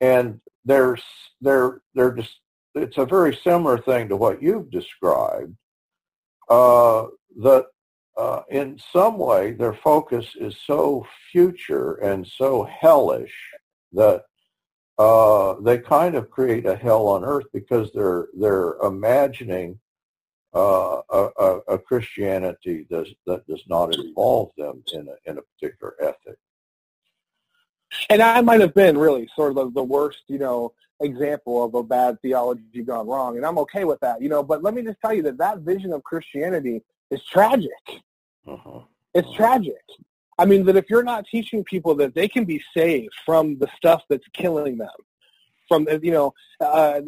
and 0.00 0.40
there's 0.64 1.02
they're 1.40 1.80
they're 1.94 2.12
just 2.12 2.40
it's 2.74 2.98
a 2.98 3.06
very 3.06 3.34
similar 3.42 3.78
thing 3.78 4.08
to 4.08 4.16
what 4.16 4.42
you've 4.42 4.70
described 4.70 5.54
uh, 6.48 7.06
that 7.42 7.66
uh, 8.16 8.42
in 8.50 8.78
some 8.92 9.18
way 9.18 9.52
their 9.52 9.74
focus 9.74 10.34
is 10.40 10.56
so 10.64 11.06
future 11.30 11.94
and 11.96 12.26
so 12.26 12.64
hellish 12.64 13.34
that 13.92 14.24
uh, 14.98 15.54
they 15.60 15.78
kind 15.78 16.14
of 16.14 16.30
create 16.30 16.64
a 16.64 16.76
hell 16.76 17.08
on 17.08 17.24
earth 17.24 17.46
because 17.52 17.90
they're 17.92 18.28
they're 18.38 18.74
imagining 18.82 19.78
uh, 20.54 21.02
a, 21.10 21.58
a, 21.68 21.78
Christianity 21.78 22.86
does, 22.90 23.08
that 23.26 23.46
does 23.46 23.62
not 23.68 23.94
involve 23.94 24.50
them 24.56 24.82
in 24.94 25.06
a, 25.06 25.30
in 25.30 25.36
a 25.36 25.42
particular 25.42 25.94
ethic. 26.00 26.38
And 28.10 28.22
I 28.22 28.40
might 28.40 28.60
have 28.60 28.74
been 28.74 28.98
really 28.98 29.28
sort 29.34 29.56
of 29.56 29.74
the 29.74 29.82
worst, 29.82 30.22
you 30.28 30.38
know, 30.38 30.72
example 31.00 31.64
of 31.64 31.74
a 31.74 31.82
bad 31.82 32.20
theology 32.22 32.82
gone 32.84 33.06
wrong, 33.06 33.36
and 33.36 33.44
I'm 33.44 33.58
okay 33.58 33.84
with 33.84 34.00
that, 34.00 34.22
you 34.22 34.28
know. 34.28 34.42
But 34.42 34.62
let 34.62 34.74
me 34.74 34.82
just 34.82 35.00
tell 35.00 35.12
you 35.12 35.22
that 35.22 35.38
that 35.38 35.58
vision 35.58 35.92
of 35.92 36.02
Christianity 36.02 36.82
is 37.10 37.22
tragic. 37.24 37.70
Uh-huh. 38.46 38.80
It's 39.14 39.28
uh-huh. 39.28 39.36
tragic. 39.36 39.82
I 40.38 40.44
mean, 40.44 40.66
that 40.66 40.76
if 40.76 40.90
you're 40.90 41.02
not 41.02 41.26
teaching 41.26 41.64
people 41.64 41.94
that 41.96 42.14
they 42.14 42.28
can 42.28 42.44
be 42.44 42.62
saved 42.74 43.14
from 43.24 43.58
the 43.58 43.68
stuff 43.76 44.02
that's 44.08 44.26
killing 44.34 44.76
them, 44.76 44.88
from 45.68 45.88
you 46.02 46.12
know, 46.12 46.34
uh, 46.60 47.00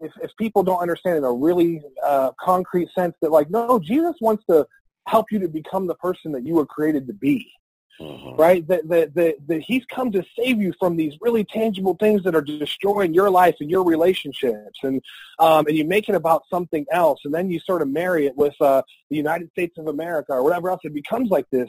if, 0.00 0.12
if 0.22 0.36
people 0.36 0.62
don't 0.62 0.80
understand 0.80 1.18
in 1.18 1.24
a 1.24 1.32
really 1.32 1.82
uh, 2.04 2.30
concrete 2.40 2.88
sense 2.94 3.14
that 3.20 3.30
like, 3.30 3.50
no, 3.50 3.78
Jesus 3.78 4.14
wants 4.20 4.44
to 4.46 4.66
help 5.06 5.30
you 5.30 5.38
to 5.40 5.48
become 5.48 5.86
the 5.86 5.94
person 5.96 6.32
that 6.32 6.44
you 6.44 6.54
were 6.54 6.66
created 6.66 7.06
to 7.06 7.12
be. 7.12 7.52
Mm-hmm. 8.00 8.40
Right? 8.40 8.66
That, 8.66 8.88
that, 8.88 9.14
that, 9.14 9.36
that 9.46 9.60
he's 9.60 9.84
come 9.84 10.10
to 10.12 10.24
save 10.36 10.60
you 10.60 10.72
from 10.78 10.96
these 10.96 11.14
really 11.20 11.44
tangible 11.44 11.94
things 11.94 12.22
that 12.24 12.34
are 12.34 12.42
destroying 12.42 13.14
your 13.14 13.30
life 13.30 13.56
and 13.60 13.70
your 13.70 13.84
relationships. 13.84 14.78
And, 14.82 15.02
um, 15.38 15.66
and 15.66 15.76
you 15.76 15.84
make 15.84 16.08
it 16.08 16.14
about 16.14 16.42
something 16.50 16.86
else. 16.90 17.20
And 17.24 17.32
then 17.32 17.50
you 17.50 17.60
sort 17.60 17.82
of 17.82 17.88
marry 17.88 18.26
it 18.26 18.36
with 18.36 18.54
uh, 18.60 18.82
the 19.10 19.16
United 19.16 19.50
States 19.50 19.78
of 19.78 19.86
America 19.86 20.32
or 20.32 20.42
whatever 20.42 20.70
else. 20.70 20.80
It 20.84 20.94
becomes 20.94 21.30
like 21.30 21.48
this 21.50 21.68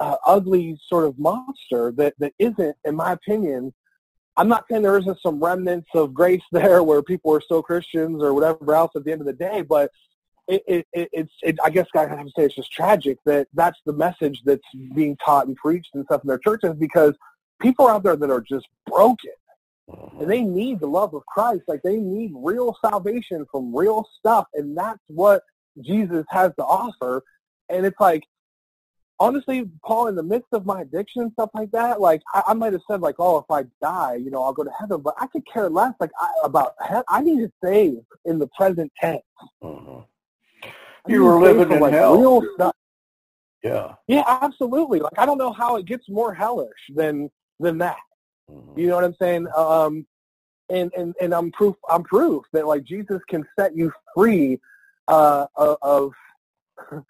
uh, 0.00 0.16
ugly 0.26 0.78
sort 0.86 1.04
of 1.04 1.18
monster 1.18 1.92
that, 1.92 2.14
that 2.18 2.32
isn't, 2.38 2.76
in 2.84 2.94
my 2.94 3.12
opinion, 3.12 3.72
I'm 4.36 4.48
not 4.48 4.66
saying 4.70 4.82
there 4.82 4.98
isn't 4.98 5.20
some 5.20 5.42
remnants 5.42 5.88
of 5.94 6.14
grace 6.14 6.42
there 6.52 6.82
where 6.82 7.02
people 7.02 7.34
are 7.34 7.40
still 7.40 7.62
Christians 7.62 8.22
or 8.22 8.32
whatever 8.32 8.74
else 8.74 8.92
at 8.96 9.04
the 9.04 9.12
end 9.12 9.20
of 9.20 9.26
the 9.26 9.32
day, 9.32 9.62
but 9.62 9.90
it, 10.48 10.62
it, 10.66 10.86
it, 10.92 11.08
it's, 11.12 11.32
it, 11.42 11.58
I 11.62 11.70
guess 11.70 11.86
I 11.94 12.06
have 12.06 12.24
to 12.24 12.32
say 12.36 12.44
it's 12.44 12.54
just 12.54 12.72
tragic 12.72 13.18
that 13.26 13.48
that's 13.52 13.78
the 13.84 13.92
message 13.92 14.40
that's 14.44 14.62
being 14.94 15.16
taught 15.24 15.46
and 15.46 15.56
preached 15.56 15.90
and 15.94 16.04
stuff 16.06 16.22
in 16.24 16.28
their 16.28 16.38
churches 16.38 16.74
because 16.78 17.14
people 17.60 17.86
out 17.86 18.02
there 18.02 18.16
that 18.16 18.30
are 18.30 18.40
just 18.40 18.66
broken 18.86 19.30
and 20.20 20.30
they 20.30 20.42
need 20.42 20.80
the 20.80 20.86
love 20.86 21.14
of 21.14 21.24
Christ. 21.26 21.62
Like 21.68 21.82
they 21.82 21.96
need 21.96 22.32
real 22.34 22.76
salvation 22.84 23.46
from 23.50 23.74
real 23.74 24.06
stuff. 24.18 24.46
And 24.54 24.76
that's 24.76 25.02
what 25.08 25.42
Jesus 25.80 26.24
has 26.30 26.52
to 26.58 26.64
offer. 26.64 27.22
And 27.68 27.86
it's 27.86 28.00
like, 28.00 28.24
honestly, 29.20 29.68
Paul, 29.84 30.08
in 30.08 30.16
the 30.16 30.22
midst 30.22 30.48
of 30.52 30.66
my 30.66 30.82
addiction 30.82 31.22
and 31.22 31.32
stuff 31.32 31.50
like 31.54 31.70
that, 31.72 32.00
like 32.00 32.22
I, 32.34 32.42
I 32.48 32.54
might 32.54 32.72
have 32.72 32.82
said 32.90 33.00
like, 33.00 33.16
oh, 33.18 33.38
if 33.38 33.50
I 33.50 33.64
die, 33.82 34.16
you 34.16 34.30
know, 34.30 34.42
I'll 34.42 34.52
go 34.52 34.64
to 34.64 34.72
heaven, 34.78 35.00
but 35.02 35.14
I 35.20 35.26
could 35.26 35.46
care 35.46 35.68
less 35.68 35.94
like 36.00 36.10
I, 36.20 36.30
about 36.44 36.74
he- 36.88 36.96
I 37.08 37.20
need 37.20 37.40
to 37.40 37.52
save 37.62 37.98
in 38.24 38.38
the 38.38 38.48
present 38.56 38.90
tense. 39.00 39.22
Uh-huh 39.62 40.02
you 41.08 41.24
were 41.24 41.40
living 41.40 41.72
in 41.72 41.80
like 41.80 41.92
hell. 41.92 42.18
Real 42.18 42.42
stuff. 42.54 42.74
Yeah. 43.62 43.94
Yeah, 44.06 44.24
absolutely. 44.26 45.00
Like 45.00 45.18
I 45.18 45.26
don't 45.26 45.38
know 45.38 45.52
how 45.52 45.76
it 45.76 45.86
gets 45.86 46.08
more 46.08 46.34
hellish 46.34 46.78
than 46.94 47.30
than 47.60 47.78
that. 47.78 47.98
Mm-hmm. 48.50 48.78
You 48.78 48.86
know 48.88 48.94
what 48.94 49.04
I'm 49.04 49.16
saying? 49.20 49.46
Um, 49.56 50.06
and 50.70 50.92
and 50.96 51.14
and 51.20 51.34
I'm 51.34 51.50
proof. 51.52 51.76
I'm 51.88 52.04
proof 52.04 52.44
that 52.52 52.66
like 52.66 52.84
Jesus 52.84 53.20
can 53.28 53.44
set 53.58 53.76
you 53.76 53.92
free 54.14 54.60
uh, 55.08 55.46
of 55.56 56.12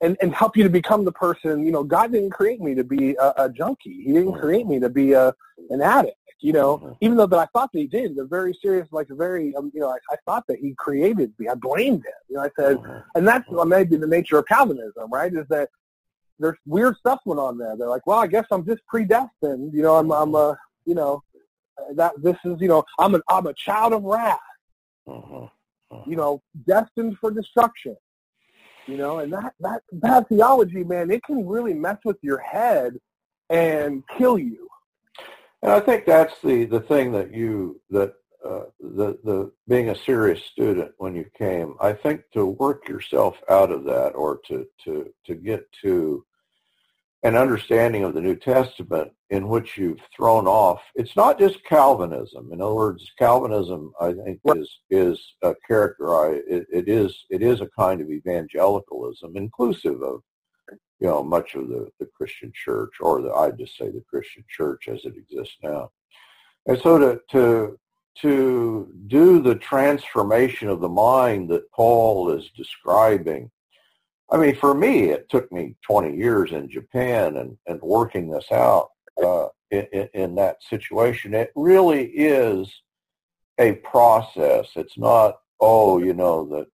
and 0.00 0.16
and 0.20 0.34
help 0.34 0.56
you 0.56 0.62
to 0.62 0.70
become 0.70 1.04
the 1.04 1.12
person. 1.12 1.64
You 1.64 1.72
know, 1.72 1.84
God 1.84 2.12
didn't 2.12 2.30
create 2.30 2.60
me 2.60 2.74
to 2.74 2.84
be 2.84 3.14
a, 3.14 3.32
a 3.36 3.50
junkie. 3.50 4.02
He 4.02 4.12
didn't 4.12 4.32
mm-hmm. 4.32 4.40
create 4.40 4.66
me 4.66 4.80
to 4.80 4.88
be 4.88 5.12
a 5.12 5.34
an 5.70 5.80
addict 5.80 6.16
you 6.44 6.52
know, 6.52 6.76
mm-hmm. 6.76 6.92
even 7.00 7.16
though 7.16 7.26
that 7.26 7.38
I 7.38 7.46
thought 7.54 7.72
that 7.72 7.78
he 7.78 7.86
did, 7.86 8.18
a 8.18 8.24
very 8.26 8.52
serious, 8.60 8.86
like 8.92 9.08
a 9.08 9.14
very, 9.14 9.56
um, 9.56 9.72
you 9.72 9.80
know, 9.80 9.88
I, 9.88 9.96
I 10.10 10.16
thought 10.26 10.44
that 10.48 10.58
he 10.58 10.74
created 10.74 11.32
me. 11.38 11.48
I 11.48 11.54
blamed 11.54 12.04
him. 12.04 12.12
You 12.28 12.36
know, 12.36 12.42
I 12.42 12.50
said, 12.54 12.76
mm-hmm. 12.76 12.98
and 13.14 13.26
that's 13.26 13.46
maybe 13.50 13.96
the 13.96 14.06
nature 14.06 14.36
of 14.36 14.46
Calvinism, 14.46 15.10
right? 15.10 15.32
Is 15.32 15.46
that 15.48 15.70
there's 16.38 16.58
weird 16.66 16.98
stuff 16.98 17.20
went 17.24 17.40
on 17.40 17.56
there. 17.56 17.78
They're 17.78 17.88
like, 17.88 18.06
well, 18.06 18.18
I 18.18 18.26
guess 18.26 18.44
I'm 18.50 18.66
just 18.66 18.84
predestined. 18.86 19.72
You 19.72 19.80
know, 19.80 19.96
I'm, 19.96 20.12
I'm 20.12 20.34
a, 20.34 20.58
you 20.84 20.94
know, 20.94 21.22
that 21.94 22.12
this 22.22 22.36
is, 22.44 22.60
you 22.60 22.68
know, 22.68 22.84
I'm 22.98 23.14
an, 23.14 23.22
I'm 23.30 23.46
a 23.46 23.54
child 23.54 23.94
of 23.94 24.02
wrath. 24.02 24.38
Mm-hmm. 25.08 26.10
You 26.10 26.16
know, 26.16 26.42
destined 26.66 27.16
for 27.22 27.30
destruction. 27.30 27.96
You 28.86 28.96
know, 28.98 29.18
and 29.20 29.32
that 29.32 29.54
that 29.60 29.82
bad 29.92 30.28
theology, 30.28 30.84
man, 30.84 31.10
it 31.10 31.22
can 31.22 31.46
really 31.46 31.74
mess 31.74 31.98
with 32.04 32.18
your 32.22 32.38
head 32.38 32.98
and 33.50 34.02
kill 34.18 34.38
you. 34.38 34.68
And 35.62 35.72
I 35.72 35.80
think 35.80 36.04
that's 36.04 36.34
the, 36.42 36.66
the 36.66 36.80
thing 36.80 37.12
that 37.12 37.32
you 37.32 37.80
that 37.90 38.14
uh, 38.44 38.64
the 38.80 39.18
the 39.24 39.50
being 39.66 39.88
a 39.88 39.96
serious 39.96 40.44
student 40.44 40.92
when 40.98 41.14
you 41.14 41.24
came. 41.36 41.76
I 41.80 41.94
think 41.94 42.22
to 42.34 42.44
work 42.44 42.86
yourself 42.88 43.38
out 43.48 43.70
of 43.72 43.84
that, 43.84 44.10
or 44.10 44.40
to 44.48 44.66
to 44.84 45.10
to 45.24 45.34
get 45.34 45.66
to 45.82 46.24
an 47.24 47.36
understanding 47.36 48.04
of 48.04 48.12
the 48.12 48.20
New 48.20 48.36
Testament 48.36 49.10
in 49.30 49.48
which 49.48 49.78
you've 49.78 50.00
thrown 50.14 50.46
off. 50.46 50.82
It's 50.94 51.16
not 51.16 51.38
just 51.38 51.64
Calvinism. 51.64 52.52
In 52.52 52.60
other 52.60 52.74
words, 52.74 53.10
Calvinism, 53.18 53.92
I 53.98 54.12
think, 54.12 54.40
is 54.44 54.78
is 54.90 55.34
a 55.42 55.54
characterized. 55.66 56.44
It, 56.46 56.66
it 56.70 56.88
is 56.88 57.24
it 57.30 57.42
is 57.42 57.62
a 57.62 57.70
kind 57.76 58.02
of 58.02 58.10
evangelicalism, 58.10 59.36
inclusive 59.36 60.02
of 60.02 60.20
you 61.00 61.08
know 61.08 61.24
much 61.24 61.54
of 61.54 61.68
the 61.68 61.88
the 61.98 62.06
Christian 62.14 62.52
church, 62.54 62.92
or 63.00 63.22
the 63.22 63.32
I 63.32 63.50
just 63.52 63.78
say 63.78 63.90
the 63.90 64.04
Christian 64.08 64.44
church 64.48 64.86
as 64.88 65.00
it 65.04 65.14
exists 65.16 65.56
now. 65.62 65.90
And 66.66 66.78
so 66.78 66.98
to 66.98 67.20
to 67.32 67.78
to 68.20 68.92
do 69.06 69.40
the 69.40 69.56
transformation 69.56 70.68
of 70.68 70.80
the 70.80 70.88
mind 70.88 71.48
that 71.48 71.70
Paul 71.72 72.30
is 72.30 72.50
describing 72.56 73.50
I 74.30 74.36
mean, 74.38 74.56
for 74.56 74.74
me, 74.74 75.10
it 75.10 75.28
took 75.28 75.50
me 75.52 75.76
20 75.86 76.16
years 76.16 76.52
in 76.52 76.68
Japan 76.68 77.36
and, 77.36 77.56
and 77.66 77.80
working 77.82 78.30
this 78.30 78.50
out 78.50 78.90
uh, 79.22 79.48
in, 79.70 80.08
in 80.14 80.34
that 80.36 80.62
situation. 80.62 81.34
It 81.34 81.52
really 81.54 82.04
is 82.06 82.68
a 83.58 83.74
process. 83.76 84.68
It's 84.76 84.96
not, 84.98 85.36
oh, 85.60 85.98
you 85.98 86.14
know, 86.14 86.46
that, 86.48 86.66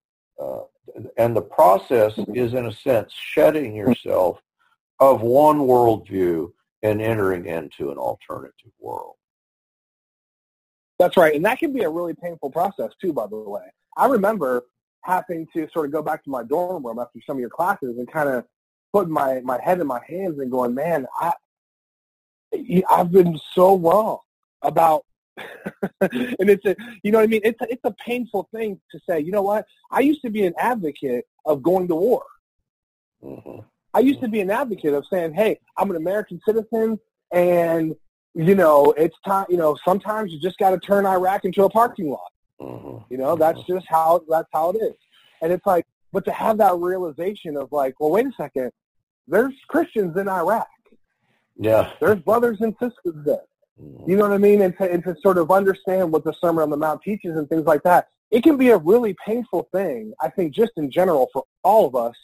uh, 0.43 1.03
and 1.17 1.37
the 1.37 1.43
process 1.43 2.15
is 2.35 2.55
in 2.55 2.67
a 2.67 2.73
sense 2.73 3.13
shedding 3.13 3.75
yourself 3.75 4.39
of 4.99 5.23
one 5.23 5.59
worldview 5.59 6.53
and 6.83 7.03
entering 7.03 7.47
into 7.47 7.91
an 7.91 7.99
alternative 7.99 8.73
world. 8.79 9.17
That's 10.99 11.17
right. 11.17 11.35
And 11.35 11.45
that 11.45 11.59
can 11.59 11.73
be 11.73 11.83
a 11.83 11.89
really 11.89 12.15
painful 12.15 12.51
process 12.51 12.91
too, 13.01 13.13
by 13.13 13.27
the 13.27 13.37
way. 13.37 13.63
I 13.97 14.07
remember 14.07 14.65
having 15.03 15.47
to 15.55 15.69
sort 15.73 15.87
of 15.87 15.93
go 15.93 16.03
back 16.03 16.23
to 16.25 16.31
my 16.31 16.43
dorm 16.43 16.85
room 16.85 16.99
after 16.99 17.21
some 17.27 17.37
of 17.37 17.41
your 17.41 17.51
classes 17.51 17.99
and 17.99 18.11
kind 18.11 18.29
of 18.29 18.45
putting 18.93 19.13
my, 19.13 19.41
my 19.41 19.61
head 19.63 19.81
in 19.81 19.87
my 19.87 20.01
hands 20.07 20.39
and 20.39 20.51
going, 20.51 20.75
man, 20.75 21.07
I, 21.19 21.33
I've 22.91 23.11
been 23.11 23.39
so 23.55 23.77
wrong 23.77 24.19
about, 24.63 25.05
and 26.01 26.51
it's 26.51 26.65
a, 26.67 26.77
you 27.03 27.13
know 27.13 27.19
what 27.19 27.25
I 27.25 27.29
mean? 27.29 27.41
It's 27.45 27.61
a, 27.61 27.71
it's 27.71 27.85
a 27.85 27.95
painful 28.05 28.49
thing 28.55 28.81
to 28.91 29.01
say, 29.09 29.21
you 29.21 29.33
know 29.33 29.43
what? 29.43 29.65
I 29.91 30.01
used 30.01 30.23
to 30.23 30.31
be 30.31 30.47
an 30.47 30.55
advocate 30.59 31.25
of 31.45 31.63
going 31.63 31.89
to 31.89 31.95
war. 31.95 32.25
Mm-hmm. 33.23 33.61
I 33.95 34.01
used 34.01 34.21
to 34.21 34.29
be 34.29 34.41
an 34.41 34.51
advocate 34.51 34.95
of 34.95 35.05
saying, 35.11 35.35
hey, 35.35 35.59
I'm 35.77 35.91
an 35.91 35.97
American 35.97 36.41
citizen 36.47 36.99
and, 37.33 37.95
you 38.35 38.55
know, 38.55 38.93
it's 38.97 39.17
time, 39.27 39.47
you 39.49 39.57
know, 39.57 39.77
sometimes 39.85 40.33
you 40.33 40.41
just 40.41 40.59
got 40.59 40.71
to 40.71 40.79
turn 40.79 41.07
Iraq 41.07 41.45
into 41.45 41.65
a 41.65 41.71
parking 41.71 42.11
lot. 42.11 42.31
Mm-hmm. 42.61 43.13
You 43.13 43.19
know, 43.19 43.37
that's 43.37 43.59
mm-hmm. 43.61 43.75
just 43.75 43.87
how 43.89 44.23
that's 44.29 44.49
how 44.53 44.71
it 44.71 44.77
is. 44.77 44.95
And 45.43 45.53
it's 45.53 45.65
like, 45.67 45.87
but 46.13 46.25
to 46.27 46.33
have 46.33 46.59
that 46.59 46.77
realization 46.77 47.57
of 47.57 47.73
like, 47.73 47.99
well, 47.99 48.11
wait 48.11 48.27
a 48.27 48.33
second, 48.37 48.71
there's 49.27 49.55
Christians 49.69 50.17
in 50.17 50.29
Iraq. 50.29 50.69
Yeah. 51.57 51.93
There's 52.01 52.21
brothers 52.21 52.59
and 52.61 52.75
sisters 52.81 53.25
there. 53.25 53.45
Mm-hmm. 53.81 54.11
You 54.11 54.17
know 54.17 54.25
what 54.25 54.33
I 54.33 54.39
mean? 54.39 54.63
And 54.63 54.77
to, 54.79 54.91
and 54.91 55.03
to 55.05 55.17
sort 55.23 55.39
of 55.39 55.51
understand 55.51 56.13
what 56.13 56.25
the 56.25 56.35
Sermon 56.41 56.63
on 56.63 56.71
the 56.71 56.77
Mount 56.77 57.03
teaches 57.03 57.37
and 57.37 57.49
things 57.49 57.65
like 57.65 57.83
that, 57.85 58.09
it 58.31 58.43
can 58.43 58.57
be 58.57 58.69
a 58.71 58.77
really 58.77 59.17
painful 59.25 59.69
thing, 59.73 60.13
I 60.21 60.29
think, 60.29 60.55
just 60.55 60.73
in 60.77 60.91
general 60.91 61.29
for 61.33 61.45
all 61.65 61.87
of 61.87 61.97
us 61.97 62.15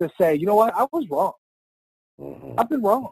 to 0.00 0.10
say, 0.18 0.34
you 0.34 0.46
know 0.46 0.54
what, 0.54 0.74
I 0.74 0.86
was 0.92 1.06
wrong. 1.10 1.32
Mm-hmm. 2.20 2.58
I've 2.58 2.68
been 2.68 2.82
wrong 2.82 3.08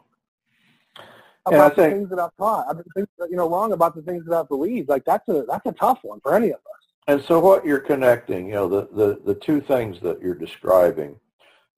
about 1.53 1.75
the 1.75 1.89
things 1.89 2.09
that 2.09 2.19
I've 2.19 2.35
taught. 2.37 2.67
I've 2.69 2.77
been 2.77 2.85
thinking, 2.95 3.27
you 3.29 3.37
know 3.37 3.49
wrong 3.49 3.71
about 3.73 3.95
the 3.95 4.01
things 4.01 4.25
that 4.25 4.37
I've 4.37 4.49
believed. 4.49 4.89
Like 4.89 5.05
that's 5.05 5.27
a 5.29 5.45
that's 5.47 5.65
a 5.65 5.71
tough 5.73 5.99
one 6.03 6.19
for 6.21 6.35
any 6.35 6.49
of 6.49 6.55
us. 6.55 6.79
And 7.09 7.23
so 7.23 7.39
what 7.39 7.65
you're 7.65 7.79
connecting, 7.79 8.49
you 8.49 8.53
know, 8.53 8.69
the, 8.69 8.87
the, 8.93 9.19
the 9.25 9.33
two 9.33 9.61
things 9.61 9.99
that 10.01 10.21
you're 10.21 10.35
describing 10.35 11.15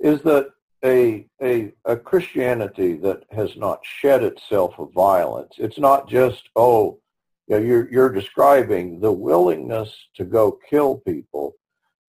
is 0.01 0.21
that 0.23 0.51
a, 0.83 1.25
a, 1.41 1.71
a 1.85 1.95
Christianity 1.95 2.95
that 2.97 3.23
has 3.31 3.55
not 3.55 3.79
shed 3.81 4.23
itself 4.23 4.77
of 4.77 4.91
violence, 4.91 5.53
it's 5.57 5.79
not 5.79 6.09
just, 6.09 6.49
oh, 6.57 6.99
you 7.47 7.55
know, 7.55 7.61
you're, 7.61 7.89
you're 7.89 8.11
describing 8.11 8.99
the 8.99 9.11
willingness 9.11 9.95
to 10.15 10.25
go 10.25 10.59
kill 10.69 10.97
people 10.97 11.55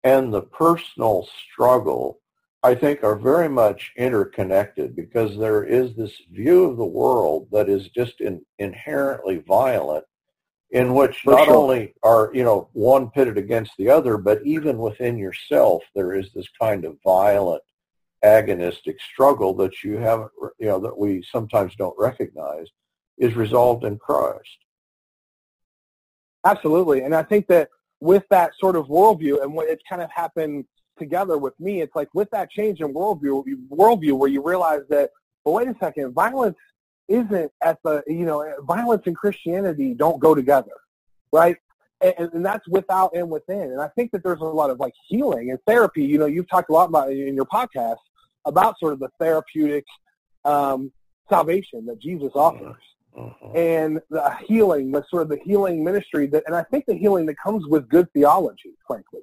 and 0.02 0.32
the 0.32 0.42
personal 0.42 1.28
struggle 1.52 2.20
I 2.62 2.74
think 2.74 3.02
are 3.02 3.16
very 3.16 3.48
much 3.48 3.92
interconnected 3.96 4.94
because 4.94 5.36
there 5.38 5.64
is 5.64 5.94
this 5.94 6.12
view 6.30 6.64
of 6.64 6.76
the 6.76 6.84
world 6.84 7.48
that 7.52 7.68
is 7.68 7.88
just 7.88 8.20
in, 8.20 8.44
inherently 8.58 9.38
violent 9.38 10.04
in 10.70 10.94
which 10.94 11.20
For 11.22 11.32
not 11.32 11.46
sure. 11.46 11.56
only 11.56 11.94
are, 12.02 12.30
you 12.34 12.44
know, 12.44 12.68
one 12.72 13.11
pitted 13.11 13.38
against 13.38 13.72
the 13.78 13.88
other, 13.88 14.18
but 14.18 14.42
even 14.44 14.78
within 14.78 15.16
yourself, 15.16 15.82
there 15.94 16.12
is 16.14 16.32
this 16.34 16.48
kind 16.61 16.84
of 16.84 16.98
violent 17.02 17.62
agonistic 18.22 19.00
struggle 19.00 19.54
that 19.54 19.82
you 19.82 19.96
haven't, 19.96 20.30
you 20.58 20.66
know, 20.66 20.78
that 20.80 20.96
we 20.96 21.24
sometimes 21.32 21.74
don't 21.76 21.98
recognize 21.98 22.66
is 23.18 23.34
resolved 23.34 23.84
in 23.84 23.98
Christ. 23.98 24.58
Absolutely. 26.44 27.02
And 27.02 27.14
I 27.14 27.22
think 27.22 27.46
that 27.48 27.68
with 28.00 28.24
that 28.30 28.52
sort 28.58 28.76
of 28.76 28.86
worldview 28.86 29.42
and 29.42 29.52
what 29.52 29.68
it's 29.68 29.82
kind 29.88 30.02
of 30.02 30.11
happened 30.11 30.66
together 31.01 31.36
with 31.36 31.59
me, 31.59 31.80
it's 31.80 31.96
like 31.96 32.09
with 32.14 32.30
that 32.30 32.51
change 32.51 32.80
in 32.80 32.94
worldview, 32.94 33.44
worldview 33.68 34.16
where 34.16 34.28
you 34.28 34.40
realize 34.40 34.82
that, 34.90 35.11
but 35.44 35.51
wait 35.51 35.66
a 35.66 35.74
second, 35.80 36.12
violence 36.12 36.57
isn't 37.09 37.51
at 37.62 37.78
the, 37.82 38.05
you 38.07 38.24
know, 38.24 38.55
violence 38.62 39.03
and 39.07 39.16
Christianity 39.16 39.94
don't 39.94 40.20
go 40.20 40.34
together, 40.34 40.76
right? 41.32 41.57
And, 42.01 42.30
and 42.32 42.46
that's 42.46 42.66
without 42.68 43.11
and 43.14 43.28
within. 43.28 43.72
And 43.72 43.80
I 43.80 43.88
think 43.88 44.12
that 44.12 44.22
there's 44.22 44.40
a 44.40 44.44
lot 44.44 44.70
of 44.70 44.78
like 44.78 44.94
healing 45.09 45.51
and 45.51 45.59
therapy. 45.66 46.05
You 46.05 46.18
know, 46.18 46.26
you've 46.26 46.48
talked 46.48 46.70
a 46.70 46.72
lot 46.72 46.88
about 46.88 47.11
in 47.11 47.34
your 47.34 47.46
podcast 47.46 47.96
about 48.46 48.78
sort 48.78 48.92
of 48.92 49.01
the 49.01 49.11
therapeutic 49.18 49.84
um, 50.44 50.92
salvation 51.28 51.84
that 51.86 52.01
Jesus 52.01 52.30
offers. 52.34 52.76
Mm-hmm. 53.18 53.57
And 53.57 54.01
the 54.09 54.36
healing, 54.46 54.92
the 54.92 55.05
sort 55.11 55.22
of 55.22 55.28
the 55.28 55.40
healing 55.44 55.82
ministry 55.82 56.26
that, 56.28 56.44
and 56.46 56.55
I 56.55 56.62
think 56.62 56.86
the 56.86 56.94
healing 56.94 57.26
that 57.26 57.36
comes 57.42 57.66
with 57.66 57.88
good 57.88 58.11
theology, 58.12 58.74
frankly. 58.86 59.22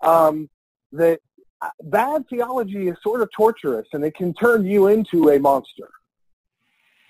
Um, 0.00 0.48
that 0.92 1.20
uh, 1.62 1.68
bad 1.84 2.28
theology 2.28 2.88
is 2.88 2.96
sort 3.02 3.20
of 3.20 3.28
torturous 3.36 3.86
and 3.92 4.04
it 4.04 4.14
can 4.14 4.32
turn 4.34 4.64
you 4.64 4.86
into 4.88 5.30
a 5.30 5.38
monster. 5.38 5.88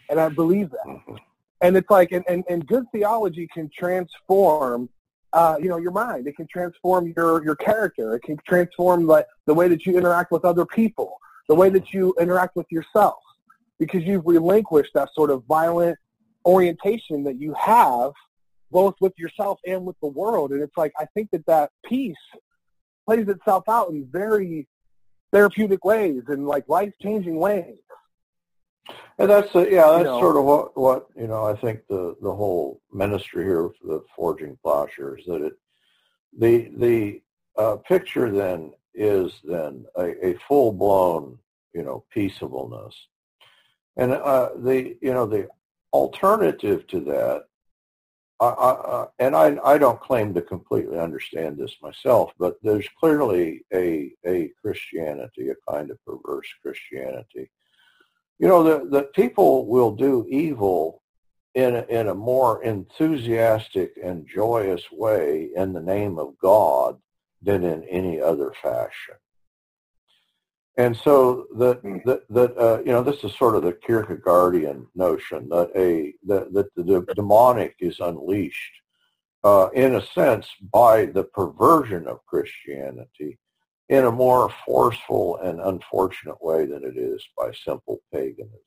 And 0.09 0.19
I 0.19 0.29
believe 0.29 0.71
that. 0.71 0.87
Mm-hmm. 0.87 1.15
And 1.63 1.77
it's 1.77 1.91
like, 1.91 2.13
and, 2.13 2.25
and, 2.29 2.43
and 2.49 2.67
good 2.67 2.85
theology 2.91 3.49
can 3.53 3.71
transform, 3.77 4.89
uh, 5.33 5.57
you 5.61 5.69
know, 5.69 5.77
your 5.77 5.93
mind. 5.93 6.27
It 6.27 6.37
can 6.37 6.49
transform 6.49 7.13
your, 7.17 7.45
your 7.45 7.55
character. 7.55 8.15
It 8.15 8.23
can 8.23 8.39
transform 8.49 9.07
the, 9.07 9.27
the 9.47 9.55
way 9.55 9.69
that 9.69 9.87
you 9.87 9.97
interact 9.97 10.33
with 10.33 10.45
other 10.45 10.65
people, 10.67 11.19
the 11.49 11.55
way 11.55 11.69
that 11.69 11.93
you 11.93 12.15
interact 12.19 12.57
with 12.57 12.67
yourself, 12.71 13.19
because 13.79 14.03
you've 14.03 14.27
relinquished 14.27 14.93
that 14.95 15.11
sort 15.15 15.31
of 15.31 15.45
violent 15.45 15.97
orientation 16.45 17.23
that 17.25 17.39
you 17.39 17.55
have 17.55 18.13
both 18.71 18.95
with 19.01 19.13
yourself 19.19 19.59
and 19.67 19.85
with 19.85 19.97
the 20.01 20.09
world. 20.09 20.53
And 20.53 20.63
it's 20.63 20.77
like, 20.77 20.93
I 20.99 21.05
think 21.15 21.31
that 21.33 21.45
that 21.47 21.71
peace 21.85 22.15
plays 23.11 23.29
itself 23.29 23.69
out 23.69 23.91
in 23.91 24.07
very 24.07 24.69
therapeutic 25.33 25.85
ways 25.85 26.23
and 26.29 26.47
like 26.47 26.69
life 26.69 26.93
changing 27.03 27.37
ways. 27.37 27.79
And 29.19 29.29
that's 29.29 29.53
a, 29.57 29.69
yeah, 29.69 29.87
that's 29.91 29.99
you 29.99 30.05
know, 30.05 30.21
sort 30.21 30.37
of 30.37 30.45
what 30.45 30.77
what 30.77 31.07
you 31.17 31.27
know. 31.27 31.45
I 31.45 31.57
think 31.57 31.81
the 31.89 32.17
the 32.23 32.33
whole 32.33 32.81
ministry 32.93 33.45
here 33.45 33.69
for 33.81 33.87
the 33.87 34.05
forging 34.15 34.57
plowshares 34.63 35.25
that 35.27 35.43
it 35.43 35.55
the 36.39 36.71
the 36.77 37.21
uh, 37.59 37.77
picture 37.77 38.31
then 38.31 38.73
is 38.95 39.33
then 39.45 39.85
a, 39.97 40.29
a 40.29 40.39
full 40.49 40.73
blown 40.73 41.39
you 41.75 41.83
know 41.83 42.05
peaceableness, 42.11 42.95
and 43.97 44.13
uh, 44.13 44.51
the 44.57 44.97
you 45.03 45.13
know 45.13 45.27
the 45.27 45.49
alternative 45.93 46.87
to 46.87 47.01
that 47.01 47.45
I, 48.41 48.47
uh, 48.47 49.07
and 49.19 49.37
I, 49.37 49.59
I 49.65 49.77
don't 49.77 50.01
claim 50.01 50.33
to 50.35 50.43
completely 50.43 50.99
understand 50.99 51.59
this 51.59 51.77
myself, 51.83 52.33
but 52.39 52.57
there's 52.63 52.89
clearly 52.99 53.65
a, 53.73 54.13
a 54.27 54.51
Christianity, 54.63 55.51
a 55.51 55.71
kind 55.71 55.91
of 55.91 55.99
perverse 56.07 56.49
Christianity. 56.63 57.51
You 58.39 58.49
know, 58.49 58.63
the, 58.63 58.89
the 58.89 59.03
people 59.15 59.67
will 59.67 59.95
do 59.95 60.27
evil 60.31 61.03
in 61.55 61.77
a, 61.77 61.83
in 61.91 62.09
a 62.09 62.15
more 62.15 62.63
enthusiastic 62.63 63.93
and 64.03 64.27
joyous 64.27 64.91
way 64.91 65.51
in 65.55 65.75
the 65.75 65.83
name 65.83 66.19
of 66.19 66.39
God 66.39 66.97
than 67.43 67.65
in 67.65 67.83
any 67.85 68.21
other 68.21 68.53
fashion. 68.63 69.17
And 70.77 70.97
so 70.97 71.47
that 71.57 71.83
that, 72.05 72.23
that 72.31 72.57
uh, 72.57 72.79
you 72.79 72.93
know 72.93 73.03
this 73.03 73.23
is 73.25 73.37
sort 73.37 73.57
of 73.57 73.63
the 73.63 73.73
Kierkegaardian 73.73 74.87
notion 74.95 75.49
that 75.49 75.71
a 75.77 76.15
that, 76.27 76.53
that 76.53 76.75
the 76.75 77.05
demonic 77.15 77.75
is 77.81 77.99
unleashed 78.01 78.81
uh, 79.45 79.69
in 79.75 79.97
a 79.97 80.07
sense 80.07 80.47
by 80.73 81.07
the 81.07 81.25
perversion 81.25 82.07
of 82.07 82.25
Christianity 82.27 83.39
in 83.89 84.05
a 84.05 84.13
more 84.13 84.53
forceful 84.65 85.39
and 85.39 85.61
unfortunate 85.61 86.41
way 86.43 86.65
than 86.65 86.85
it 86.85 86.97
is 86.97 87.23
by 87.37 87.51
simple 87.65 88.01
paganism. 88.13 88.61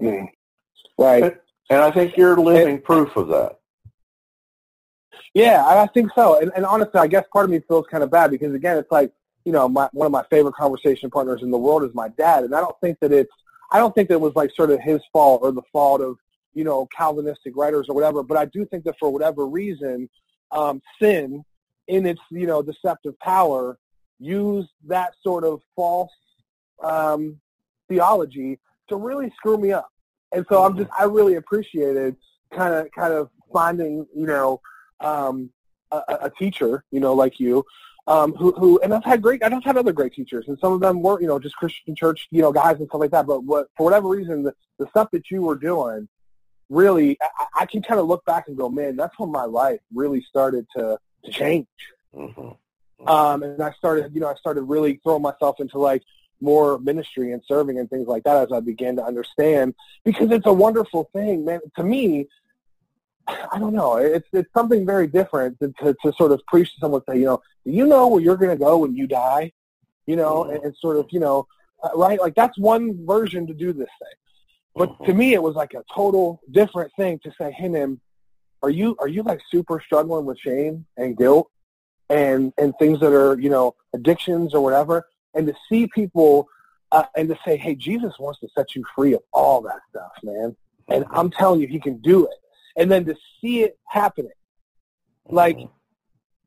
Mm. 0.00 0.28
Right. 0.98 1.22
And, 1.22 1.36
and, 1.70 1.80
I 1.80 1.90
think 1.90 2.18
you're 2.18 2.36
living 2.36 2.82
proof 2.82 3.16
of 3.16 3.28
that. 3.28 3.58
Yeah, 5.32 5.64
I 5.66 5.86
think 5.86 6.10
so. 6.14 6.40
And, 6.40 6.52
and 6.54 6.66
honestly, 6.66 7.00
I 7.00 7.06
guess 7.06 7.24
part 7.32 7.46
of 7.46 7.50
me 7.50 7.60
feels 7.66 7.86
kind 7.90 8.04
of 8.04 8.10
bad 8.10 8.30
because 8.30 8.54
again, 8.54 8.76
it's 8.76 8.90
like 8.90 9.10
you 9.46 9.52
know, 9.52 9.68
my, 9.68 9.88
one 9.92 10.06
of 10.06 10.12
my 10.12 10.24
favorite 10.28 10.56
conversation 10.56 11.08
partners 11.08 11.42
in 11.42 11.52
the 11.52 11.56
world 11.56 11.84
is 11.84 11.94
my 11.94 12.08
dad, 12.08 12.42
and 12.42 12.54
I 12.54 12.60
don't 12.60 12.78
think 12.80 12.98
that 13.00 13.12
it's 13.12 13.32
I 13.70 13.78
don't 13.78 13.94
think 13.94 14.08
that 14.08 14.14
it 14.14 14.20
was 14.20 14.34
like 14.34 14.52
sort 14.54 14.72
of 14.72 14.80
his 14.80 15.00
fault 15.12 15.40
or 15.42 15.52
the 15.52 15.62
fault 15.72 16.00
of 16.00 16.18
you 16.52 16.64
know 16.64 16.88
Calvinistic 16.94 17.56
writers 17.56 17.86
or 17.88 17.94
whatever. 17.94 18.24
But 18.24 18.38
I 18.38 18.46
do 18.46 18.66
think 18.66 18.82
that 18.84 18.96
for 18.98 19.08
whatever 19.08 19.46
reason, 19.46 20.10
um, 20.50 20.82
sin 21.00 21.44
in 21.86 22.06
its 22.06 22.20
you 22.32 22.48
know 22.48 22.60
deceptive 22.60 23.16
power 23.20 23.78
used 24.18 24.70
that 24.88 25.12
sort 25.22 25.44
of 25.44 25.60
false 25.76 26.10
um, 26.82 27.40
theology 27.88 28.58
to 28.88 28.96
really 28.96 29.32
screw 29.36 29.58
me 29.58 29.70
up. 29.70 29.88
And 30.32 30.44
so 30.48 30.64
I'm 30.64 30.76
just 30.76 30.90
I 30.98 31.04
really 31.04 31.36
appreciated 31.36 32.16
kind 32.52 32.74
of 32.74 32.90
kind 32.90 33.14
of 33.14 33.30
finding 33.52 34.08
you 34.12 34.26
know 34.26 34.60
um, 34.98 35.50
a, 35.92 36.02
a 36.22 36.32
teacher 36.36 36.82
you 36.90 36.98
know 36.98 37.14
like 37.14 37.38
you 37.38 37.64
um, 38.06 38.32
who, 38.34 38.52
who, 38.52 38.78
and 38.80 38.94
I've 38.94 39.04
had 39.04 39.20
great, 39.20 39.42
I've 39.42 39.64
had 39.64 39.76
other 39.76 39.92
great 39.92 40.12
teachers, 40.12 40.46
and 40.48 40.58
some 40.58 40.72
of 40.72 40.80
them 40.80 41.02
were, 41.02 41.20
you 41.20 41.26
know, 41.26 41.38
just 41.38 41.56
Christian 41.56 41.96
church, 41.96 42.28
you 42.30 42.40
know, 42.42 42.52
guys 42.52 42.78
and 42.78 42.88
stuff 42.88 43.00
like 43.00 43.10
that. 43.10 43.26
But 43.26 43.44
what, 43.44 43.68
for 43.76 43.84
whatever 43.84 44.08
reason, 44.08 44.44
the, 44.44 44.54
the 44.78 44.86
stuff 44.88 45.10
that 45.10 45.30
you 45.30 45.42
were 45.42 45.56
doing, 45.56 46.08
really, 46.68 47.18
I, 47.20 47.62
I 47.62 47.66
can 47.66 47.82
kind 47.82 47.98
of 47.98 48.06
look 48.06 48.24
back 48.24 48.48
and 48.48 48.56
go, 48.56 48.68
man, 48.68 48.96
that's 48.96 49.18
when 49.18 49.30
my 49.30 49.44
life 49.44 49.80
really 49.92 50.22
started 50.22 50.66
to, 50.76 50.98
to 51.24 51.30
change. 51.30 51.66
Mm-hmm. 52.14 52.40
mm-hmm. 52.40 53.08
Um, 53.08 53.42
and 53.42 53.62
I 53.62 53.72
started, 53.72 54.14
you 54.14 54.20
know, 54.20 54.28
I 54.28 54.34
started 54.36 54.62
really 54.62 55.00
throwing 55.02 55.22
myself 55.22 55.60
into 55.60 55.78
like 55.78 56.02
more 56.40 56.78
ministry 56.78 57.32
and 57.32 57.42
serving 57.46 57.78
and 57.78 57.90
things 57.90 58.06
like 58.06 58.24
that 58.24 58.36
as 58.36 58.52
I 58.52 58.60
began 58.60 58.96
to 58.96 59.04
understand, 59.04 59.74
because 60.04 60.30
it's 60.30 60.46
a 60.46 60.52
wonderful 60.52 61.10
thing, 61.12 61.44
man. 61.44 61.60
To 61.76 61.82
me, 61.82 62.28
I 63.28 63.58
don't 63.58 63.74
know. 63.74 63.96
It's 63.96 64.28
it's 64.32 64.52
something 64.54 64.86
very 64.86 65.06
different 65.06 65.58
to, 65.60 65.72
to, 65.80 65.96
to 66.02 66.12
sort 66.16 66.32
of 66.32 66.40
preach 66.46 66.72
to 66.74 66.80
someone, 66.80 67.02
say, 67.08 67.18
you 67.18 67.24
know, 67.24 67.42
do 67.64 67.72
you 67.72 67.86
know 67.86 68.08
where 68.08 68.20
you're 68.20 68.36
going 68.36 68.56
to 68.56 68.64
go 68.64 68.78
when 68.78 68.94
you 68.94 69.06
die? 69.06 69.52
You 70.06 70.16
know, 70.16 70.44
mm-hmm. 70.44 70.54
and, 70.54 70.64
and 70.64 70.76
sort 70.76 70.96
of, 70.96 71.06
you 71.10 71.20
know, 71.20 71.46
uh, 71.82 71.90
right? 71.94 72.20
Like 72.20 72.34
that's 72.34 72.56
one 72.58 73.04
version 73.04 73.46
to 73.48 73.54
do 73.54 73.72
this 73.72 73.88
thing. 73.98 74.16
But 74.76 74.90
mm-hmm. 74.90 75.04
to 75.04 75.14
me, 75.14 75.34
it 75.34 75.42
was 75.42 75.56
like 75.56 75.74
a 75.74 75.82
total 75.92 76.40
different 76.50 76.92
thing 76.96 77.18
to 77.24 77.32
say, 77.38 77.50
hey, 77.52 77.68
man, 77.68 78.00
are 78.62 78.70
you 78.70 78.96
are 79.00 79.08
you 79.08 79.22
like 79.22 79.40
super 79.50 79.82
struggling 79.84 80.24
with 80.24 80.38
shame 80.38 80.86
and 80.96 81.16
guilt 81.16 81.50
and 82.08 82.52
and 82.58 82.74
things 82.78 83.00
that 83.00 83.12
are 83.12 83.38
you 83.38 83.50
know 83.50 83.74
addictions 83.94 84.54
or 84.54 84.62
whatever, 84.62 85.06
and 85.34 85.46
to 85.46 85.54
see 85.68 85.88
people 85.88 86.46
uh, 86.92 87.04
and 87.16 87.28
to 87.28 87.38
say, 87.44 87.56
hey, 87.56 87.74
Jesus 87.74 88.14
wants 88.20 88.38
to 88.40 88.48
set 88.56 88.76
you 88.76 88.84
free 88.94 89.14
of 89.14 89.22
all 89.32 89.60
that 89.62 89.80
stuff, 89.90 90.12
man. 90.22 90.56
And 90.88 91.04
mm-hmm. 91.04 91.16
I'm 91.16 91.30
telling 91.30 91.60
you, 91.60 91.66
he 91.66 91.80
can 91.80 91.98
do 91.98 92.26
it 92.26 92.38
and 92.76 92.90
then 92.90 93.04
to 93.06 93.14
see 93.40 93.62
it 93.62 93.78
happening, 93.86 94.30
like 95.28 95.56
mm-hmm. 95.56 95.72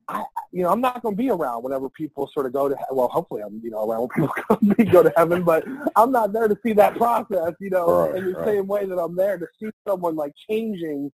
I, 0.08 0.24
you 0.52 0.64
know, 0.64 0.72
I'm 0.72 0.82
not 0.82 1.02
going 1.02 1.16
to 1.16 1.18
be 1.18 1.30
around 1.30 1.64
whenever 1.64 1.90
people 1.90 2.30
sort 2.34 2.46
of 2.46 2.54
go 2.54 2.70
to, 2.70 2.76
well, 2.92 3.08
hopefully 3.10 3.42
I'm, 3.42 3.62
you 3.64 3.70
know, 3.70 3.88
around 3.88 4.10
when 4.16 4.30
people 4.30 4.86
go 4.92 5.04
to 5.04 5.14
heaven, 5.16 5.44
but 5.44 5.64
I'm 5.96 6.12
not 6.12 6.34
there 6.34 6.48
to 6.48 6.58
see 6.64 6.74
that 6.74 6.96
process, 6.96 7.54
you 7.60 7.70
know, 7.70 8.08
right, 8.08 8.16
in 8.16 8.26
the 8.26 8.32
right. 8.32 8.48
same 8.48 8.68
way 8.68 8.86
that 8.86 8.98
I'm 8.98 9.16
there 9.16 9.38
to 9.38 9.48
see 9.60 9.70
someone 9.88 10.16
like 10.16 10.34
changing 10.50 11.12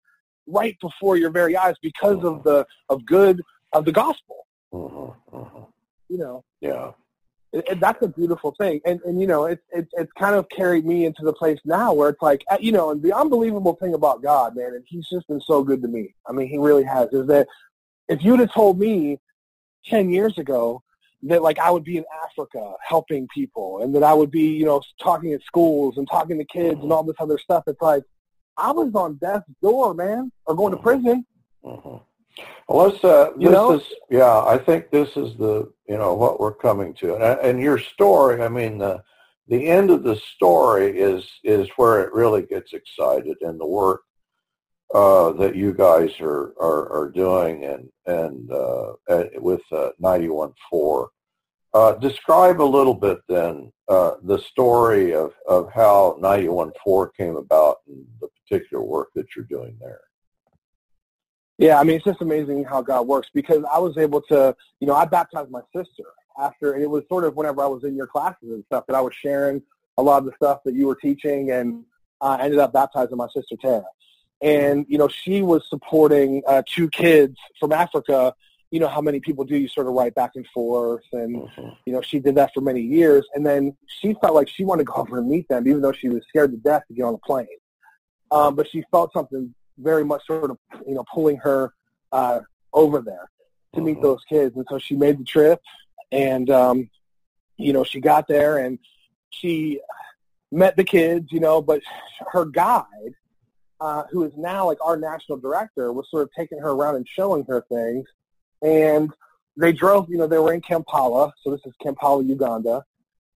right 0.47 0.77
before 0.79 1.17
your 1.17 1.31
very 1.31 1.57
eyes 1.57 1.75
because 1.81 2.23
of 2.23 2.43
the, 2.43 2.65
of 2.89 3.05
good 3.05 3.41
of 3.73 3.83
the 3.85 3.91
gospel. 3.91 4.47
Mm-hmm. 4.73 5.35
mm-hmm. 5.37 5.63
You 6.07 6.17
know? 6.19 6.43
Yeah 6.61 6.91
that's 7.77 8.01
a 8.01 8.07
beautiful 8.07 8.53
thing. 8.57 8.81
And, 8.85 8.99
and 9.01 9.19
you 9.19 9.27
know, 9.27 9.45
it's, 9.45 9.63
it's, 9.71 9.89
it's 9.93 10.11
kind 10.13 10.35
of 10.35 10.47
carried 10.49 10.85
me 10.85 11.05
into 11.05 11.23
the 11.23 11.33
place 11.33 11.59
now 11.65 11.93
where 11.93 12.09
it's 12.09 12.21
like, 12.21 12.43
uh, 12.49 12.57
you 12.59 12.71
know, 12.71 12.91
and 12.91 13.01
the 13.01 13.15
unbelievable 13.15 13.75
thing 13.75 13.93
about 13.93 14.21
God, 14.21 14.55
man, 14.55 14.73
and 14.73 14.83
he's 14.87 15.07
just 15.07 15.27
been 15.27 15.41
so 15.41 15.63
good 15.63 15.81
to 15.81 15.87
me. 15.87 16.13
I 16.27 16.31
mean, 16.31 16.47
he 16.47 16.57
really 16.57 16.83
has, 16.83 17.09
is 17.13 17.27
that 17.27 17.47
if 18.07 18.23
you'd 18.23 18.39
have 18.39 18.53
told 18.53 18.79
me 18.79 19.19
10 19.85 20.09
years 20.09 20.37
ago 20.37 20.81
that 21.23 21.41
like 21.41 21.59
I 21.59 21.71
would 21.71 21.83
be 21.83 21.97
in 21.97 22.05
Africa 22.25 22.73
helping 22.85 23.27
people 23.33 23.81
and 23.81 23.95
that 23.95 24.03
I 24.03 24.13
would 24.13 24.31
be, 24.31 24.53
you 24.53 24.65
know, 24.65 24.81
talking 25.01 25.33
at 25.33 25.43
schools 25.43 25.97
and 25.97 26.07
talking 26.09 26.37
to 26.37 26.45
kids 26.45 26.79
and 26.81 26.91
all 26.91 27.03
this 27.03 27.15
other 27.19 27.37
stuff, 27.37 27.63
it's 27.67 27.81
like, 27.81 28.03
I 28.57 28.71
was 28.71 28.93
on 28.95 29.15
death's 29.15 29.45
door, 29.61 29.93
man, 29.93 30.31
or 30.45 30.55
going 30.55 30.71
to 30.71 30.81
prison. 30.81 31.25
Mm-hmm. 31.63 31.97
Well, 32.67 32.87
let's. 32.87 33.03
Uh, 33.03 33.31
you 33.37 33.49
this 33.49 33.55
know? 33.55 33.73
is 33.73 33.83
yeah. 34.09 34.43
I 34.43 34.57
think 34.57 34.89
this 34.89 35.09
is 35.15 35.37
the 35.37 35.71
you 35.87 35.97
know 35.97 36.13
what 36.13 36.39
we're 36.39 36.53
coming 36.53 36.93
to, 36.95 37.15
and, 37.15 37.39
and 37.39 37.59
your 37.59 37.77
story. 37.77 38.41
I 38.41 38.49
mean, 38.49 38.77
the 38.77 39.03
the 39.47 39.67
end 39.67 39.91
of 39.91 40.03
the 40.03 40.15
story 40.35 40.99
is 40.99 41.23
is 41.43 41.69
where 41.75 42.01
it 42.01 42.13
really 42.13 42.43
gets 42.43 42.73
excited, 42.73 43.37
and 43.41 43.59
the 43.59 43.67
work 43.67 44.01
uh, 44.93 45.31
that 45.33 45.55
you 45.55 45.73
guys 45.73 46.11
are 46.19 46.53
are, 46.59 46.91
are 46.91 47.11
doing, 47.11 47.65
and 47.65 47.89
and 48.05 48.51
uh, 48.51 48.93
with 49.35 49.61
uh, 49.71 49.89
ninety 49.99 50.29
one 50.29 50.53
four. 50.69 51.09
Uh, 51.75 51.93
describe 51.95 52.61
a 52.61 52.63
little 52.63 52.93
bit 52.93 53.19
then 53.27 53.69
uh, 53.89 54.11
the 54.23 54.39
story 54.39 55.13
of, 55.13 55.33
of 55.45 55.69
how 55.73 56.17
91.4 56.21 57.09
came 57.17 57.35
about 57.35 57.79
and 57.85 58.05
the 58.21 58.29
particular 58.29 58.81
work 58.81 59.09
that 59.13 59.25
you're 59.35 59.43
doing 59.43 59.75
there. 59.81 59.99
Yeah, 61.57 61.79
I 61.79 61.83
mean, 61.83 61.95
it's 61.95 62.05
just 62.05 62.21
amazing 62.21 62.65
how 62.65 62.81
God 62.81 63.07
works 63.07 63.29
because 63.33 63.63
I 63.73 63.79
was 63.79 63.97
able 63.97 64.21
to, 64.23 64.55
you 64.79 64.87
know, 64.87 64.93
I 64.93 65.05
baptized 65.05 65.49
my 65.51 65.61
sister 65.73 66.03
after, 66.37 66.73
and 66.73 66.83
it 66.83 66.89
was 66.89 67.03
sort 67.07 67.23
of 67.23 67.35
whenever 67.35 67.61
I 67.61 67.67
was 67.67 67.83
in 67.85 67.95
your 67.95 68.07
classes 68.07 68.49
and 68.49 68.63
stuff 68.65 68.85
that 68.87 68.95
I 68.95 69.01
was 69.01 69.13
sharing 69.13 69.61
a 69.97 70.03
lot 70.03 70.17
of 70.17 70.25
the 70.25 70.33
stuff 70.35 70.59
that 70.65 70.73
you 70.73 70.87
were 70.87 70.95
teaching, 70.95 71.51
and 71.51 71.85
I 72.19 72.41
ended 72.41 72.59
up 72.59 72.73
baptizing 72.73 73.15
my 73.15 73.27
sister 73.33 73.55
Tara. 73.55 73.85
And, 74.41 74.85
you 74.89 74.97
know, 74.97 75.07
she 75.07 75.41
was 75.41 75.65
supporting 75.69 76.43
uh, 76.45 76.63
two 76.67 76.89
kids 76.89 77.37
from 77.57 77.71
Africa. 77.71 78.35
You 78.69 78.81
know 78.81 78.89
how 78.89 78.99
many 78.99 79.21
people 79.21 79.45
do, 79.45 79.55
you 79.55 79.69
sort 79.69 79.87
of 79.87 79.93
write 79.93 80.13
back 80.13 80.31
and 80.35 80.45
forth, 80.47 81.05
and, 81.13 81.43
mm-hmm. 81.43 81.69
you 81.85 81.93
know, 81.93 82.01
she 82.01 82.19
did 82.19 82.35
that 82.35 82.53
for 82.53 82.59
many 82.59 82.81
years. 82.81 83.25
And 83.33 83.45
then 83.45 83.77
she 83.87 84.13
felt 84.21 84.35
like 84.35 84.49
she 84.49 84.65
wanted 84.65 84.83
to 84.83 84.91
go 84.91 84.95
over 84.95 85.19
and 85.19 85.29
meet 85.29 85.47
them, 85.47 85.65
even 85.67 85.81
though 85.81 85.93
she 85.93 86.09
was 86.09 86.21
scared 86.27 86.51
to 86.51 86.57
death 86.57 86.83
to 86.89 86.93
get 86.93 87.03
on 87.03 87.13
a 87.13 87.17
plane. 87.19 87.47
Um, 88.29 88.55
but 88.55 88.67
she 88.69 88.83
felt 88.91 89.13
something 89.13 89.55
very 89.77 90.03
much 90.03 90.25
sort 90.25 90.51
of, 90.51 90.57
you 90.87 90.95
know, 90.95 91.03
pulling 91.13 91.37
her 91.37 91.73
uh, 92.11 92.39
over 92.73 93.01
there 93.01 93.29
to 93.73 93.81
meet 93.81 93.93
mm-hmm. 93.93 94.03
those 94.03 94.23
kids. 94.27 94.55
And 94.55 94.65
so 94.69 94.79
she 94.79 94.95
made 94.95 95.19
the 95.19 95.23
trip 95.23 95.61
and, 96.11 96.49
um, 96.49 96.89
you 97.57 97.73
know, 97.73 97.83
she 97.83 97.99
got 97.99 98.27
there 98.27 98.57
and 98.57 98.79
she 99.29 99.79
met 100.51 100.77
the 100.77 100.83
kids, 100.83 101.31
you 101.31 101.39
know, 101.39 101.61
but 101.61 101.81
her 102.31 102.45
guide, 102.45 103.13
uh, 103.81 104.03
who 104.09 104.23
is 104.23 104.31
now 104.37 104.65
like 104.67 104.77
our 104.83 104.97
national 104.97 105.37
director, 105.37 105.91
was 105.91 106.09
sort 106.09 106.23
of 106.23 106.29
taking 106.33 106.59
her 106.59 106.69
around 106.69 106.95
and 106.95 107.07
showing 107.07 107.43
her 107.45 107.65
things. 107.69 108.07
And 108.61 109.11
they 109.57 109.73
drove, 109.73 110.09
you 110.09 110.17
know, 110.17 110.27
they 110.27 110.37
were 110.37 110.53
in 110.53 110.61
Kampala. 110.61 111.33
So 111.43 111.51
this 111.51 111.61
is 111.65 111.73
Kampala, 111.81 112.23
Uganda, 112.23 112.83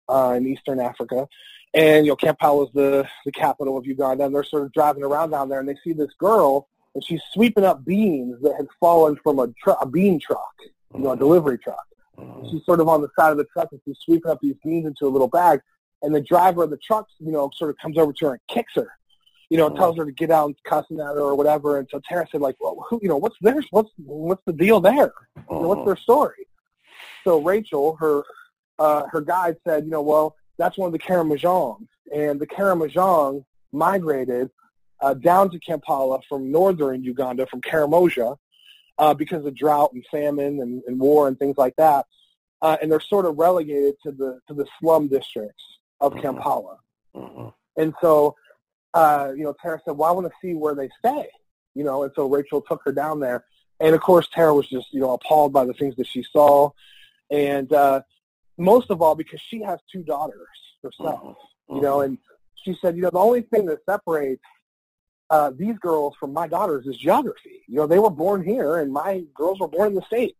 uh, 0.07 0.33
in 0.37 0.47
Eastern 0.47 0.79
Africa. 0.79 1.27
And, 1.73 2.05
you 2.05 2.11
know, 2.11 2.15
Camp 2.15 2.39
Kampala 2.39 2.65
is 2.65 2.71
the, 2.73 3.07
the 3.25 3.31
capital 3.31 3.77
of 3.77 3.85
Uganda, 3.85 4.25
and 4.25 4.33
they're 4.33 4.43
sort 4.43 4.63
of 4.63 4.73
driving 4.73 5.03
around 5.03 5.29
down 5.29 5.49
there, 5.49 5.59
and 5.59 5.69
they 5.69 5.77
see 5.83 5.93
this 5.93 6.13
girl, 6.17 6.67
and 6.95 7.03
she's 7.03 7.21
sweeping 7.31 7.63
up 7.63 7.85
beans 7.85 8.41
that 8.41 8.55
had 8.57 8.67
fallen 8.79 9.17
from 9.23 9.37
a, 9.37 9.47
tr- 9.63 9.77
a 9.79 9.85
bean 9.85 10.19
truck, 10.19 10.55
you 10.95 11.01
know, 11.01 11.11
a 11.11 11.17
delivery 11.17 11.59
truck. 11.59 11.85
Mm-hmm. 12.17 12.49
She's 12.49 12.65
sort 12.65 12.79
of 12.79 12.87
on 12.87 13.01
the 13.01 13.09
side 13.17 13.31
of 13.31 13.37
the 13.37 13.45
truck, 13.53 13.69
and 13.71 13.79
she's 13.85 13.97
sweeping 14.03 14.31
up 14.31 14.39
these 14.41 14.55
beans 14.63 14.87
into 14.87 15.05
a 15.05 15.09
little 15.09 15.27
bag, 15.27 15.61
and 16.01 16.15
the 16.15 16.21
driver 16.21 16.63
of 16.63 16.71
the 16.71 16.77
truck, 16.77 17.07
you 17.19 17.31
know, 17.31 17.51
sort 17.55 17.69
of 17.69 17.77
comes 17.77 17.97
over 17.97 18.13
to 18.13 18.25
her 18.25 18.31
and 18.31 18.41
kicks 18.47 18.73
her, 18.73 18.91
you 19.51 19.57
know, 19.57 19.69
mm-hmm. 19.69 19.77
tells 19.77 19.97
her 19.97 20.05
to 20.05 20.11
get 20.11 20.31
out 20.31 20.47
and 20.47 20.55
cussing 20.63 20.99
at 20.99 21.05
her 21.05 21.21
or 21.21 21.35
whatever. 21.35 21.77
And 21.77 21.87
so 21.91 22.01
Tara 22.09 22.27
said, 22.31 22.41
like, 22.41 22.55
well, 22.59 22.83
who, 22.89 22.99
you 23.03 23.09
know, 23.09 23.17
what's 23.17 23.35
theirs? 23.41 23.67
What's 23.69 23.91
what's 23.97 24.43
the 24.45 24.53
deal 24.53 24.79
there? 24.79 25.13
You 25.37 25.43
know, 25.61 25.67
what's 25.67 25.85
their 25.85 25.97
story? 25.97 26.47
So 27.23 27.41
Rachel, 27.41 27.95
her 27.97 28.23
uh, 28.79 29.03
her 29.11 29.21
guide 29.21 29.57
said, 29.67 29.83
you 29.83 29.91
know, 29.91 30.01
well, 30.01 30.35
that's 30.59 30.77
one 30.77 30.87
of 30.87 30.93
the 30.93 30.99
Karamojong. 30.99 31.87
And 32.13 32.39
the 32.39 32.45
Karamojong 32.45 33.45
migrated 33.71 34.51
uh, 35.01 35.15
down 35.15 35.49
to 35.51 35.59
Kampala 35.59 36.19
from 36.27 36.51
northern 36.51 37.03
Uganda, 37.03 37.47
from 37.47 37.61
Karamoja, 37.61 38.37
uh, 38.99 39.13
because 39.13 39.45
of 39.45 39.55
drought 39.55 39.93
and 39.93 40.05
famine 40.11 40.59
and, 40.59 40.83
and, 40.85 40.99
war 40.99 41.29
and 41.29 41.39
things 41.39 41.57
like 41.57 41.75
that. 41.77 42.05
Uh, 42.61 42.75
and 42.81 42.91
they're 42.91 42.99
sort 42.99 43.25
of 43.25 43.37
relegated 43.37 43.95
to 44.03 44.11
the 44.11 44.41
to 44.49 44.53
the 44.53 44.67
slum 44.79 45.07
districts 45.07 45.63
of 46.01 46.11
mm-hmm. 46.11 46.21
Kampala. 46.21 46.77
Mm-hmm. 47.15 47.47
And 47.81 47.93
so, 48.01 48.35
uh, 48.93 49.31
you 49.33 49.45
know, 49.45 49.55
Tara 49.61 49.79
said, 49.85 49.95
"Well, 49.95 50.09
I 50.09 50.11
want 50.11 50.27
to 50.27 50.33
see 50.41 50.53
where 50.53 50.75
they 50.75 50.89
stay." 50.99 51.29
You 51.73 51.85
know, 51.85 52.03
and 52.03 52.11
so 52.13 52.27
Rachel 52.27 52.59
took 52.59 52.81
her 52.83 52.91
down 52.91 53.21
there. 53.21 53.45
And 53.79 53.95
of 53.95 54.01
course, 54.01 54.27
Tara 54.27 54.53
was 54.53 54.67
just 54.67 54.91
you 54.91 54.99
know 54.99 55.13
appalled 55.13 55.53
by 55.53 55.63
the 55.63 55.73
things 55.73 55.95
that 55.95 56.07
she 56.07 56.21
saw, 56.21 56.71
and 57.31 57.71
uh, 57.71 58.01
most 58.59 58.89
of 58.91 59.01
all 59.01 59.15
because 59.15 59.41
she 59.41 59.61
has 59.61 59.79
two 59.91 60.03
daughters 60.03 60.47
herself, 60.83 61.21
mm-hmm. 61.21 61.75
you 61.75 61.81
know, 61.81 62.01
and 62.01 62.17
she 62.55 62.77
said, 62.81 62.95
you 62.95 63.01
know, 63.01 63.09
the 63.09 63.19
only 63.19 63.41
thing 63.41 63.65
that 63.67 63.79
separates 63.85 64.43
uh, 65.29 65.51
these 65.55 65.77
girls 65.77 66.15
from 66.19 66.33
my 66.33 66.47
daughters 66.47 66.85
is 66.87 66.97
geography. 66.97 67.63
You 67.67 67.75
know, 67.75 67.87
they 67.87 67.99
were 67.99 68.09
born 68.09 68.43
here, 68.43 68.77
and 68.79 68.91
my 68.91 69.23
girls 69.33 69.59
were 69.59 69.67
born 69.67 69.89
in 69.89 69.95
the 69.95 70.01
states. 70.03 70.37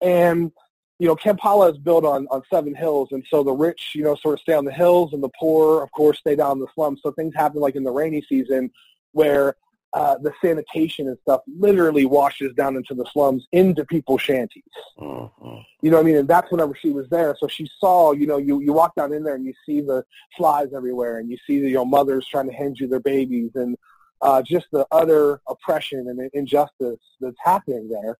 And 0.00 0.52
you 0.98 1.06
know, 1.06 1.16
Kampala 1.16 1.70
is 1.70 1.78
built 1.78 2.04
on 2.04 2.26
on 2.30 2.42
seven 2.50 2.74
hills, 2.74 3.08
and 3.12 3.24
so 3.30 3.42
the 3.42 3.52
rich, 3.52 3.92
you 3.94 4.04
know, 4.04 4.14
sort 4.16 4.34
of 4.34 4.40
stay 4.40 4.52
on 4.52 4.66
the 4.66 4.72
hills, 4.72 5.14
and 5.14 5.22
the 5.22 5.30
poor, 5.38 5.82
of 5.82 5.90
course, 5.92 6.18
stay 6.18 6.36
down 6.36 6.52
in 6.52 6.58
the 6.58 6.66
slums. 6.74 7.00
So 7.02 7.10
things 7.12 7.34
happen 7.34 7.60
like 7.60 7.74
in 7.74 7.84
the 7.84 7.90
rainy 7.90 8.22
season, 8.28 8.70
where 9.12 9.56
uh, 9.92 10.16
the 10.18 10.32
sanitation 10.42 11.08
and 11.08 11.18
stuff 11.22 11.40
literally 11.58 12.04
washes 12.04 12.54
down 12.54 12.76
into 12.76 12.94
the 12.94 13.04
slums 13.06 13.46
into 13.52 13.84
people's 13.84 14.22
shanties. 14.22 14.62
Mm-hmm. 14.98 15.56
You 15.82 15.90
know 15.90 15.96
what 15.96 16.02
I 16.02 16.06
mean? 16.06 16.16
And 16.16 16.28
that's 16.28 16.50
whenever 16.50 16.74
she 16.80 16.90
was 16.90 17.08
there. 17.08 17.36
So 17.38 17.48
she 17.48 17.68
saw, 17.80 18.12
you 18.12 18.26
know, 18.26 18.38
you, 18.38 18.60
you 18.60 18.72
walk 18.72 18.94
down 18.94 19.12
in 19.12 19.24
there 19.24 19.34
and 19.34 19.44
you 19.44 19.54
see 19.66 19.80
the 19.80 20.04
flies 20.36 20.68
everywhere 20.74 21.18
and 21.18 21.28
you 21.28 21.36
see 21.46 21.60
the, 21.60 21.68
you 21.68 21.74
know, 21.74 21.84
mothers 21.84 22.26
trying 22.26 22.48
to 22.48 22.54
hand 22.54 22.78
you 22.78 22.86
their 22.86 23.00
babies 23.00 23.50
and 23.56 23.76
uh, 24.22 24.42
just 24.42 24.66
the 24.70 24.86
utter 24.92 25.40
oppression 25.48 26.08
and 26.08 26.30
injustice 26.34 27.00
that's 27.20 27.36
happening 27.42 27.88
there. 27.88 28.16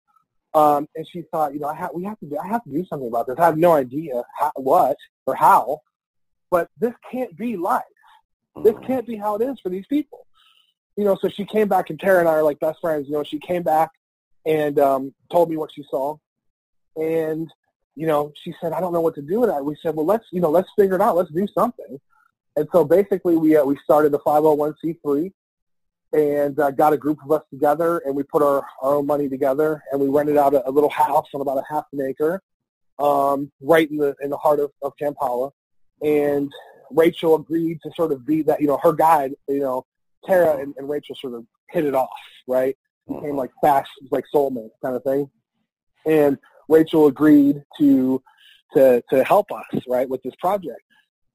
Um, 0.55 0.89
and 0.97 1.07
she 1.07 1.23
thought, 1.31 1.55
you 1.55 1.61
know, 1.61 1.69
I 1.69 1.75
ha- 1.75 1.91
we 1.95 2.03
have 2.05 2.19
to 2.19 2.27
do, 2.27 2.37
I 2.37 2.49
have 2.49 2.65
to 2.65 2.71
do 2.71 2.85
something 2.87 3.07
about 3.07 3.29
this. 3.29 3.39
I 3.39 3.45
have 3.45 3.59
no 3.59 3.73
idea 3.73 4.25
how, 4.37 4.51
what 4.57 4.97
or 5.27 5.37
how, 5.37 5.83
but 6.51 6.69
this 6.81 6.95
can't 7.13 7.37
be 7.37 7.57
life. 7.57 7.85
This 8.65 8.75
mm-hmm. 8.75 8.87
can't 8.87 9.07
be 9.07 9.15
how 9.15 9.37
it 9.37 9.43
is 9.43 9.61
for 9.61 9.69
these 9.69 9.87
people 9.87 10.27
you 11.01 11.07
know, 11.07 11.17
so 11.19 11.31
she 11.31 11.47
came 11.47 11.67
back, 11.67 11.89
and 11.89 11.99
Tara 11.99 12.21
and 12.21 12.29
I 12.29 12.33
are 12.33 12.43
like 12.43 12.61
best 12.61 12.79
friends. 12.83 13.09
You 13.09 13.15
know, 13.15 13.25
she 13.25 13.39
came 13.39 13.63
back 13.63 13.91
and 14.45 14.79
um, 14.79 15.15
told 15.33 15.49
me 15.49 15.57
what 15.57 15.73
she 15.73 15.83
saw, 15.89 16.19
and 16.95 17.51
you 17.97 18.07
know, 18.07 18.33
she 18.35 18.55
said, 18.61 18.75
I 18.75 18.81
don't 18.81 18.93
know 18.93 19.01
what 19.01 19.15
to 19.15 19.23
do 19.23 19.41
with 19.41 19.49
that. 19.49 19.65
We 19.65 19.77
said, 19.83 19.97
well, 19.97 20.05
let's 20.05 20.27
you 20.31 20.43
know, 20.43 20.51
let's 20.51 20.69
figure 20.77 20.97
it 20.97 21.01
out. 21.01 21.17
Let's 21.17 21.31
do 21.31 21.47
something. 21.55 21.99
And 22.55 22.69
so 22.71 22.85
basically, 22.85 23.37
we 23.37 23.57
uh, 23.57 23.65
we 23.65 23.79
started 23.83 24.13
the 24.13 24.19
501c3 24.19 25.33
and 26.13 26.61
uh, 26.61 26.71
got 26.71 26.93
a 26.93 26.99
group 26.99 27.19
of 27.25 27.33
us 27.33 27.45
together, 27.51 28.03
and 28.05 28.15
we 28.15 28.23
put 28.23 28.43
our, 28.43 28.63
our 28.83 28.97
own 28.97 29.07
money 29.07 29.31
together, 29.31 29.83
and 29.93 30.03
we 30.03 30.09
rented 30.09 30.37
out 30.37 30.53
a, 30.53 30.69
a 30.69 30.71
little 30.71 30.91
house 30.91 31.29
on 31.33 31.41
about 31.41 31.57
a 31.57 31.65
half 31.67 31.87
an 31.95 32.03
acre, 32.03 32.43
um, 32.99 33.51
right 33.63 33.91
in 33.91 33.97
the 33.97 34.15
in 34.21 34.29
the 34.29 34.37
heart 34.37 34.61
of, 34.61 34.71
of 34.83 34.93
Kampala. 34.99 35.51
And 36.03 36.53
Rachel 36.91 37.37
agreed 37.37 37.81
to 37.85 37.91
sort 37.97 38.13
of 38.13 38.27
be 38.27 38.43
that, 38.43 38.61
you 38.61 38.67
know, 38.67 38.79
her 38.83 38.93
guide, 38.93 39.33
you 39.49 39.61
know, 39.61 39.87
Tara 40.27 40.59
and, 40.59 40.75
and 40.77 40.89
Rachel 40.89 41.15
sort 41.15 41.35
of 41.35 41.45
hit 41.71 41.85
it 41.85 41.95
off, 41.95 42.09
right? 42.47 42.77
Became 43.07 43.23
mm-hmm. 43.23 43.37
like 43.37 43.51
fast, 43.61 43.91
like 44.11 44.25
soulmates 44.35 44.71
kind 44.83 44.97
of 44.97 45.03
thing. 45.03 45.31
And 46.07 46.39
Rachel 46.69 47.07
agreed 47.07 47.63
to 47.79 48.23
to 48.75 49.03
to 49.11 49.25
help 49.25 49.51
us, 49.53 49.83
right, 49.89 50.09
with 50.09 50.23
this 50.23 50.35
project. 50.37 50.81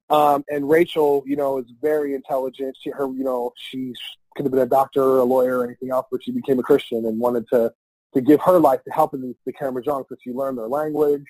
Um, 0.08 0.44
and 0.48 0.68
Rachel, 0.68 1.24
you 1.26 1.36
know, 1.36 1.58
is 1.58 1.66
very 1.82 2.14
intelligent. 2.14 2.76
She, 2.80 2.90
her, 2.90 3.06
you 3.06 3.24
know, 3.24 3.52
she 3.56 3.92
could 4.36 4.44
have 4.44 4.52
been 4.52 4.62
a 4.62 4.66
doctor 4.66 5.02
or 5.02 5.18
a 5.18 5.24
lawyer 5.24 5.58
or 5.58 5.64
anything 5.64 5.90
else, 5.90 6.06
but 6.10 6.22
she 6.22 6.30
became 6.30 6.58
a 6.58 6.62
Christian 6.62 7.04
and 7.06 7.18
wanted 7.18 7.46
to 7.52 7.72
to 8.14 8.20
give 8.20 8.40
her 8.40 8.58
life 8.58 8.82
to 8.84 8.92
helping 8.92 9.20
the, 9.20 9.34
the 9.44 9.52
Karamojong 9.52 10.04
so 10.08 10.16
she 10.22 10.30
learned 10.30 10.56
their 10.56 10.68
language, 10.68 11.26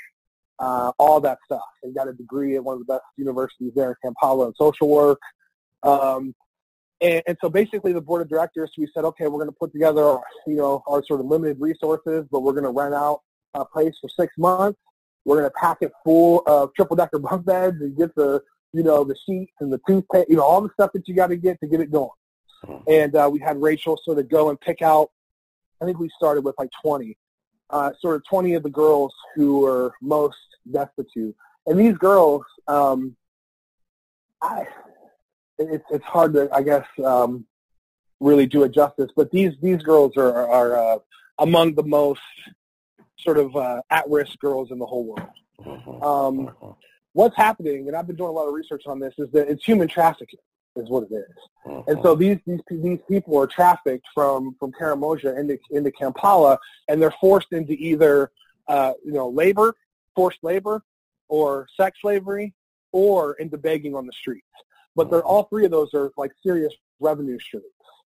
uh, 0.58 0.92
all 0.98 1.20
that 1.20 1.38
stuff, 1.44 1.64
and 1.82 1.94
got 1.94 2.06
a 2.06 2.12
degree 2.12 2.54
at 2.54 2.62
one 2.62 2.74
of 2.74 2.86
the 2.86 2.92
best 2.92 3.02
universities 3.16 3.72
there 3.74 3.90
in 3.90 3.96
Kampala 4.04 4.48
in 4.48 4.54
social 4.54 4.88
work. 4.88 5.20
Um, 5.82 6.34
and, 7.00 7.22
and 7.26 7.36
so 7.40 7.48
basically 7.48 7.92
the 7.92 8.00
board 8.00 8.22
of 8.22 8.28
directors, 8.28 8.70
we 8.78 8.88
said, 8.94 9.04
okay, 9.04 9.26
we're 9.26 9.38
going 9.38 9.50
to 9.50 9.56
put 9.58 9.72
together, 9.72 10.18
you 10.46 10.56
know, 10.56 10.82
our 10.86 11.04
sort 11.04 11.20
of 11.20 11.26
limited 11.26 11.60
resources, 11.60 12.26
but 12.30 12.40
we're 12.40 12.52
going 12.52 12.64
to 12.64 12.70
rent 12.70 12.94
out 12.94 13.20
a 13.54 13.64
place 13.64 13.94
for 14.00 14.08
six 14.08 14.32
months. 14.38 14.78
We're 15.24 15.40
going 15.40 15.50
to 15.50 15.54
pack 15.60 15.78
it 15.80 15.92
full 16.04 16.42
of 16.46 16.72
triple-decker 16.74 17.18
bunk 17.18 17.44
beds 17.44 17.76
and 17.80 17.96
get 17.96 18.14
the, 18.14 18.42
you 18.72 18.82
know, 18.82 19.04
the 19.04 19.16
sheets 19.26 19.52
and 19.60 19.72
the 19.72 19.80
toothpaste, 19.86 20.28
you 20.30 20.36
know, 20.36 20.44
all 20.44 20.60
the 20.60 20.70
stuff 20.72 20.92
that 20.94 21.06
you 21.08 21.14
got 21.14 21.28
to 21.28 21.36
get 21.36 21.60
to 21.60 21.66
get 21.66 21.80
it 21.80 21.90
going. 21.90 22.10
And 22.88 23.14
uh, 23.14 23.28
we 23.30 23.38
had 23.40 23.60
Rachel 23.60 23.98
sort 24.02 24.18
of 24.18 24.28
go 24.28 24.50
and 24.50 24.60
pick 24.60 24.82
out, 24.82 25.10
I 25.80 25.84
think 25.84 25.98
we 25.98 26.10
started 26.16 26.44
with 26.44 26.54
like 26.58 26.70
20, 26.82 27.16
uh, 27.70 27.92
sort 28.00 28.16
of 28.16 28.24
20 28.28 28.54
of 28.54 28.62
the 28.62 28.70
girls 28.70 29.14
who 29.34 29.60
were 29.60 29.92
most 30.00 30.36
destitute. 30.70 31.36
And 31.66 31.78
these 31.78 31.96
girls, 31.98 32.42
um, 32.68 33.16
I, 34.40 34.66
it's 35.58 35.84
it's 35.90 36.04
hard 36.04 36.34
to 36.34 36.48
I 36.52 36.62
guess 36.62 36.86
um, 37.04 37.46
really 38.20 38.46
do 38.46 38.62
it 38.64 38.72
justice. 38.72 39.10
But 39.16 39.30
these 39.30 39.52
these 39.62 39.82
girls 39.82 40.16
are 40.16 40.46
are 40.48 40.76
uh, 40.76 40.98
among 41.38 41.74
the 41.74 41.82
most 41.82 42.20
sort 43.18 43.38
of 43.38 43.54
uh, 43.56 43.82
at 43.90 44.08
risk 44.08 44.38
girls 44.38 44.70
in 44.70 44.78
the 44.78 44.86
whole 44.86 45.04
world. 45.04 45.30
Mm-hmm. 45.60 45.90
Um, 46.02 46.36
mm-hmm. 46.46 46.70
what's 47.12 47.36
happening, 47.36 47.88
and 47.88 47.96
I've 47.96 48.06
been 48.06 48.16
doing 48.16 48.30
a 48.30 48.32
lot 48.32 48.46
of 48.46 48.54
research 48.54 48.82
on 48.86 49.00
this, 49.00 49.14
is 49.18 49.30
that 49.32 49.48
it's 49.48 49.64
human 49.64 49.88
trafficking 49.88 50.38
is 50.76 50.88
what 50.88 51.04
it 51.10 51.14
is. 51.14 51.34
Mm-hmm. 51.66 51.90
And 51.90 52.02
so 52.02 52.14
these 52.14 52.38
these 52.46 52.60
these 52.70 52.98
people 53.08 53.38
are 53.38 53.46
trafficked 53.46 54.06
from 54.14 54.54
from 54.58 54.72
Karamoja 54.72 55.38
into 55.38 55.58
into 55.70 55.90
Kampala, 55.90 56.58
and 56.88 57.00
they're 57.00 57.14
forced 57.20 57.52
into 57.52 57.72
either 57.72 58.30
uh, 58.68 58.92
you 59.04 59.12
know 59.12 59.28
labor, 59.28 59.74
forced 60.14 60.38
labor, 60.42 60.82
or 61.28 61.66
sex 61.76 61.98
slavery, 62.00 62.54
or 62.92 63.34
into 63.34 63.58
begging 63.58 63.94
on 63.94 64.06
the 64.06 64.12
streets. 64.12 64.46
But 64.96 65.10
they're 65.10 65.22
all 65.22 65.44
three 65.44 65.66
of 65.66 65.70
those 65.70 65.94
are 65.94 66.10
like 66.16 66.32
serious 66.42 66.72
revenue 66.98 67.38
streams, 67.38 67.64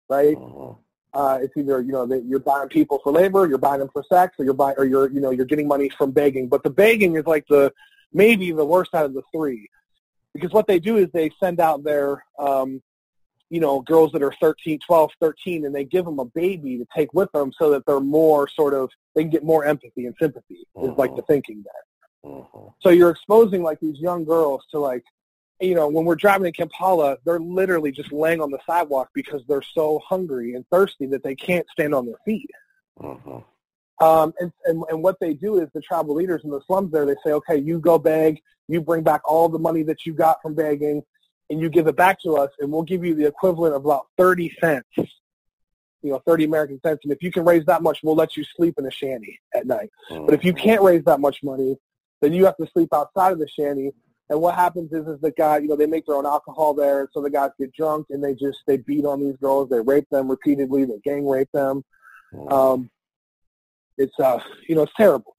right? 0.09 0.37
Uh-huh. 0.37 0.74
Uh, 1.14 1.39
it's 1.43 1.57
either 1.57 1.81
you 1.81 1.93
know 1.93 2.07
that 2.07 2.24
you're 2.26 2.39
buying 2.39 2.68
people 2.68 3.01
for 3.03 3.12
labor, 3.12 3.47
you're 3.47 3.59
buying 3.59 3.81
them 3.81 3.89
for 3.93 4.05
sex, 4.09 4.37
or 4.39 4.45
you're 4.45 4.55
buying, 4.55 4.76
or 4.79 4.85
you're 4.85 5.11
you 5.11 5.20
know 5.20 5.31
you're 5.31 5.47
getting 5.47 5.66
money 5.66 5.91
from 5.99 6.12
begging. 6.12 6.49
But 6.49 6.62
the 6.62 6.70
begging 6.70 7.16
is 7.16 7.26
like 7.26 7.47
the 7.49 7.72
maybe 8.12 8.53
the 8.53 8.64
worst 8.64 8.95
out 8.95 9.07
of 9.07 9.14
the 9.14 9.22
three, 9.35 9.68
because 10.35 10.53
what 10.53 10.66
they 10.66 10.79
do 10.79 10.97
is 10.97 11.09
they 11.12 11.31
send 11.41 11.61
out 11.61 11.83
their 11.83 12.24
um, 12.39 12.83
you 13.51 13.61
know 13.61 13.81
girls 13.81 14.12
that 14.12 14.22
are 14.22 14.35
13, 14.41 14.79
12, 14.87 15.11
13, 15.20 15.64
and 15.64 15.74
they 15.74 15.85
give 15.85 16.05
them 16.05 16.18
a 16.18 16.26
baby 16.26 16.79
to 16.79 16.87
take 16.95 17.12
with 17.14 17.33
them 17.33 17.53
so 17.59 17.70
that 17.70 17.85
they're 17.87 18.01
more 18.01 18.47
sort 18.49 18.74
of 18.74 18.91
they 19.14 19.22
can 19.22 19.31
get 19.31 19.45
more 19.45 19.64
empathy 19.64 20.07
and 20.07 20.14
sympathy 20.20 20.66
is 20.83 20.91
like 20.97 21.11
the 21.11 21.16
uh-huh. 21.16 21.22
thinking 21.26 21.64
there. 21.64 22.33
Uh-huh. 22.33 22.70
So 22.81 22.91
you're 22.91 23.11
exposing 23.11 23.62
like 23.62 23.81
these 23.81 23.99
young 23.99 24.24
girls 24.24 24.62
to 24.72 24.79
like 24.79 25.05
you 25.61 25.74
know, 25.74 25.88
when 25.88 26.04
we're 26.04 26.14
driving 26.14 26.46
in 26.46 26.52
Kampala, 26.52 27.16
they're 27.24 27.40
literally 27.40 27.90
just 27.90 28.12
laying 28.12 28.40
on 28.40 28.50
the 28.50 28.59
sidewalk 28.66 29.11
because 29.12 29.42
they're 29.48 29.62
so 29.62 30.00
hungry 30.06 30.54
and 30.54 30.64
thirsty 30.70 31.06
that 31.06 31.22
they 31.22 31.34
can't 31.34 31.66
stand 31.70 31.94
on 31.94 32.06
their 32.06 32.18
feet. 32.24 32.50
Uh-huh. 33.02 33.40
Um, 34.00 34.32
and, 34.38 34.52
and, 34.66 34.84
and 34.88 35.02
what 35.02 35.18
they 35.20 35.34
do 35.34 35.61
is 35.61 35.68
the 35.74 35.80
tribal 35.80 36.14
leaders 36.14 36.42
in 36.44 36.50
the 36.50 36.61
slums 36.66 36.92
there, 36.92 37.04
they 37.04 37.16
say, 37.24 37.32
okay, 37.32 37.56
you 37.56 37.80
go 37.80 37.98
beg, 37.98 38.40
you 38.68 38.80
bring 38.80 39.02
back 39.02 39.22
all 39.24 39.48
the 39.48 39.59
money 39.59 39.82
that 39.84 40.06
you 40.06 40.12
got 40.12 40.40
from 40.40 40.54
begging, 40.54 41.02
and 41.50 41.61
you 41.61 41.68
give 41.68 41.88
it 41.88 41.96
back 41.96 42.20
to 42.20 42.36
us, 42.36 42.50
and 42.61 42.70
we'll 42.70 42.82
give 42.82 43.04
you 43.04 43.14
the 43.14 43.26
equivalent 43.26 43.74
of 43.74 43.84
about 43.84 44.06
30 44.16 44.54
cents, 44.61 44.86
you 44.96 46.12
know, 46.12 46.22
30 46.26 46.44
American 46.44 46.80
cents. 46.84 47.00
And 47.02 47.12
if 47.12 47.22
you 47.22 47.32
can 47.32 47.44
raise 47.44 47.64
that 47.64 47.82
much, 47.82 48.00
we'll 48.04 48.14
let 48.14 48.36
you 48.36 48.44
sleep 48.44 48.74
in 48.78 48.86
a 48.86 48.90
shanty 48.90 49.40
at 49.52 49.66
night. 49.66 49.90
Uh-huh. 50.11 50.22
But 50.26 50.34
if 50.34 50.44
you 50.44 50.52
can't 50.52 50.82
raise 50.82 51.02
that 51.04 51.18
much 51.18 51.42
money, 51.42 51.76
then 52.20 52.32
you 52.32 52.44
have 52.44 52.56
to 52.59 52.68
sleep 52.72 52.90
outside 52.92 53.32
of 53.32 53.38
the 53.40 53.48
shanty 53.48 53.92
and 54.31 54.41
what 54.41 54.55
happens 54.55 54.93
is, 54.93 55.07
is 55.07 55.20
the 55.20 55.31
guy, 55.31 55.59
you 55.59 55.68
know, 55.68 55.76
they 55.76 55.87
make 55.87 56.07
their 56.07 56.16
own 56.16 56.26
alcohol 56.26 56.74
there, 56.74 57.09
so 57.12 57.22
the 57.22 57.31
guys 57.31 57.51
get 57.59 57.72
drunk 57.72 58.09
and 58.11 58.22
they 58.22 58.35
just 58.35 58.59
they 58.66 58.76
beat 58.76 59.05
on 59.05 59.20
these 59.20 59.37
girls, 59.37 59.70
they 59.70 59.81
rape 59.81 60.09
them 60.11 60.29
repeatedly, 60.29 60.85
they 60.85 60.99
gang 61.03 61.26
rape 61.26 61.51
them. 61.53 61.83
Um, 62.51 62.91
it's 63.97 64.18
uh, 64.20 64.39
you 64.68 64.74
know, 64.74 64.83
it's 64.83 64.93
terrible. 64.97 65.35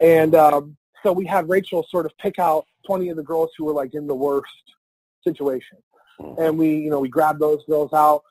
And 0.00 0.34
um, 0.34 0.76
so 1.02 1.12
we 1.12 1.26
had 1.26 1.48
Rachel 1.48 1.86
sort 1.88 2.06
of 2.06 2.16
pick 2.16 2.38
out 2.38 2.64
20 2.86 3.10
of 3.10 3.16
the 3.16 3.22
girls 3.22 3.50
who 3.56 3.64
were 3.64 3.74
like 3.74 3.94
in 3.94 4.06
the 4.06 4.14
worst 4.14 4.50
situation, 5.22 5.76
and 6.38 6.58
we, 6.58 6.76
you 6.76 6.90
know, 6.90 7.00
we 7.00 7.10
grabbed 7.10 7.40
those 7.40 7.62
girls 7.66 7.92
out, 7.92 8.22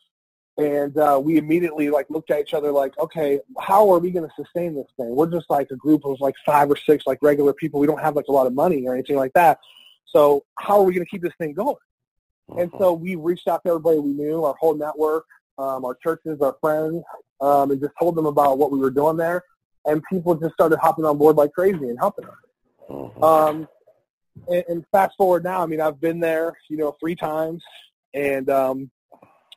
and 0.58 0.98
uh, 0.98 1.22
we 1.24 1.38
immediately 1.38 1.92
like 1.92 2.10
looked 2.10 2.32
at 2.32 2.40
each 2.40 2.56
other 2.56 2.72
like, 2.72 2.98
okay, 2.98 3.40
how 3.60 3.88
are 3.92 4.00
we 4.00 4.10
going 4.10 4.28
to 4.28 4.36
sustain 4.36 4.74
this 4.74 4.88
thing? 4.98 5.16
We're 5.16 5.30
just 5.30 5.52
like 5.52 5.70
a 5.70 5.76
group 5.76 6.04
of 6.04 6.20
like 6.20 6.36
five 6.48 6.72
or 6.72 6.76
six 6.76 7.06
like 7.06 7.20
regular 7.22 7.54
people. 7.54 7.80
We 7.80 7.86
don't 7.86 8.02
have 8.02 8.16
like 8.16 8.28
a 8.28 8.32
lot 8.32 8.48
of 8.48 8.56
money 8.56 8.88
or 8.88 8.96
anything 8.96 9.16
like 9.16 9.34
that. 9.34 9.60
So 10.12 10.44
how 10.58 10.80
are 10.80 10.84
we 10.84 10.94
going 10.94 11.06
to 11.06 11.10
keep 11.10 11.22
this 11.22 11.34
thing 11.38 11.54
going? 11.54 11.76
Uh-huh. 12.50 12.62
And 12.62 12.72
so 12.78 12.94
we 12.94 13.16
reached 13.16 13.48
out 13.48 13.64
to 13.64 13.70
everybody 13.70 14.00
we 14.00 14.14
knew, 14.14 14.44
our 14.44 14.56
whole 14.60 14.76
network, 14.76 15.26
um, 15.58 15.86
our 15.86 15.96
churches, 15.96 16.42
our 16.42 16.56
friends, 16.62 17.04
um, 17.42 17.72
and 17.72 17.80
just 17.80 17.94
told 18.00 18.16
them 18.16 18.26
about 18.26 18.58
what 18.58 18.72
we 18.72 18.80
were 18.80 18.90
doing 18.90 19.18
there. 19.18 19.44
And 19.86 20.04
people 20.12 20.36
just 20.36 20.54
started 20.54 20.80
hopping 20.80 21.06
on 21.06 21.18
board 21.18 21.36
like 21.36 21.54
crazy 21.54 21.90
and 21.90 21.98
helping 22.00 22.26
us. 22.26 22.36
Uh-huh. 22.90 23.26
Um, 23.26 23.68
and, 24.48 24.64
and 24.68 24.86
fast 24.92 25.16
forward 25.18 25.44
now, 25.44 25.62
I 25.62 25.66
mean, 25.66 25.82
I've 25.82 26.02
been 26.02 26.20
there, 26.20 26.58
you 26.70 26.78
know, 26.78 26.96
three 27.00 27.16
times, 27.16 27.64
and 28.14 28.50
um, 28.50 28.92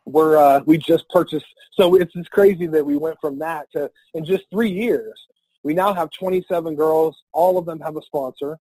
we're 0.05 0.37
uh, 0.37 0.61
we 0.67 0.79
just 0.79 1.09
purchased. 1.09 1.47
So 1.73 1.95
it's 1.95 2.13
just 2.13 2.31
crazy 2.31 2.67
that 2.67 2.85
we 2.85 2.97
went 2.97 3.19
from 3.21 3.39
that 3.39 3.71
to 3.73 3.91
in 4.15 4.25
just 4.25 4.45
three 4.51 4.71
years. 4.71 5.15
We 5.63 5.75
now 5.75 5.95
have 5.95 6.11
27 6.11 6.75
girls. 6.75 7.23
All 7.33 7.57
of 7.57 7.67
them 7.67 7.81
have 7.81 7.97
a 7.97 8.03
sponsor 8.03 8.59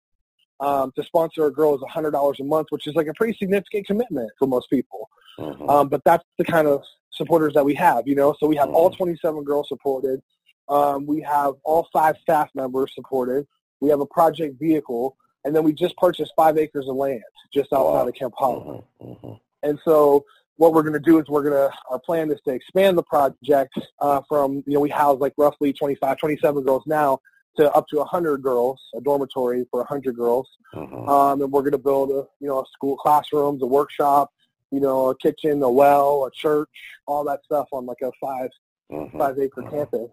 um, 0.60 0.92
to 0.96 1.04
sponsor 1.04 1.46
a 1.46 1.52
girl 1.52 1.74
is 1.74 1.80
$100 1.82 2.40
a 2.40 2.44
month, 2.44 2.68
which 2.70 2.86
is 2.86 2.94
like 2.94 3.06
a 3.06 3.14
pretty 3.14 3.36
significant 3.38 3.86
commitment 3.86 4.30
for 4.38 4.46
most 4.46 4.70
people. 4.70 5.08
Mm-hmm. 5.38 5.68
Um, 5.68 5.88
but 5.88 6.02
that's 6.04 6.24
the 6.38 6.44
kind 6.44 6.66
of 6.66 6.82
supporters 7.10 7.54
that 7.54 7.64
we 7.64 7.74
have, 7.74 8.06
you 8.06 8.14
know. 8.14 8.34
So 8.38 8.46
we 8.46 8.56
have 8.56 8.68
mm-hmm. 8.68 8.76
all 8.76 8.90
27 8.90 9.44
girls 9.44 9.68
supported. 9.68 10.22
Um, 10.68 11.06
we 11.06 11.20
have 11.20 11.54
all 11.64 11.88
five 11.92 12.16
staff 12.20 12.50
members 12.54 12.92
supported. 12.94 13.46
We 13.80 13.90
have 13.90 14.00
a 14.00 14.06
project 14.06 14.58
vehicle, 14.58 15.16
and 15.44 15.54
then 15.54 15.62
we 15.62 15.72
just 15.72 15.96
purchased 15.96 16.32
five 16.36 16.58
acres 16.58 16.88
of 16.88 16.96
land 16.96 17.22
just 17.52 17.72
outside 17.72 18.02
wow. 18.02 18.08
of 18.08 18.14
Kampala. 18.14 18.64
Mm-hmm. 18.64 19.06
mm-hmm. 19.06 19.32
And 19.62 19.80
so 19.84 20.24
what 20.56 20.72
we're 20.72 20.82
going 20.82 20.94
to 20.94 21.00
do 21.00 21.18
is 21.18 21.28
we're 21.28 21.42
going 21.42 21.54
to, 21.54 21.70
our 21.90 21.98
plan 21.98 22.30
is 22.30 22.40
to 22.46 22.52
expand 22.52 22.96
the 22.96 23.02
project 23.02 23.76
uh, 24.00 24.20
from, 24.28 24.62
you 24.66 24.74
know, 24.74 24.80
we 24.80 24.88
house 24.88 25.18
like 25.18 25.34
roughly 25.36 25.72
25, 25.72 26.18
27 26.18 26.62
girls 26.62 26.84
now 26.86 27.18
to 27.56 27.72
up 27.72 27.86
to 27.88 27.96
100 27.96 28.42
girls, 28.42 28.80
a 28.94 29.00
dormitory 29.00 29.66
for 29.70 29.80
100 29.80 30.16
girls. 30.16 30.48
Uh-huh. 30.74 31.04
Um, 31.32 31.42
and 31.42 31.50
we're 31.52 31.62
going 31.62 31.72
to 31.72 31.78
build 31.78 32.10
a, 32.10 32.26
you 32.40 32.48
know, 32.48 32.60
a 32.60 32.64
school 32.72 32.96
classrooms, 32.96 33.62
a 33.62 33.66
workshop, 33.66 34.30
you 34.70 34.80
know, 34.80 35.10
a 35.10 35.16
kitchen, 35.16 35.62
a 35.62 35.70
well, 35.70 36.24
a 36.24 36.30
church, 36.30 36.68
all 37.06 37.24
that 37.24 37.44
stuff 37.44 37.68
on 37.72 37.86
like 37.86 37.98
a 38.02 38.10
5 38.20 38.50
Mhm. 38.92 39.18
five 39.18 39.36
acre 39.38 39.62
Mhm. 39.62 39.70
campus. 39.70 40.10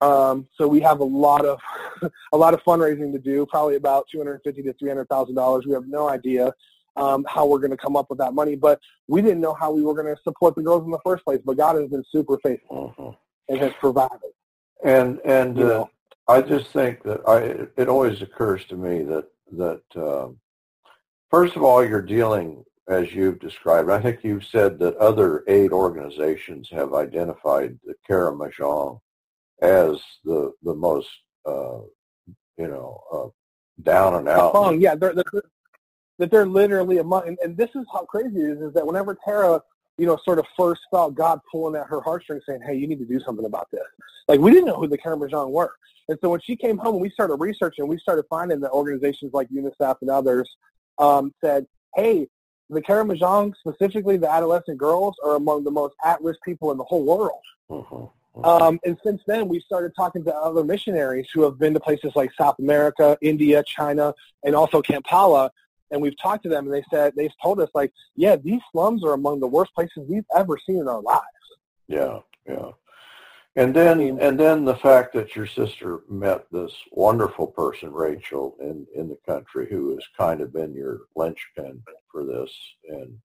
Um, 0.00 0.46
so 0.56 0.68
we 0.68 0.80
have 0.80 1.00
a 1.00 1.04
lot 1.04 1.44
of 1.44 1.58
a 2.32 2.36
lot 2.36 2.54
of 2.54 2.62
fundraising 2.62 3.12
to 3.12 3.18
do, 3.18 3.46
probably 3.46 3.76
about 3.76 4.06
two 4.08 4.18
hundred 4.18 4.40
fifty 4.44 4.62
to 4.62 4.72
three 4.74 4.88
hundred 4.88 5.08
thousand 5.08 5.34
dollars. 5.34 5.66
We 5.66 5.72
have 5.72 5.88
no 5.88 6.08
idea 6.08 6.54
um, 6.96 7.26
how 7.28 7.46
we're 7.46 7.58
going 7.58 7.70
to 7.72 7.76
come 7.76 7.96
up 7.96 8.08
with 8.08 8.18
that 8.20 8.34
money, 8.34 8.56
but 8.56 8.78
we 9.08 9.20
didn't 9.20 9.40
know 9.40 9.52
how 9.54 9.70
we 9.72 9.82
were 9.82 9.94
going 9.94 10.14
to 10.14 10.22
support 10.22 10.54
the 10.54 10.62
girls 10.62 10.84
in 10.84 10.90
the 10.90 11.00
first 11.04 11.24
place. 11.24 11.40
But 11.44 11.56
God 11.56 11.76
has 11.76 11.88
been 11.90 12.04
super 12.10 12.38
faithful 12.38 13.16
and 13.48 13.58
has 13.58 13.72
provided. 13.80 14.32
And 14.84 15.18
and 15.24 15.58
uh. 15.58 15.86
I 16.28 16.42
just 16.42 16.68
think 16.72 17.02
that 17.04 17.20
I 17.26 17.80
it, 17.80 17.88
always 17.88 18.22
occurs 18.22 18.64
to 18.66 18.76
me 18.76 19.02
that 19.04 19.28
that 19.52 19.82
um, 19.96 20.38
first 21.30 21.56
of 21.56 21.62
all 21.62 21.84
you're 21.84 22.02
dealing 22.02 22.64
as 22.88 23.12
you've 23.12 23.40
described. 23.40 23.90
I 23.90 24.00
think 24.00 24.22
you've 24.22 24.44
said 24.44 24.78
that 24.78 24.96
other 24.96 25.44
aid 25.48 25.72
organizations 25.72 26.68
have 26.70 26.94
identified 26.94 27.78
the 27.84 27.94
Karamojong 28.08 29.00
as 29.62 30.00
the 30.24 30.52
the 30.62 30.74
most 30.74 31.08
uh, 31.44 31.80
you 32.56 32.68
know 32.68 33.02
uh, 33.12 33.28
down 33.82 34.14
and 34.14 34.28
out. 34.28 34.52
Song, 34.52 34.80
yeah, 34.80 34.94
they're, 34.94 35.14
they're, 35.14 35.42
that 36.18 36.30
they're 36.30 36.46
literally 36.46 36.98
among, 36.98 37.28
and, 37.28 37.38
and 37.42 37.56
this 37.56 37.70
is 37.74 37.84
how 37.92 38.04
crazy 38.04 38.40
it 38.40 38.52
is, 38.52 38.60
is 38.60 38.74
that 38.74 38.86
whenever 38.86 39.16
Tara, 39.24 39.62
you 39.98 40.06
know, 40.06 40.18
sort 40.24 40.38
of 40.38 40.46
first 40.56 40.82
felt 40.90 41.14
God 41.14 41.40
pulling 41.50 41.80
at 41.80 41.86
her 41.86 42.00
heartstrings 42.00 42.44
saying, 42.46 42.60
hey, 42.66 42.74
you 42.74 42.86
need 42.86 42.98
to 42.98 43.06
do 43.06 43.20
something 43.20 43.46
about 43.46 43.68
this. 43.70 43.82
Like, 44.28 44.40
we 44.40 44.50
didn't 44.50 44.66
know 44.66 44.76
who 44.76 44.88
the 44.88 44.98
Karamojong 44.98 45.50
were. 45.50 45.72
And 46.08 46.18
so 46.20 46.30
when 46.30 46.40
she 46.40 46.54
came 46.56 46.78
home 46.78 46.94
and 46.94 47.02
we 47.02 47.10
started 47.10 47.36
researching, 47.36 47.86
we 47.88 47.98
started 47.98 48.24
finding 48.28 48.60
that 48.60 48.70
organizations 48.70 49.32
like 49.32 49.48
UNICEF 49.48 49.96
and 50.02 50.10
others 50.10 50.56
um, 50.98 51.34
said, 51.42 51.66
hey, 51.94 52.28
the 52.68 52.82
Karamojong, 52.82 53.54
specifically 53.56 54.16
the 54.16 54.30
adolescent 54.30 54.78
girls, 54.78 55.16
are 55.24 55.36
among 55.36 55.64
the 55.64 55.70
most 55.70 55.94
at-risk 56.04 56.40
people 56.44 56.70
in 56.72 56.78
the 56.78 56.84
whole 56.84 57.04
world. 57.04 57.42
Mhm. 57.70 58.10
Um, 58.44 58.78
and 58.84 58.98
since 59.02 59.22
then, 59.26 59.48
we 59.48 59.60
started 59.60 59.92
talking 59.96 60.22
to 60.24 60.36
other 60.36 60.62
missionaries 60.62 61.26
who 61.32 61.42
have 61.42 61.58
been 61.58 61.72
to 61.72 61.80
places 61.80 62.12
like 62.14 62.30
South 62.38 62.58
America, 62.58 63.16
India, 63.22 63.62
China, 63.62 64.14
and 64.44 64.54
also 64.54 64.82
Kampala. 64.82 65.50
And 65.90 66.00
we've 66.00 66.18
talked 66.20 66.42
to 66.44 66.48
them, 66.48 66.66
and 66.66 66.74
they 66.74 66.84
said 66.90 67.14
they've 67.16 67.30
told 67.42 67.60
us 67.60 67.70
like, 67.74 67.92
yeah, 68.16 68.36
these 68.36 68.60
slums 68.72 69.04
are 69.04 69.12
among 69.12 69.40
the 69.40 69.46
worst 69.46 69.74
places 69.74 70.04
we've 70.08 70.24
ever 70.36 70.58
seen 70.66 70.78
in 70.78 70.88
our 70.88 71.02
lives. 71.02 71.22
Yeah, 71.88 72.18
yeah. 72.48 72.70
And 73.56 73.74
then 73.74 73.98
mean- 73.98 74.20
and 74.20 74.38
then 74.38 74.64
the 74.64 74.76
fact 74.76 75.14
that 75.14 75.34
your 75.34 75.46
sister 75.46 76.00
met 76.10 76.44
this 76.52 76.72
wonderful 76.92 77.46
person, 77.46 77.90
Rachel, 77.90 78.54
in, 78.60 78.86
in 78.94 79.08
the 79.08 79.18
country 79.26 79.66
who 79.70 79.94
has 79.94 80.04
kind 80.16 80.42
of 80.42 80.52
been 80.52 80.74
your 80.74 81.02
linchpin 81.14 81.82
for 82.12 82.24
this 82.24 82.50
and 82.88 83.16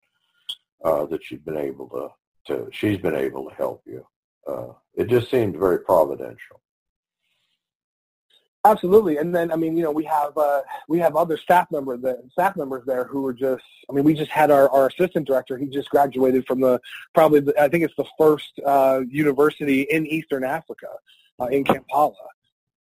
uh, 0.86 1.06
that 1.08 1.30
you've 1.30 1.46
been 1.46 1.58
able 1.58 1.90
to, 1.90 2.54
to 2.54 2.70
she's 2.72 2.98
been 2.98 3.16
able 3.16 3.50
to 3.50 3.56
help 3.56 3.84
you. 3.86 4.06
Uh, 4.48 4.74
it 4.96 5.10
just 5.10 5.30
seemed 5.30 5.58
very 5.58 5.80
providential. 5.80 6.62
Absolutely, 8.64 9.18
and 9.18 9.34
then 9.34 9.52
I 9.52 9.56
mean, 9.56 9.76
you 9.76 9.84
know, 9.84 9.92
we 9.92 10.04
have 10.04 10.38
uh, 10.38 10.62
we 10.88 11.00
have 11.00 11.16
other 11.16 11.36
staff 11.36 11.72
members 11.72 12.02
that 12.02 12.20
staff 12.32 12.56
members 12.56 12.84
there 12.86 13.06
who 13.06 13.26
are 13.26 13.34
just. 13.34 13.64
I 13.90 13.94
mean, 13.94 14.04
we 14.04 14.14
just 14.14 14.30
had 14.30 14.52
our, 14.52 14.70
our 14.70 14.88
assistant 14.88 15.26
director. 15.26 15.58
He 15.58 15.66
just 15.66 15.90
graduated 15.90 16.46
from 16.46 16.62
the 16.62 16.80
probably 17.16 17.40
the, 17.40 17.60
I 17.60 17.68
think 17.70 17.84
it's 17.84 17.96
the 17.98 18.06
first 18.20 18.52
uh, 18.66 19.02
university 19.10 19.82
in 19.90 20.06
Eastern 20.06 20.44
Africa, 20.44 20.90
uh, 21.40 21.46
in 21.46 21.64
Kampala, 21.64 22.14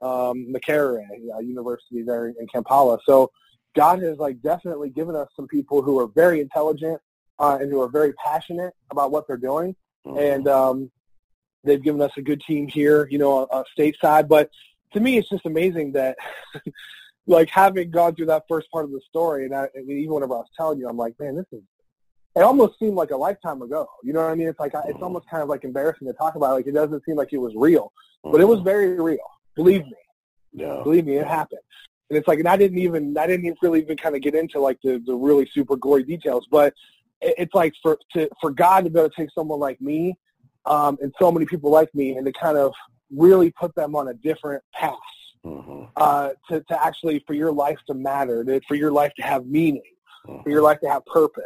um, 0.01 0.53
Makerere 0.53 1.05
uh, 1.33 1.39
University 1.39 2.01
there 2.01 2.27
in 2.27 2.47
Kampala. 2.53 2.99
So 3.05 3.31
God 3.73 4.01
has 4.01 4.17
like 4.17 4.41
definitely 4.41 4.89
given 4.89 5.15
us 5.15 5.29
some 5.37 5.47
people 5.47 5.81
who 5.81 5.97
are 5.99 6.07
very 6.07 6.41
intelligent 6.41 6.99
uh, 7.39 7.59
and 7.61 7.71
who 7.71 7.81
are 7.81 7.89
very 7.89 8.11
passionate 8.13 8.73
about 8.91 9.11
what 9.11 9.25
they're 9.25 9.37
doing 9.37 9.75
Mhm. 10.05 10.17
and 10.35 10.47
um, 10.47 10.91
they've 11.63 11.81
given 11.81 12.01
us 12.01 12.11
a 12.17 12.21
good 12.21 12.41
team 12.41 12.67
here, 12.67 13.07
you 13.11 13.17
know, 13.17 13.45
uh, 13.45 13.63
stateside. 13.77 14.27
But 14.27 14.49
to 14.93 14.99
me, 14.99 15.17
it's 15.17 15.29
just 15.29 15.45
amazing 15.45 15.91
that, 15.93 16.17
like, 17.27 17.49
having 17.49 17.91
gone 17.91 18.15
through 18.15 18.25
that 18.27 18.43
first 18.47 18.69
part 18.71 18.85
of 18.85 18.91
the 18.91 19.01
story, 19.07 19.45
and, 19.45 19.55
I, 19.55 19.67
and 19.75 19.89
even 19.89 20.13
whenever 20.13 20.33
I 20.33 20.37
was 20.37 20.49
telling 20.57 20.79
you, 20.79 20.87
I'm 20.89 20.97
like, 20.97 21.19
man, 21.19 21.35
this 21.35 21.45
is. 21.51 21.61
It 22.33 22.41
almost 22.43 22.79
seemed 22.79 22.95
like 22.95 23.11
a 23.11 23.17
lifetime 23.17 23.61
ago. 23.61 23.85
You 24.03 24.13
know 24.13 24.21
what 24.21 24.31
I 24.31 24.35
mean? 24.35 24.47
It's 24.47 24.57
like 24.59 24.73
I, 24.73 24.83
it's 24.87 25.01
almost 25.01 25.27
kind 25.29 25.43
of 25.43 25.49
like 25.49 25.65
embarrassing 25.65 26.07
to 26.07 26.13
talk 26.13 26.35
about. 26.35 26.53
Like 26.53 26.65
it 26.65 26.71
doesn't 26.71 27.03
seem 27.03 27.17
like 27.17 27.33
it 27.33 27.39
was 27.39 27.51
real, 27.57 27.91
but 28.23 28.39
it 28.39 28.45
was 28.45 28.59
Mhm. 28.61 28.63
very 28.63 29.01
real. 29.01 29.19
Believe 29.57 29.83
me, 29.83 29.97
yeah. 30.53 30.79
believe 30.81 31.05
me, 31.05 31.17
it 31.17 31.27
happened. 31.27 31.59
And 32.09 32.17
it's 32.17 32.29
like, 32.29 32.39
and 32.39 32.47
I 32.47 32.55
didn't 32.55 32.77
even, 32.77 33.17
I 33.17 33.27
didn't 33.27 33.45
even 33.45 33.57
really 33.61 33.81
even 33.81 33.97
kind 33.97 34.15
of 34.15 34.21
get 34.21 34.33
into 34.33 34.61
like 34.61 34.79
the, 34.81 35.03
the 35.05 35.13
really 35.13 35.45
super 35.53 35.75
gory 35.75 36.03
details, 36.03 36.47
but 36.49 36.73
it, 37.19 37.35
it's 37.37 37.53
like 37.53 37.73
for, 37.83 37.99
to, 38.13 38.29
for 38.39 38.49
God 38.49 38.85
to 38.85 38.89
be 38.89 38.97
able 38.99 39.09
to 39.09 39.15
take 39.15 39.29
someone 39.35 39.59
like 39.59 39.81
me, 39.81 40.17
um, 40.65 40.97
and 41.01 41.13
so 41.19 41.33
many 41.33 41.45
people 41.45 41.69
like 41.69 41.93
me 41.93 42.15
and 42.15 42.25
to 42.25 42.31
kind 42.31 42.57
of 42.57 42.71
really 43.15 43.51
put 43.51 43.73
them 43.75 43.95
on 43.95 44.07
a 44.07 44.13
different 44.13 44.63
path, 44.73 44.95
Mhm. 45.45 45.89
uh, 45.95 46.29
to, 46.49 46.61
to 46.61 46.85
actually, 46.85 47.19
for 47.27 47.33
your 47.33 47.51
life 47.51 47.79
to 47.87 47.93
matter, 47.93 48.43
to, 48.43 48.61
for 48.67 48.75
your 48.75 48.91
life 48.91 49.13
to 49.15 49.23
have 49.23 49.45
meaning, 49.45 49.83
Mhm. 50.27 50.43
for 50.43 50.49
your 50.49 50.61
life 50.61 50.79
to 50.81 50.89
have 50.89 51.05
purpose. 51.05 51.43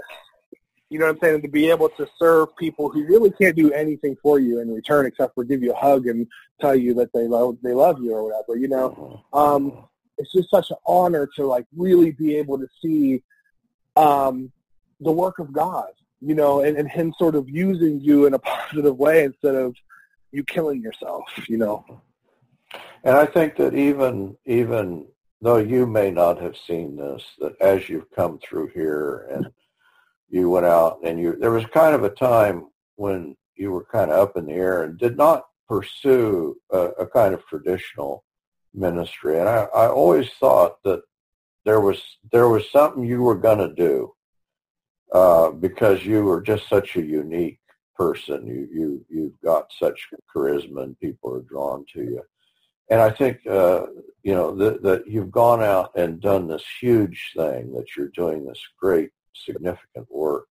You 0.90 1.00
know 1.00 1.06
what 1.08 1.16
I'm 1.16 1.20
saying? 1.20 1.34
And 1.36 1.44
to 1.44 1.50
be 1.50 1.70
able 1.72 1.90
to 1.90 2.08
serve 2.20 2.56
people 2.58 2.90
who 2.90 3.06
really 3.06 3.32
can't 3.32 3.56
do 3.56 3.72
anything 3.72 4.16
for 4.22 4.40
you 4.40 4.60
in 4.60 4.72
return 4.74 5.08
except 5.08 5.34
for 5.34 5.44
give 5.44 5.64
you 5.64 5.72
a 5.74 5.76
hug 5.76 6.06
and 6.08 6.28
tell 6.62 6.76
you 6.76 6.94
that 6.96 7.12
they 7.12 7.28
love 7.28 7.58
they 7.64 7.74
love 7.74 8.00
you 8.02 8.14
or 8.14 8.24
whatever. 8.24 8.56
You 8.56 8.68
know, 8.68 9.24
Mhm. 9.34 9.38
um, 9.38 9.88
it's 10.18 10.32
just 10.32 10.50
such 10.50 10.70
an 10.70 10.78
honor 10.86 11.28
to 11.36 11.46
like 11.46 11.66
really 11.76 12.12
be 12.12 12.36
able 12.36 12.60
to 12.60 12.68
see 12.82 13.24
um, 13.98 14.52
the 15.00 15.12
work 15.12 15.40
of 15.40 15.52
God, 15.52 15.92
you 16.22 16.36
know, 16.36 16.62
and, 16.62 16.78
and 16.78 16.90
Him 16.90 17.14
sort 17.18 17.36
of 17.36 17.50
using 17.50 18.00
you 18.00 18.26
in 18.28 18.34
a 18.34 18.40
positive 18.54 18.98
way 18.98 19.24
instead 19.24 19.56
of 19.56 19.76
you 20.36 20.44
killing 20.44 20.82
yourself, 20.82 21.24
you 21.48 21.58
know. 21.58 21.86
And 23.04 23.16
I 23.16 23.26
think 23.26 23.56
that 23.58 23.74
even 23.74 24.36
even 24.46 25.08
though 25.42 25.58
you 25.58 25.86
may 25.86 26.12
not 26.12 26.42
have 26.42 26.58
seen 26.58 26.96
this, 26.96 27.24
that 27.40 27.60
as 27.62 27.88
you've 27.88 28.12
come 28.12 28.40
through 28.40 28.70
here 28.74 29.28
and 29.32 29.48
you 30.30 30.50
went 30.50 30.66
out 30.66 31.00
and 31.04 31.20
you 31.20 31.38
there 31.40 31.52
was 31.52 31.66
kind 31.68 31.96
of 31.96 32.04
a 32.04 32.10
time 32.10 32.68
when 32.96 33.36
you 33.56 33.72
were 33.72 33.86
kind 33.86 34.12
of 34.12 34.20
up 34.20 34.38
in 34.38 34.48
the 34.48 34.54
air 34.54 34.84
and 34.84 34.98
did 34.98 35.18
not 35.18 35.46
pursue 35.70 36.56
a, 36.72 36.80
a 37.00 37.08
kind 37.08 37.34
of 37.34 37.46
traditional 37.48 38.24
ministry. 38.74 39.40
And 39.40 39.48
I, 39.48 39.68
I 39.74 39.88
always 39.88 40.30
thought 40.40 40.84
that 40.84 41.02
there 41.64 41.80
was 41.80 42.02
there 42.32 42.50
was 42.50 42.70
something 42.72 43.04
you 43.04 43.22
were 43.22 43.36
going 43.36 43.60
to 43.60 43.74
do 43.74 44.14
uh, 45.14 45.52
because 45.52 46.06
you 46.06 46.24
were 46.24 46.42
just 46.42 46.68
such 46.68 46.96
a 46.96 47.02
unique 47.02 47.60
person. 47.96 48.46
You 48.48 48.68
you 48.72 49.06
you've 49.10 49.42
got 49.42 49.72
such 49.78 50.00
charisma, 50.34 50.84
and 50.84 51.00
people 51.00 51.34
are 51.34 51.42
drawn 51.42 51.86
to 51.94 52.02
you. 52.02 52.22
And 52.90 53.02
I 53.02 53.10
think 53.10 53.46
uh, 53.48 53.88
you 54.24 54.34
know 54.34 54.56
that, 54.56 54.84
that 54.84 55.08
you've 55.08 55.32
gone 55.32 55.64
out 55.64 55.92
and 55.96 56.22
done 56.22 56.48
this 56.48 56.66
huge 56.80 57.32
thing. 57.36 57.74
That 57.74 57.88
you're 57.96 58.10
doing 58.10 58.46
this 58.46 58.62
great, 58.80 59.12
significant 59.34 60.08
work. 60.12 60.48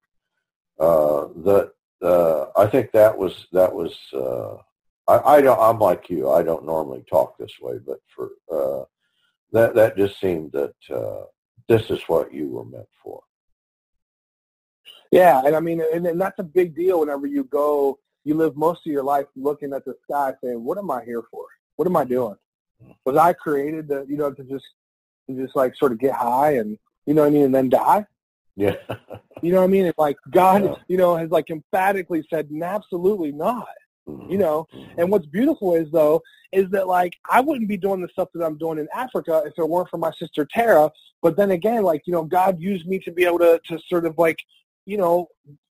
Uh, 0.79 1.29
that 1.45 1.73
uh, 2.03 2.47
I 2.57 2.67
think 2.67 2.93
that 2.93 3.17
was 3.17 3.47
that 3.53 3.73
was. 3.73 3.97
Uh, 4.13 4.57
I, 5.07 5.37
I 5.37 5.41
don't. 5.41 5.61
I'm 5.61 5.79
like 5.79 6.09
you. 6.11 6.31
I 6.31 6.43
don't 6.43 6.67
normally 6.67 7.05
talk 7.09 7.39
this 7.39 7.53
way, 7.61 7.79
but 7.85 7.99
for 8.15 8.31
uh, 8.53 8.85
that 9.53 9.75
that 9.75 9.97
just 9.97 10.21
seemed 10.21 10.53
that 10.53 10.75
uh, 10.91 11.25
this 11.69 11.91
is 11.91 12.01
what 12.09 12.33
you 12.35 12.49
were 12.49 12.65
meant 12.65 12.89
for. 13.03 13.23
Yeah, 15.11 15.43
and 15.45 15.55
I 15.55 15.61
mean, 15.61 15.83
and, 15.93 16.07
and 16.07 16.21
that's 16.21 16.39
a 16.39 16.43
big 16.45 16.75
deal 16.75 17.01
whenever 17.01 17.27
you 17.27 17.45
go, 17.45 17.99
you 18.25 18.35
live 18.35 18.57
most 18.57 18.81
of 18.87 18.93
your 18.93 19.05
life 19.05 19.27
looking 19.37 19.73
at 19.73 19.85
the 19.85 19.95
sky 20.03 20.33
saying, 20.43 20.63
what 20.63 20.79
am 20.79 20.91
I 20.91 21.05
here 21.05 21.23
for? 21.31 21.45
What 21.77 21.87
am 21.87 21.97
I 21.97 22.05
doing? 22.05 22.37
Was 23.05 23.17
I 23.17 23.33
created 23.33 23.89
to, 23.89 24.05
you 24.09 24.17
know, 24.17 24.33
to 24.33 24.43
just, 24.45 24.65
to 25.29 25.37
just 25.37 25.55
like 25.55 25.77
sort 25.77 25.93
of 25.93 25.99
get 25.99 26.15
high 26.15 26.57
and, 26.57 26.79
you 27.07 27.15
know 27.15 27.23
what 27.23 27.29
I 27.29 27.31
mean, 27.31 27.45
and 27.45 27.55
then 27.55 27.69
die? 27.69 28.07
Yeah. 28.57 28.77
You 29.43 29.53
know 29.53 29.59
what 29.59 29.65
I 29.65 29.67
mean? 29.67 29.85
It's 29.85 29.99
like 29.99 30.17
God, 30.31 30.65
Yeah. 30.65 30.75
you 30.89 30.97
know, 30.97 31.17
has 31.17 31.29
like 31.31 31.51
emphatically 31.51 32.25
said, 32.31 32.49
absolutely 32.63 33.31
not. 33.31 33.69
You 34.07 34.39
know, 34.39 34.67
Mhm. 34.73 34.95
and 34.97 35.11
what's 35.11 35.27
beautiful 35.27 35.75
is 35.75 35.91
though, 35.91 36.23
is 36.51 36.71
that 36.71 36.87
like 36.87 37.15
I 37.31 37.43
wouldn't 37.43 37.69
be 37.69 37.77
doing 37.77 38.01
the 38.01 38.09
stuff 38.09 38.29
that 38.33 38.43
I'm 38.43 38.57
doing 38.57 38.79
in 38.79 38.89
Africa 38.95 39.43
if 39.45 39.53
it 39.59 39.69
weren't 39.69 39.91
for 39.91 39.99
my 39.99 40.13
sister 40.13 40.47
Tara. 40.51 40.91
But 41.21 41.37
then 41.37 41.51
again, 41.51 41.83
like, 41.83 42.07
you 42.07 42.13
know, 42.15 42.25
God 42.25 42.59
used 42.59 42.87
me 42.87 42.99
to 43.01 43.11
be 43.13 43.27
able 43.27 43.41
to, 43.41 43.61
to 43.69 43.79
sort 43.87 44.07
of 44.07 44.17
like, 44.17 44.39
you 44.87 44.97
know, 44.97 45.29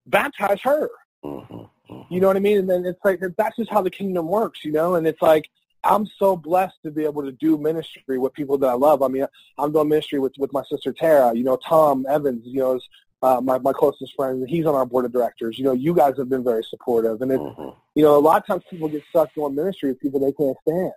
baptize 0.05 0.59
her. 0.63 0.89
Mhm. 1.23 1.69
Mhm. 1.89 2.05
You 2.09 2.19
know 2.21 2.27
what 2.27 2.37
I 2.37 2.39
mean? 2.39 2.59
And 2.59 2.69
then 2.69 2.85
it's 2.85 2.99
like 3.03 3.19
that's 3.37 3.55
just 3.57 3.69
how 3.71 3.81
the 3.81 3.89
kingdom 3.89 4.27
works, 4.27 4.63
you 4.63 4.71
know. 4.71 4.95
And 4.95 5.07
it's 5.07 5.21
like 5.21 5.49
I'm 5.83 6.05
so 6.05 6.35
blessed 6.35 6.75
to 6.83 6.91
be 6.91 7.05
able 7.05 7.23
to 7.23 7.31
do 7.31 7.57
ministry 7.57 8.17
with 8.17 8.33
people 8.33 8.57
that 8.59 8.67
I 8.67 8.73
love. 8.73 9.01
I 9.01 9.07
mean, 9.07 9.25
I'm 9.57 9.71
doing 9.71 9.89
ministry 9.89 10.19
with 10.19 10.33
with 10.37 10.51
my 10.53 10.63
sister 10.69 10.91
Tara. 10.93 11.33
You 11.35 11.43
know, 11.43 11.57
Tom 11.57 12.05
Evans. 12.09 12.41
You 12.45 12.59
know, 12.59 12.75
is 12.75 12.87
uh, 13.21 13.41
my 13.41 13.57
my 13.57 13.73
closest 13.73 14.13
friend. 14.15 14.47
He's 14.47 14.65
on 14.65 14.75
our 14.75 14.85
board 14.85 15.05
of 15.05 15.13
directors. 15.13 15.57
You 15.57 15.65
know, 15.65 15.73
you 15.73 15.93
guys 15.93 16.15
have 16.17 16.29
been 16.29 16.43
very 16.43 16.63
supportive. 16.63 17.21
And 17.21 17.31
it's 17.31 17.41
Mhm. 17.43 17.75
you 17.95 18.03
know, 18.03 18.15
a 18.15 18.19
lot 18.19 18.41
of 18.41 18.45
times 18.45 18.63
people 18.69 18.87
get 18.89 19.03
stuck 19.09 19.33
doing 19.33 19.55
ministry 19.55 19.89
with 19.89 19.99
people 19.99 20.19
they 20.19 20.31
can't 20.33 20.57
stand. 20.61 20.91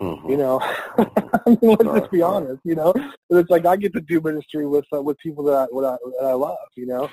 Mhm. 0.00 0.30
You 0.30 0.36
know, 0.36 0.58
I 0.98 1.40
mean, 1.46 1.58
let's 1.62 1.84
Right, 1.84 2.00
just 2.00 2.10
be 2.10 2.20
right. 2.22 2.28
honest. 2.34 2.60
You 2.64 2.74
know, 2.74 2.92
but 3.28 3.36
it's 3.38 3.50
like 3.50 3.64
I 3.66 3.76
get 3.76 3.92
to 3.94 4.00
do 4.00 4.20
ministry 4.20 4.66
with 4.66 4.84
uh, 4.92 5.02
with 5.02 5.18
people 5.18 5.44
that 5.44 5.54
I, 5.54 5.64
what 5.70 5.84
I, 5.84 5.96
that 6.20 6.26
I 6.26 6.32
love. 6.32 6.56
You 6.74 6.86
know, 6.86 7.08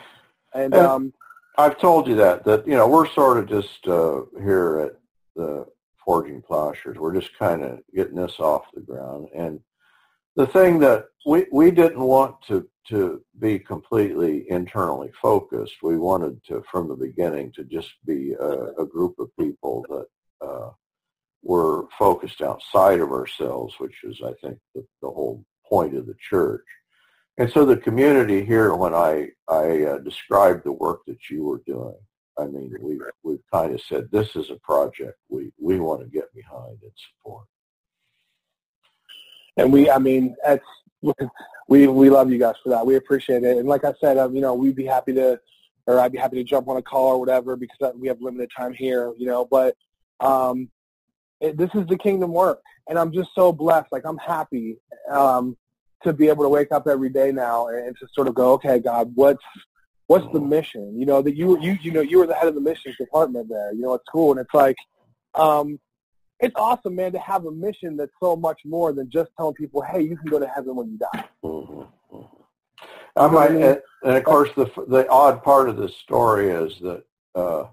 And, 0.54 0.74
um, 0.76 1.14
I've 1.58 1.78
told 1.78 2.08
you 2.08 2.16
that 2.16 2.46
that 2.46 2.66
you 2.68 2.76
know 2.76 2.88
we're 2.88 3.10
sort 3.10 3.38
of 3.38 3.48
just 3.48 3.86
uh, 3.88 4.22
here 4.40 4.80
at 4.80 5.00
the 5.36 5.66
Forging 6.06 6.42
Plowshares. 6.42 6.98
We're 6.98 7.20
just 7.20 7.38
kind 7.38 7.64
of 7.64 7.80
getting 7.94 8.16
this 8.16 8.40
off 8.40 8.64
the 8.74 8.82
ground. 8.82 9.28
And 9.36 9.60
the 10.36 10.48
thing 10.48 10.80
that 10.80 11.08
we 11.26 11.48
we 11.52 11.70
didn't 11.72 12.00
want 12.00 12.42
to 12.48 12.68
to 12.90 13.24
be 13.40 13.60
completely 13.60 14.50
internally 14.50 15.12
focused. 15.22 15.76
We 15.84 15.98
wanted 15.98 16.44
to, 16.46 16.64
from 16.72 16.88
the 16.88 16.96
beginning, 16.96 17.52
to 17.54 17.64
just 17.64 17.92
be 18.06 18.34
a, 18.34 18.74
a 18.80 18.86
group 18.86 19.20
of 19.20 19.30
people 19.38 19.86
that 19.90 20.48
uh, 20.48 20.70
were 21.44 21.86
focused 21.98 22.42
outside 22.42 23.00
of 23.00 23.12
ourselves, 23.12 23.76
which 23.78 24.04
is, 24.04 24.22
I 24.26 24.34
think, 24.42 24.58
the, 24.74 24.84
the 25.02 25.10
whole 25.10 25.46
point 25.68 25.96
of 25.96 26.08
the 26.08 26.16
church. 26.20 26.66
And 27.40 27.50
so 27.52 27.64
the 27.64 27.78
community 27.78 28.44
here, 28.44 28.76
when 28.76 28.94
I, 28.94 29.30
I 29.48 29.84
uh, 29.84 29.98
described 30.00 30.66
the 30.66 30.74
work 30.74 31.06
that 31.08 31.30
you 31.30 31.46
were 31.46 31.62
doing, 31.66 31.96
I 32.38 32.46
mean, 32.46 32.76
we, 32.82 33.00
we've 33.24 33.44
kind 33.52 33.74
of 33.74 33.82
said, 33.82 34.10
this 34.12 34.36
is 34.36 34.50
a 34.50 34.56
project 34.58 35.18
we, 35.30 35.54
we 35.58 35.80
want 35.80 36.02
to 36.02 36.08
get 36.08 36.34
behind 36.36 36.78
and 36.82 36.92
support. 37.08 37.46
And 39.56 39.72
we, 39.72 39.90
I 39.90 40.00
mean, 40.00 40.36
that's, 40.46 40.66
we, 41.70 41.88
we 41.88 42.10
love 42.10 42.30
you 42.30 42.40
guys 42.40 42.56
for 42.62 42.70
that. 42.70 42.86
We 42.86 42.96
appreciate 42.96 43.46
it. 43.46 43.58
And 43.58 43.70
like 43.70 43.86
I 43.86 43.94
said, 44.02 44.18
um, 44.18 44.36
you 44.36 44.42
know, 44.42 44.54
we'd 44.54 44.76
be 44.76 44.86
happy 44.86 45.14
to, 45.14 45.40
or 45.88 45.98
I'd 45.98 46.12
be 46.12 46.18
happy 46.18 46.36
to 46.38 46.44
jump 46.44 46.68
on 46.68 46.76
a 46.76 46.82
call 46.82 47.14
or 47.14 47.20
whatever 47.22 47.56
because 47.56 47.94
we 47.96 48.10
have 48.10 48.22
limited 48.22 48.52
time 48.56 48.74
here, 48.74 49.14
you 49.18 49.28
know, 49.28 49.46
but, 49.46 49.78
um, 50.20 50.70
it, 51.40 51.56
this 51.56 51.70
is 51.74 51.88
the 51.88 51.98
kingdom 51.98 52.34
work. 52.34 52.62
And 52.90 53.00
I'm 53.00 53.14
just 53.14 53.30
so 53.34 53.54
blessed. 53.54 53.94
Like 53.94 54.04
I'm 54.06 54.18
happy, 54.18 54.76
um, 55.10 55.56
to 56.04 56.14
be 56.14 56.28
able 56.30 56.44
to 56.44 56.50
wake 56.50 56.72
up 56.72 56.88
every 56.88 57.10
day 57.10 57.32
now 57.32 57.68
and 57.68 57.96
to 57.98 58.08
sort 58.14 58.28
of 58.28 58.36
go, 58.36 58.54
okay, 58.54 58.80
God, 58.80 59.12
what's 59.16 59.44
what's 60.08 60.32
the 60.34 60.40
mission? 60.40 60.98
You 61.00 61.06
know 61.06 61.22
that 61.22 61.36
you 61.36 61.60
you 61.62 61.78
you 61.82 61.92
know 61.92 62.02
you 62.02 62.20
were 62.20 62.28
the 62.28 62.36
head 62.36 62.48
of 62.48 62.56
the 62.56 62.62
missions 62.62 62.98
department 62.98 63.50
there. 63.50 63.74
You 63.74 63.82
know 63.82 63.94
at 63.96 64.02
school, 64.08 64.32
and 64.32 64.40
it's 64.40 64.54
like, 64.54 64.78
um, 65.36 65.80
it's 66.40 66.56
awesome, 66.56 66.96
man, 66.96 67.12
to 67.12 67.20
have 67.20 67.46
a 67.46 67.52
mission 67.52 67.98
that's 67.98 68.12
so 68.22 68.36
much 68.36 68.62
more 68.66 68.94
than 68.94 69.10
just 69.10 69.30
telling 69.38 69.56
people, 69.56 69.82
hey, 69.82 70.02
you 70.02 70.18
can 70.18 70.28
go 70.28 70.40
to 70.40 70.48
heaven 70.48 70.76
when 70.76 70.92
you 70.92 70.98
die. 70.98 71.26
Mm-hmm. 71.44 71.82
mm-hmm. 72.16 72.26
I 73.16 73.28
might, 73.28 73.52
and 73.52 73.82
of 74.04 74.24
course, 74.24 74.50
the 74.56 74.72
the 74.88 75.08
odd 75.10 75.44
part 75.44 75.68
of 75.68 75.78
this 75.78 75.96
story 75.98 76.50
is 76.50 76.80
that 76.80 77.04
uh, 77.36 77.66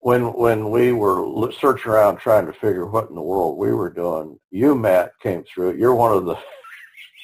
when 0.00 0.32
when 0.32 0.70
we 0.70 0.92
were 0.92 1.52
searching 1.52 1.92
around 1.92 2.16
trying 2.16 2.46
to 2.46 2.52
figure 2.52 2.86
what 2.86 3.08
in 3.08 3.14
the 3.14 3.22
world 3.22 3.56
we 3.56 3.72
were 3.72 3.90
doing, 3.90 4.38
you 4.50 4.74
Matt 4.74 5.12
came 5.20 5.44
through. 5.44 5.76
You're 5.76 5.94
one 5.94 6.16
of 6.16 6.24
the 6.24 6.36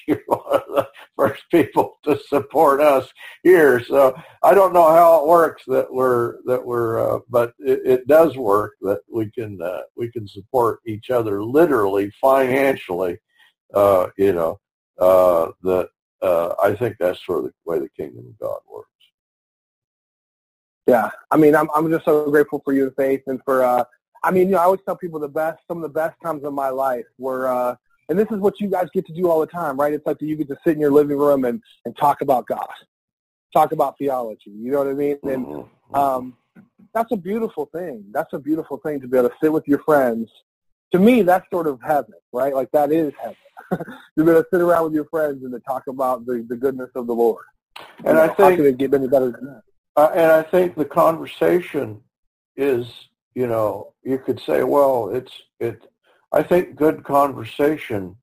you're 0.17 0.23
one 0.27 0.41
of 0.55 0.63
the 0.69 0.89
first 1.17 1.43
people 1.51 1.99
to 2.05 2.19
support 2.29 2.81
us 2.81 3.09
here. 3.43 3.83
So 3.85 4.19
I 4.43 4.55
don't 4.55 4.73
know 4.73 4.89
how 4.89 5.21
it 5.21 5.29
works 5.29 5.63
that 5.67 5.93
we're 5.93 6.39
that 6.47 6.65
we're, 6.65 7.17
uh, 7.17 7.21
but 7.29 7.53
it, 7.59 7.81
it, 7.85 8.09
does 8.09 8.37
work 8.37 8.75
that 8.81 9.01
we 9.13 9.31
can 9.31 9.61
uh, 9.61 9.83
we 9.97 10.11
can 10.11 10.27
support 10.27 10.81
each 10.87 11.11
other 11.11 11.45
literally 11.45 12.11
financially. 12.21 13.19
Uh, 13.75 14.09
you 14.17 14.33
know 14.33 14.59
uh, 14.99 15.51
that 15.63 15.91
uh, 16.23 16.55
I 16.63 16.75
think 16.75 16.97
that's 16.99 17.25
sort 17.25 17.45
of 17.45 17.45
the 17.45 17.53
way 17.71 17.79
the 17.79 17.89
kingdom 17.91 18.27
of 18.27 18.39
God 18.39 18.61
works. 18.73 18.89
Yeah, 20.87 21.11
I 21.31 21.37
mean, 21.37 21.55
I'm 21.55 21.69
I'm 21.75 21.91
just 21.91 22.07
so 22.07 22.31
grateful 22.31 22.63
for 22.65 22.73
you, 22.73 22.93
Faith, 22.97 23.23
and 23.27 23.41
for. 23.45 23.63
Uh, 23.63 23.85
I 24.25 24.33
mean, 24.33 24.49
you 24.49 24.55
know, 24.55 24.59
I 24.59 24.65
always 24.65 24.81
tell 24.85 24.97
people 24.97 25.21
the 25.21 25.29
best, 25.29 25.61
some 25.69 25.77
of 25.77 25.83
the 25.83 25.89
best 25.89 26.17
times 26.25 26.43
of 26.43 26.53
my 26.53 26.71
life 26.71 27.05
were 27.19 27.77
and 28.09 28.19
this 28.19 28.29
is 28.31 28.39
what 28.39 28.61
you 28.61 28.69
guys 28.69 28.89
get 28.93 29.07
to 29.07 29.13
do 29.13 29.31
all 29.31 29.41
the 29.41 29.47
time, 29.47 29.79
right? 29.79 29.93
It's 29.93 30.07
like 30.07 30.21
you 30.21 30.37
get 30.37 30.49
to 30.49 30.57
sit 30.65 30.75
in 30.75 30.81
your 30.81 30.91
living 30.91 31.19
room 31.19 31.45
and, 31.45 31.63
and 31.85 31.97
talk 31.97 32.23
about 32.23 32.47
God, 32.47 32.69
talk 33.53 33.73
about 33.73 33.99
theology. 33.99 34.51
You 34.51 34.73
know 34.73 34.79
what 34.79 34.89
I 34.89 34.95
mean? 34.95 35.19
And 35.25 35.47
mm-hmm. 35.47 35.95
um, 35.95 36.37
that's 36.95 37.13
a 37.13 37.17
beautiful 37.17 37.67
thing. 37.67 38.05
That's 38.13 38.33
a 38.33 38.39
beautiful 38.39 38.79
thing 38.79 39.01
to 39.01 39.09
be 39.09 39.19
able 39.19 39.29
to 39.29 39.35
sit 39.43 39.53
with 39.53 39.69
your 39.69 39.81
friends. 39.81 40.31
To 40.93 40.99
me, 40.99 41.21
that's 41.23 41.49
sort 41.51 41.67
of 41.67 41.81
heaven, 41.83 42.15
right? 42.33 42.55
Like 42.55 42.71
that 42.73 42.93
is 42.93 43.13
heaven. 43.21 43.37
to 43.73 43.85
be 44.17 44.23
able 44.31 44.43
to 44.43 44.47
sit 44.51 44.61
around 44.63 44.85
with 44.85 44.95
your 44.95 45.05
friends 45.07 45.45
and 45.45 45.53
to 45.53 45.61
talk 45.61 45.87
about 45.87 46.25
the, 46.25 46.45
the 46.49 46.57
goodness 46.57 46.91
of 46.95 47.07
the 47.07 47.15
Lord. 47.15 47.45
And 48.05 48.17
you 48.17 48.23
I 48.23 48.27
think 48.29 48.39
how 48.39 48.57
can 48.57 48.67
it 48.67 48.79
get 48.79 48.95
any 48.95 49.07
better 49.07 49.31
than 49.31 49.45
that? 49.45 49.63
Uh, 49.97 50.11
and 50.15 50.33
I 50.33 50.43
think 50.43 50.77
the 50.77 50.85
conversation 50.85 52.01
is, 52.57 52.87
you 53.35 53.47
know, 53.47 53.93
you 54.03 54.19
could 54.19 54.41
say, 54.41 54.63
well, 54.63 55.11
it's 55.11 55.33
it 55.61 55.83
I 56.33 56.43
think 56.43 56.77
good 56.77 57.05
conversation 57.05 58.17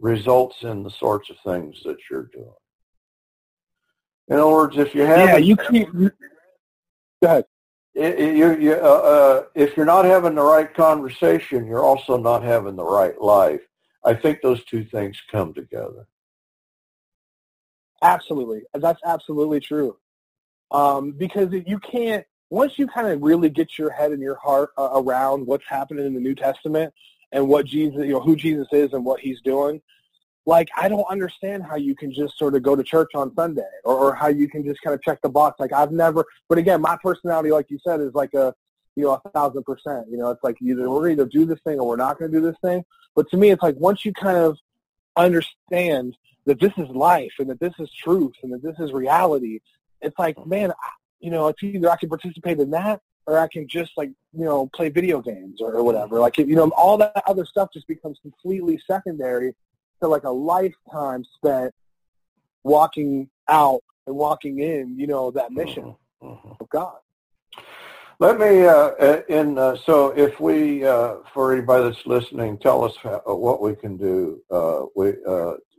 results 0.00 0.62
in 0.62 0.82
the 0.82 0.90
sorts 0.90 1.30
of 1.30 1.36
things 1.44 1.82
that 1.84 1.96
you're 2.10 2.30
doing. 2.32 2.52
In 4.28 4.36
other 4.36 4.50
words, 4.50 4.76
if 4.76 4.94
you 4.94 5.02
have 5.02 5.28
yeah, 5.28 5.36
you 5.38 5.56
keep. 5.56 5.90
Go 5.92 6.10
ahead. 7.22 7.44
You, 7.94 8.56
you, 8.56 8.72
uh, 8.74 8.76
uh, 8.76 9.42
if 9.54 9.76
you're 9.76 9.86
not 9.86 10.04
having 10.04 10.34
the 10.36 10.42
right 10.42 10.72
conversation, 10.72 11.66
you're 11.66 11.82
also 11.82 12.16
not 12.16 12.44
having 12.44 12.76
the 12.76 12.84
right 12.84 13.20
life. 13.20 13.62
I 14.04 14.14
think 14.14 14.40
those 14.40 14.64
two 14.64 14.84
things 14.84 15.20
come 15.30 15.52
together. 15.52 16.06
Absolutely, 18.02 18.62
that's 18.74 19.00
absolutely 19.04 19.58
true. 19.58 19.96
Um, 20.70 21.12
because 21.12 21.52
you 21.66 21.78
can't 21.80 22.24
once 22.50 22.74
you 22.76 22.86
kind 22.86 23.08
of 23.08 23.22
really 23.22 23.48
get 23.48 23.78
your 23.78 23.90
head 23.90 24.12
and 24.12 24.22
your 24.22 24.36
heart 24.36 24.70
uh, 24.78 24.90
around 24.94 25.46
what's 25.46 25.66
happening 25.66 26.06
in 26.06 26.14
the 26.14 26.20
New 26.20 26.34
Testament, 26.34 26.92
and 27.32 27.48
what 27.48 27.66
Jesus, 27.66 28.00
you 28.00 28.12
know, 28.12 28.20
who 28.20 28.36
Jesus 28.36 28.68
is 28.72 28.92
and 28.92 29.04
what 29.04 29.20
he's 29.20 29.40
doing. 29.42 29.80
Like, 30.46 30.68
I 30.76 30.88
don't 30.88 31.04
understand 31.10 31.62
how 31.62 31.76
you 31.76 31.94
can 31.94 32.12
just 32.12 32.38
sort 32.38 32.54
of 32.54 32.62
go 32.62 32.74
to 32.74 32.82
church 32.82 33.10
on 33.14 33.34
Sunday 33.34 33.68
or, 33.84 33.94
or 33.94 34.14
how 34.14 34.28
you 34.28 34.48
can 34.48 34.64
just 34.64 34.80
kind 34.80 34.94
of 34.94 35.02
check 35.02 35.20
the 35.20 35.28
box. 35.28 35.60
Like, 35.60 35.72
I've 35.72 35.92
never, 35.92 36.24
but 36.48 36.56
again, 36.56 36.80
my 36.80 36.96
personality, 37.02 37.50
like 37.50 37.70
you 37.70 37.78
said, 37.86 38.00
is 38.00 38.14
like 38.14 38.32
a, 38.32 38.54
you 38.96 39.04
know, 39.04 39.20
a 39.22 39.30
thousand 39.30 39.64
percent. 39.64 40.06
You 40.10 40.16
know, 40.16 40.30
it's 40.30 40.42
like 40.42 40.56
either 40.62 40.88
we're 40.88 41.14
going 41.14 41.18
to 41.18 41.26
do 41.26 41.44
this 41.44 41.60
thing 41.64 41.78
or 41.78 41.86
we're 41.86 41.96
not 41.96 42.18
going 42.18 42.32
to 42.32 42.40
do 42.40 42.44
this 42.44 42.56
thing. 42.62 42.84
But 43.14 43.30
to 43.30 43.36
me, 43.36 43.50
it's 43.50 43.62
like 43.62 43.76
once 43.76 44.04
you 44.04 44.12
kind 44.12 44.38
of 44.38 44.56
understand 45.16 46.16
that 46.46 46.60
this 46.60 46.72
is 46.78 46.88
life 46.88 47.32
and 47.38 47.50
that 47.50 47.60
this 47.60 47.74
is 47.78 47.90
truth 47.92 48.32
and 48.42 48.52
that 48.52 48.62
this 48.62 48.78
is 48.78 48.92
reality, 48.92 49.60
it's 50.00 50.18
like, 50.18 50.44
man, 50.46 50.72
you 51.20 51.30
know, 51.30 51.48
it's 51.48 51.62
either 51.62 51.90
I 51.90 51.96
can 51.96 52.08
participate 52.08 52.58
in 52.58 52.70
that 52.70 53.02
or 53.28 53.38
I 53.38 53.46
can 53.46 53.68
just 53.68 53.92
like 53.96 54.10
you 54.32 54.44
know 54.44 54.68
play 54.74 54.88
video 54.88 55.20
games 55.20 55.60
or, 55.60 55.74
or 55.74 55.84
whatever. 55.84 56.18
Like 56.18 56.38
you 56.38 56.56
know, 56.56 56.70
all 56.76 56.96
that 56.98 57.22
other 57.26 57.44
stuff 57.44 57.68
just 57.72 57.86
becomes 57.86 58.18
completely 58.22 58.80
secondary 58.86 59.54
to 60.00 60.08
like 60.08 60.24
a 60.24 60.30
lifetime 60.30 61.24
spent 61.36 61.74
walking 62.64 63.28
out 63.48 63.82
and 64.06 64.16
walking 64.16 64.60
in. 64.60 64.98
You 64.98 65.06
know 65.06 65.30
that 65.32 65.52
mission 65.52 65.94
mm-hmm. 66.22 66.26
mm-hmm. 66.26 66.52
of 66.58 66.68
God. 66.70 66.96
Let 68.20 68.40
me, 68.40 68.64
uh, 68.64 68.72
uh, 68.72 69.22
in, 69.28 69.58
uh, 69.58 69.76
so 69.86 70.08
if 70.08 70.40
we, 70.40 70.84
uh, 70.84 71.18
for 71.32 71.52
anybody 71.52 71.84
that's 71.84 72.04
listening, 72.04 72.58
tell 72.58 72.82
us 72.82 72.96
how, 73.00 73.22
uh, 73.24 73.32
what 73.32 73.62
we 73.62 73.76
can 73.76 73.96
do, 73.96 74.42
uh, 74.50 74.86
we, 74.96 75.12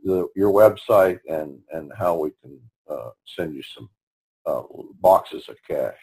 the, 0.04 0.26
your 0.34 0.50
website 0.50 1.18
and, 1.28 1.58
and 1.70 1.92
how 1.98 2.16
we 2.16 2.30
can 2.40 2.58
send 3.26 3.54
you 3.54 3.62
some 3.74 3.90
boxes 5.02 5.50
of 5.50 5.56
cash. 5.68 5.98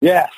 Yes, 0.00 0.30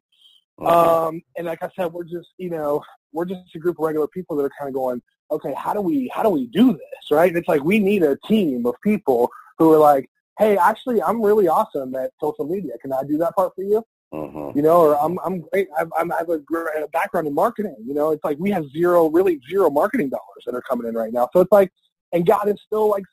Um, 0.59 1.23
and 1.37 1.47
like 1.47 1.63
I 1.63 1.71
said, 1.77 1.93
we're 1.93 2.05
just, 2.05 2.29
you 2.37 2.51
know, 2.51 2.83
we're 3.13 3.25
just 3.25 3.41
a 3.55 3.59
group 3.59 3.79
of 3.79 3.85
regular 3.85 4.09
people 4.09 4.37
that 4.37 4.43
are 4.43 4.51
kind 4.59 4.69
of 4.69 4.75
going, 4.75 5.01
okay, 5.31 5.55
how 5.55 5.73
do 5.73 5.81
we 5.81 6.11
how 6.15 6.23
do 6.23 6.31
we 6.31 6.47
do 6.47 6.73
this, 6.73 7.11
right? 7.11 7.35
It's 7.35 7.49
like 7.49 7.63
we 7.63 7.79
need 7.79 8.03
a 8.03 8.17
team 8.27 8.67
of 8.67 8.75
people 8.83 9.31
who 9.59 9.73
are 9.73 9.79
like, 9.79 10.09
hey, 10.39 10.57
actually, 10.57 11.03
I'm 11.03 11.23
really 11.23 11.49
awesome 11.49 11.95
at 11.95 12.13
social 12.21 12.47
media. 12.47 12.73
Can 12.81 12.93
I 12.93 13.03
do 13.03 13.19
that 13.19 13.35
part 13.35 13.55
for 13.55 13.63
you? 13.63 13.85
Uh-huh. 14.11 14.53
You 14.55 14.63
know, 14.63 14.81
or 14.81 14.99
I'm 14.99 15.19
I'm 15.25 15.41
great. 15.41 15.69
I've, 15.79 15.93
I'm, 15.99 16.11
I 16.13 16.19
have 16.19 16.31
a, 16.31 16.39
great, 16.39 16.67
a 16.83 16.89
background 16.89 17.27
in 17.27 17.35
marketing. 17.35 17.77
You 17.85 17.93
know, 17.93 18.13
it's 18.13 18.25
like 18.25 18.39
we 18.39 18.51
have 18.51 18.69
zero, 18.71 19.09
really 19.09 19.41
zero 19.49 19.69
marketing 19.69 20.09
dollars 20.09 20.45
that 20.47 20.55
are 20.55 20.63
coming 20.63 20.87
in 20.89 20.95
right 20.95 21.13
now. 21.13 21.29
So 21.33 21.41
it's 21.41 21.53
like, 21.53 21.71
and 22.13 22.27
God 22.27 22.49
is 22.49 22.57
still 22.65 22.89
like, 22.89 23.05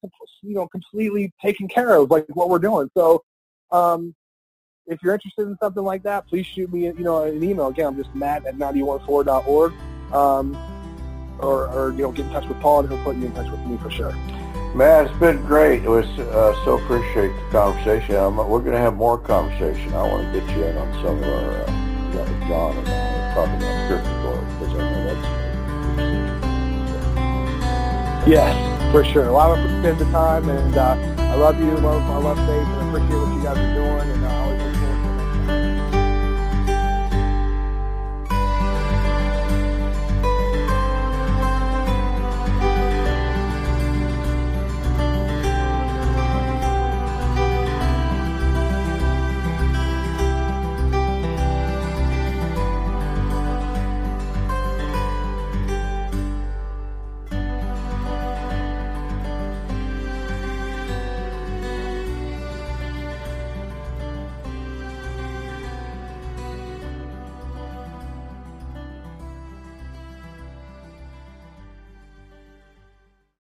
you 0.41 0.55
know, 0.55 0.67
completely 0.67 1.33
taking 1.41 1.67
care 1.67 1.95
of 1.95 2.11
like 2.11 2.25
what 2.29 2.49
we're 2.49 2.59
doing. 2.59 2.89
So, 2.95 3.23
um, 3.71 4.15
if 4.87 4.99
you're 5.03 5.13
interested 5.15 5.47
in 5.47 5.57
something 5.61 5.83
like 5.83 6.03
that, 6.03 6.27
please 6.27 6.45
shoot 6.45 6.71
me, 6.71 6.85
you 6.85 6.93
know, 6.93 7.23
an 7.23 7.43
email. 7.43 7.67
Again, 7.67 7.87
I'm 7.87 7.97
just 7.97 8.13
Matt 8.15 8.45
at 8.45 8.55
914.org. 8.55 9.73
Um, 10.13 10.74
or, 11.39 11.67
or, 11.69 11.91
you 11.91 12.03
know, 12.03 12.11
get 12.11 12.25
in 12.25 12.31
touch 12.31 12.47
with 12.47 12.59
Paul 12.59 12.81
and 12.81 12.89
he'll 12.89 13.03
put 13.03 13.15
you 13.15 13.25
in 13.25 13.33
touch 13.33 13.49
with 13.49 13.65
me 13.65 13.77
for 13.77 13.89
sure. 13.89 14.13
Matt, 14.75 15.07
it's 15.07 15.19
been 15.19 15.41
great. 15.45 15.83
It 15.83 15.89
was 15.89 16.05
uh, 16.19 16.53
so 16.65 16.77
appreciate 16.77 17.29
the 17.29 17.49
conversation. 17.51 18.15
I'm, 18.15 18.35
we're 18.37 18.59
going 18.59 18.73
to 18.73 18.77
have 18.77 18.95
more 18.95 19.17
conversation. 19.17 19.93
I 19.93 20.03
want 20.03 20.33
to 20.33 20.39
get 20.39 20.49
you 20.57 20.63
in 20.65 20.77
on 20.77 20.93
some 20.95 21.17
of 21.17 21.23
our, 21.23 21.61
uh, 21.61 21.85
John 22.47 22.77
and 22.77 22.87
I 22.87 23.33
talking 23.33 23.55
about 23.55 23.87
Kierkegaard 23.87 24.45
because 24.59 24.73
I 24.73 24.77
know 24.77 25.03
that's 25.13 25.45
Yes, 28.27 28.91
for 28.91 29.03
sure. 29.03 29.35
I 29.35 29.55
spend 29.79 29.99
the 29.99 30.05
time, 30.05 30.49
and 30.49 30.77
uh, 30.77 30.97
I 31.19 31.35
love 31.35 31.59
you. 31.59 31.71
Love, 31.77 32.01
I 32.03 32.17
love 32.17 32.37
Faith, 32.37 32.49
and 32.49 32.81
I 32.81 32.87
appreciate 32.87 33.19
what 33.19 33.35
you 33.35 33.43
guys 33.43 33.57
are 33.57 33.73
doing. 33.75 34.09
And 34.09 34.25
uh, 34.25 34.44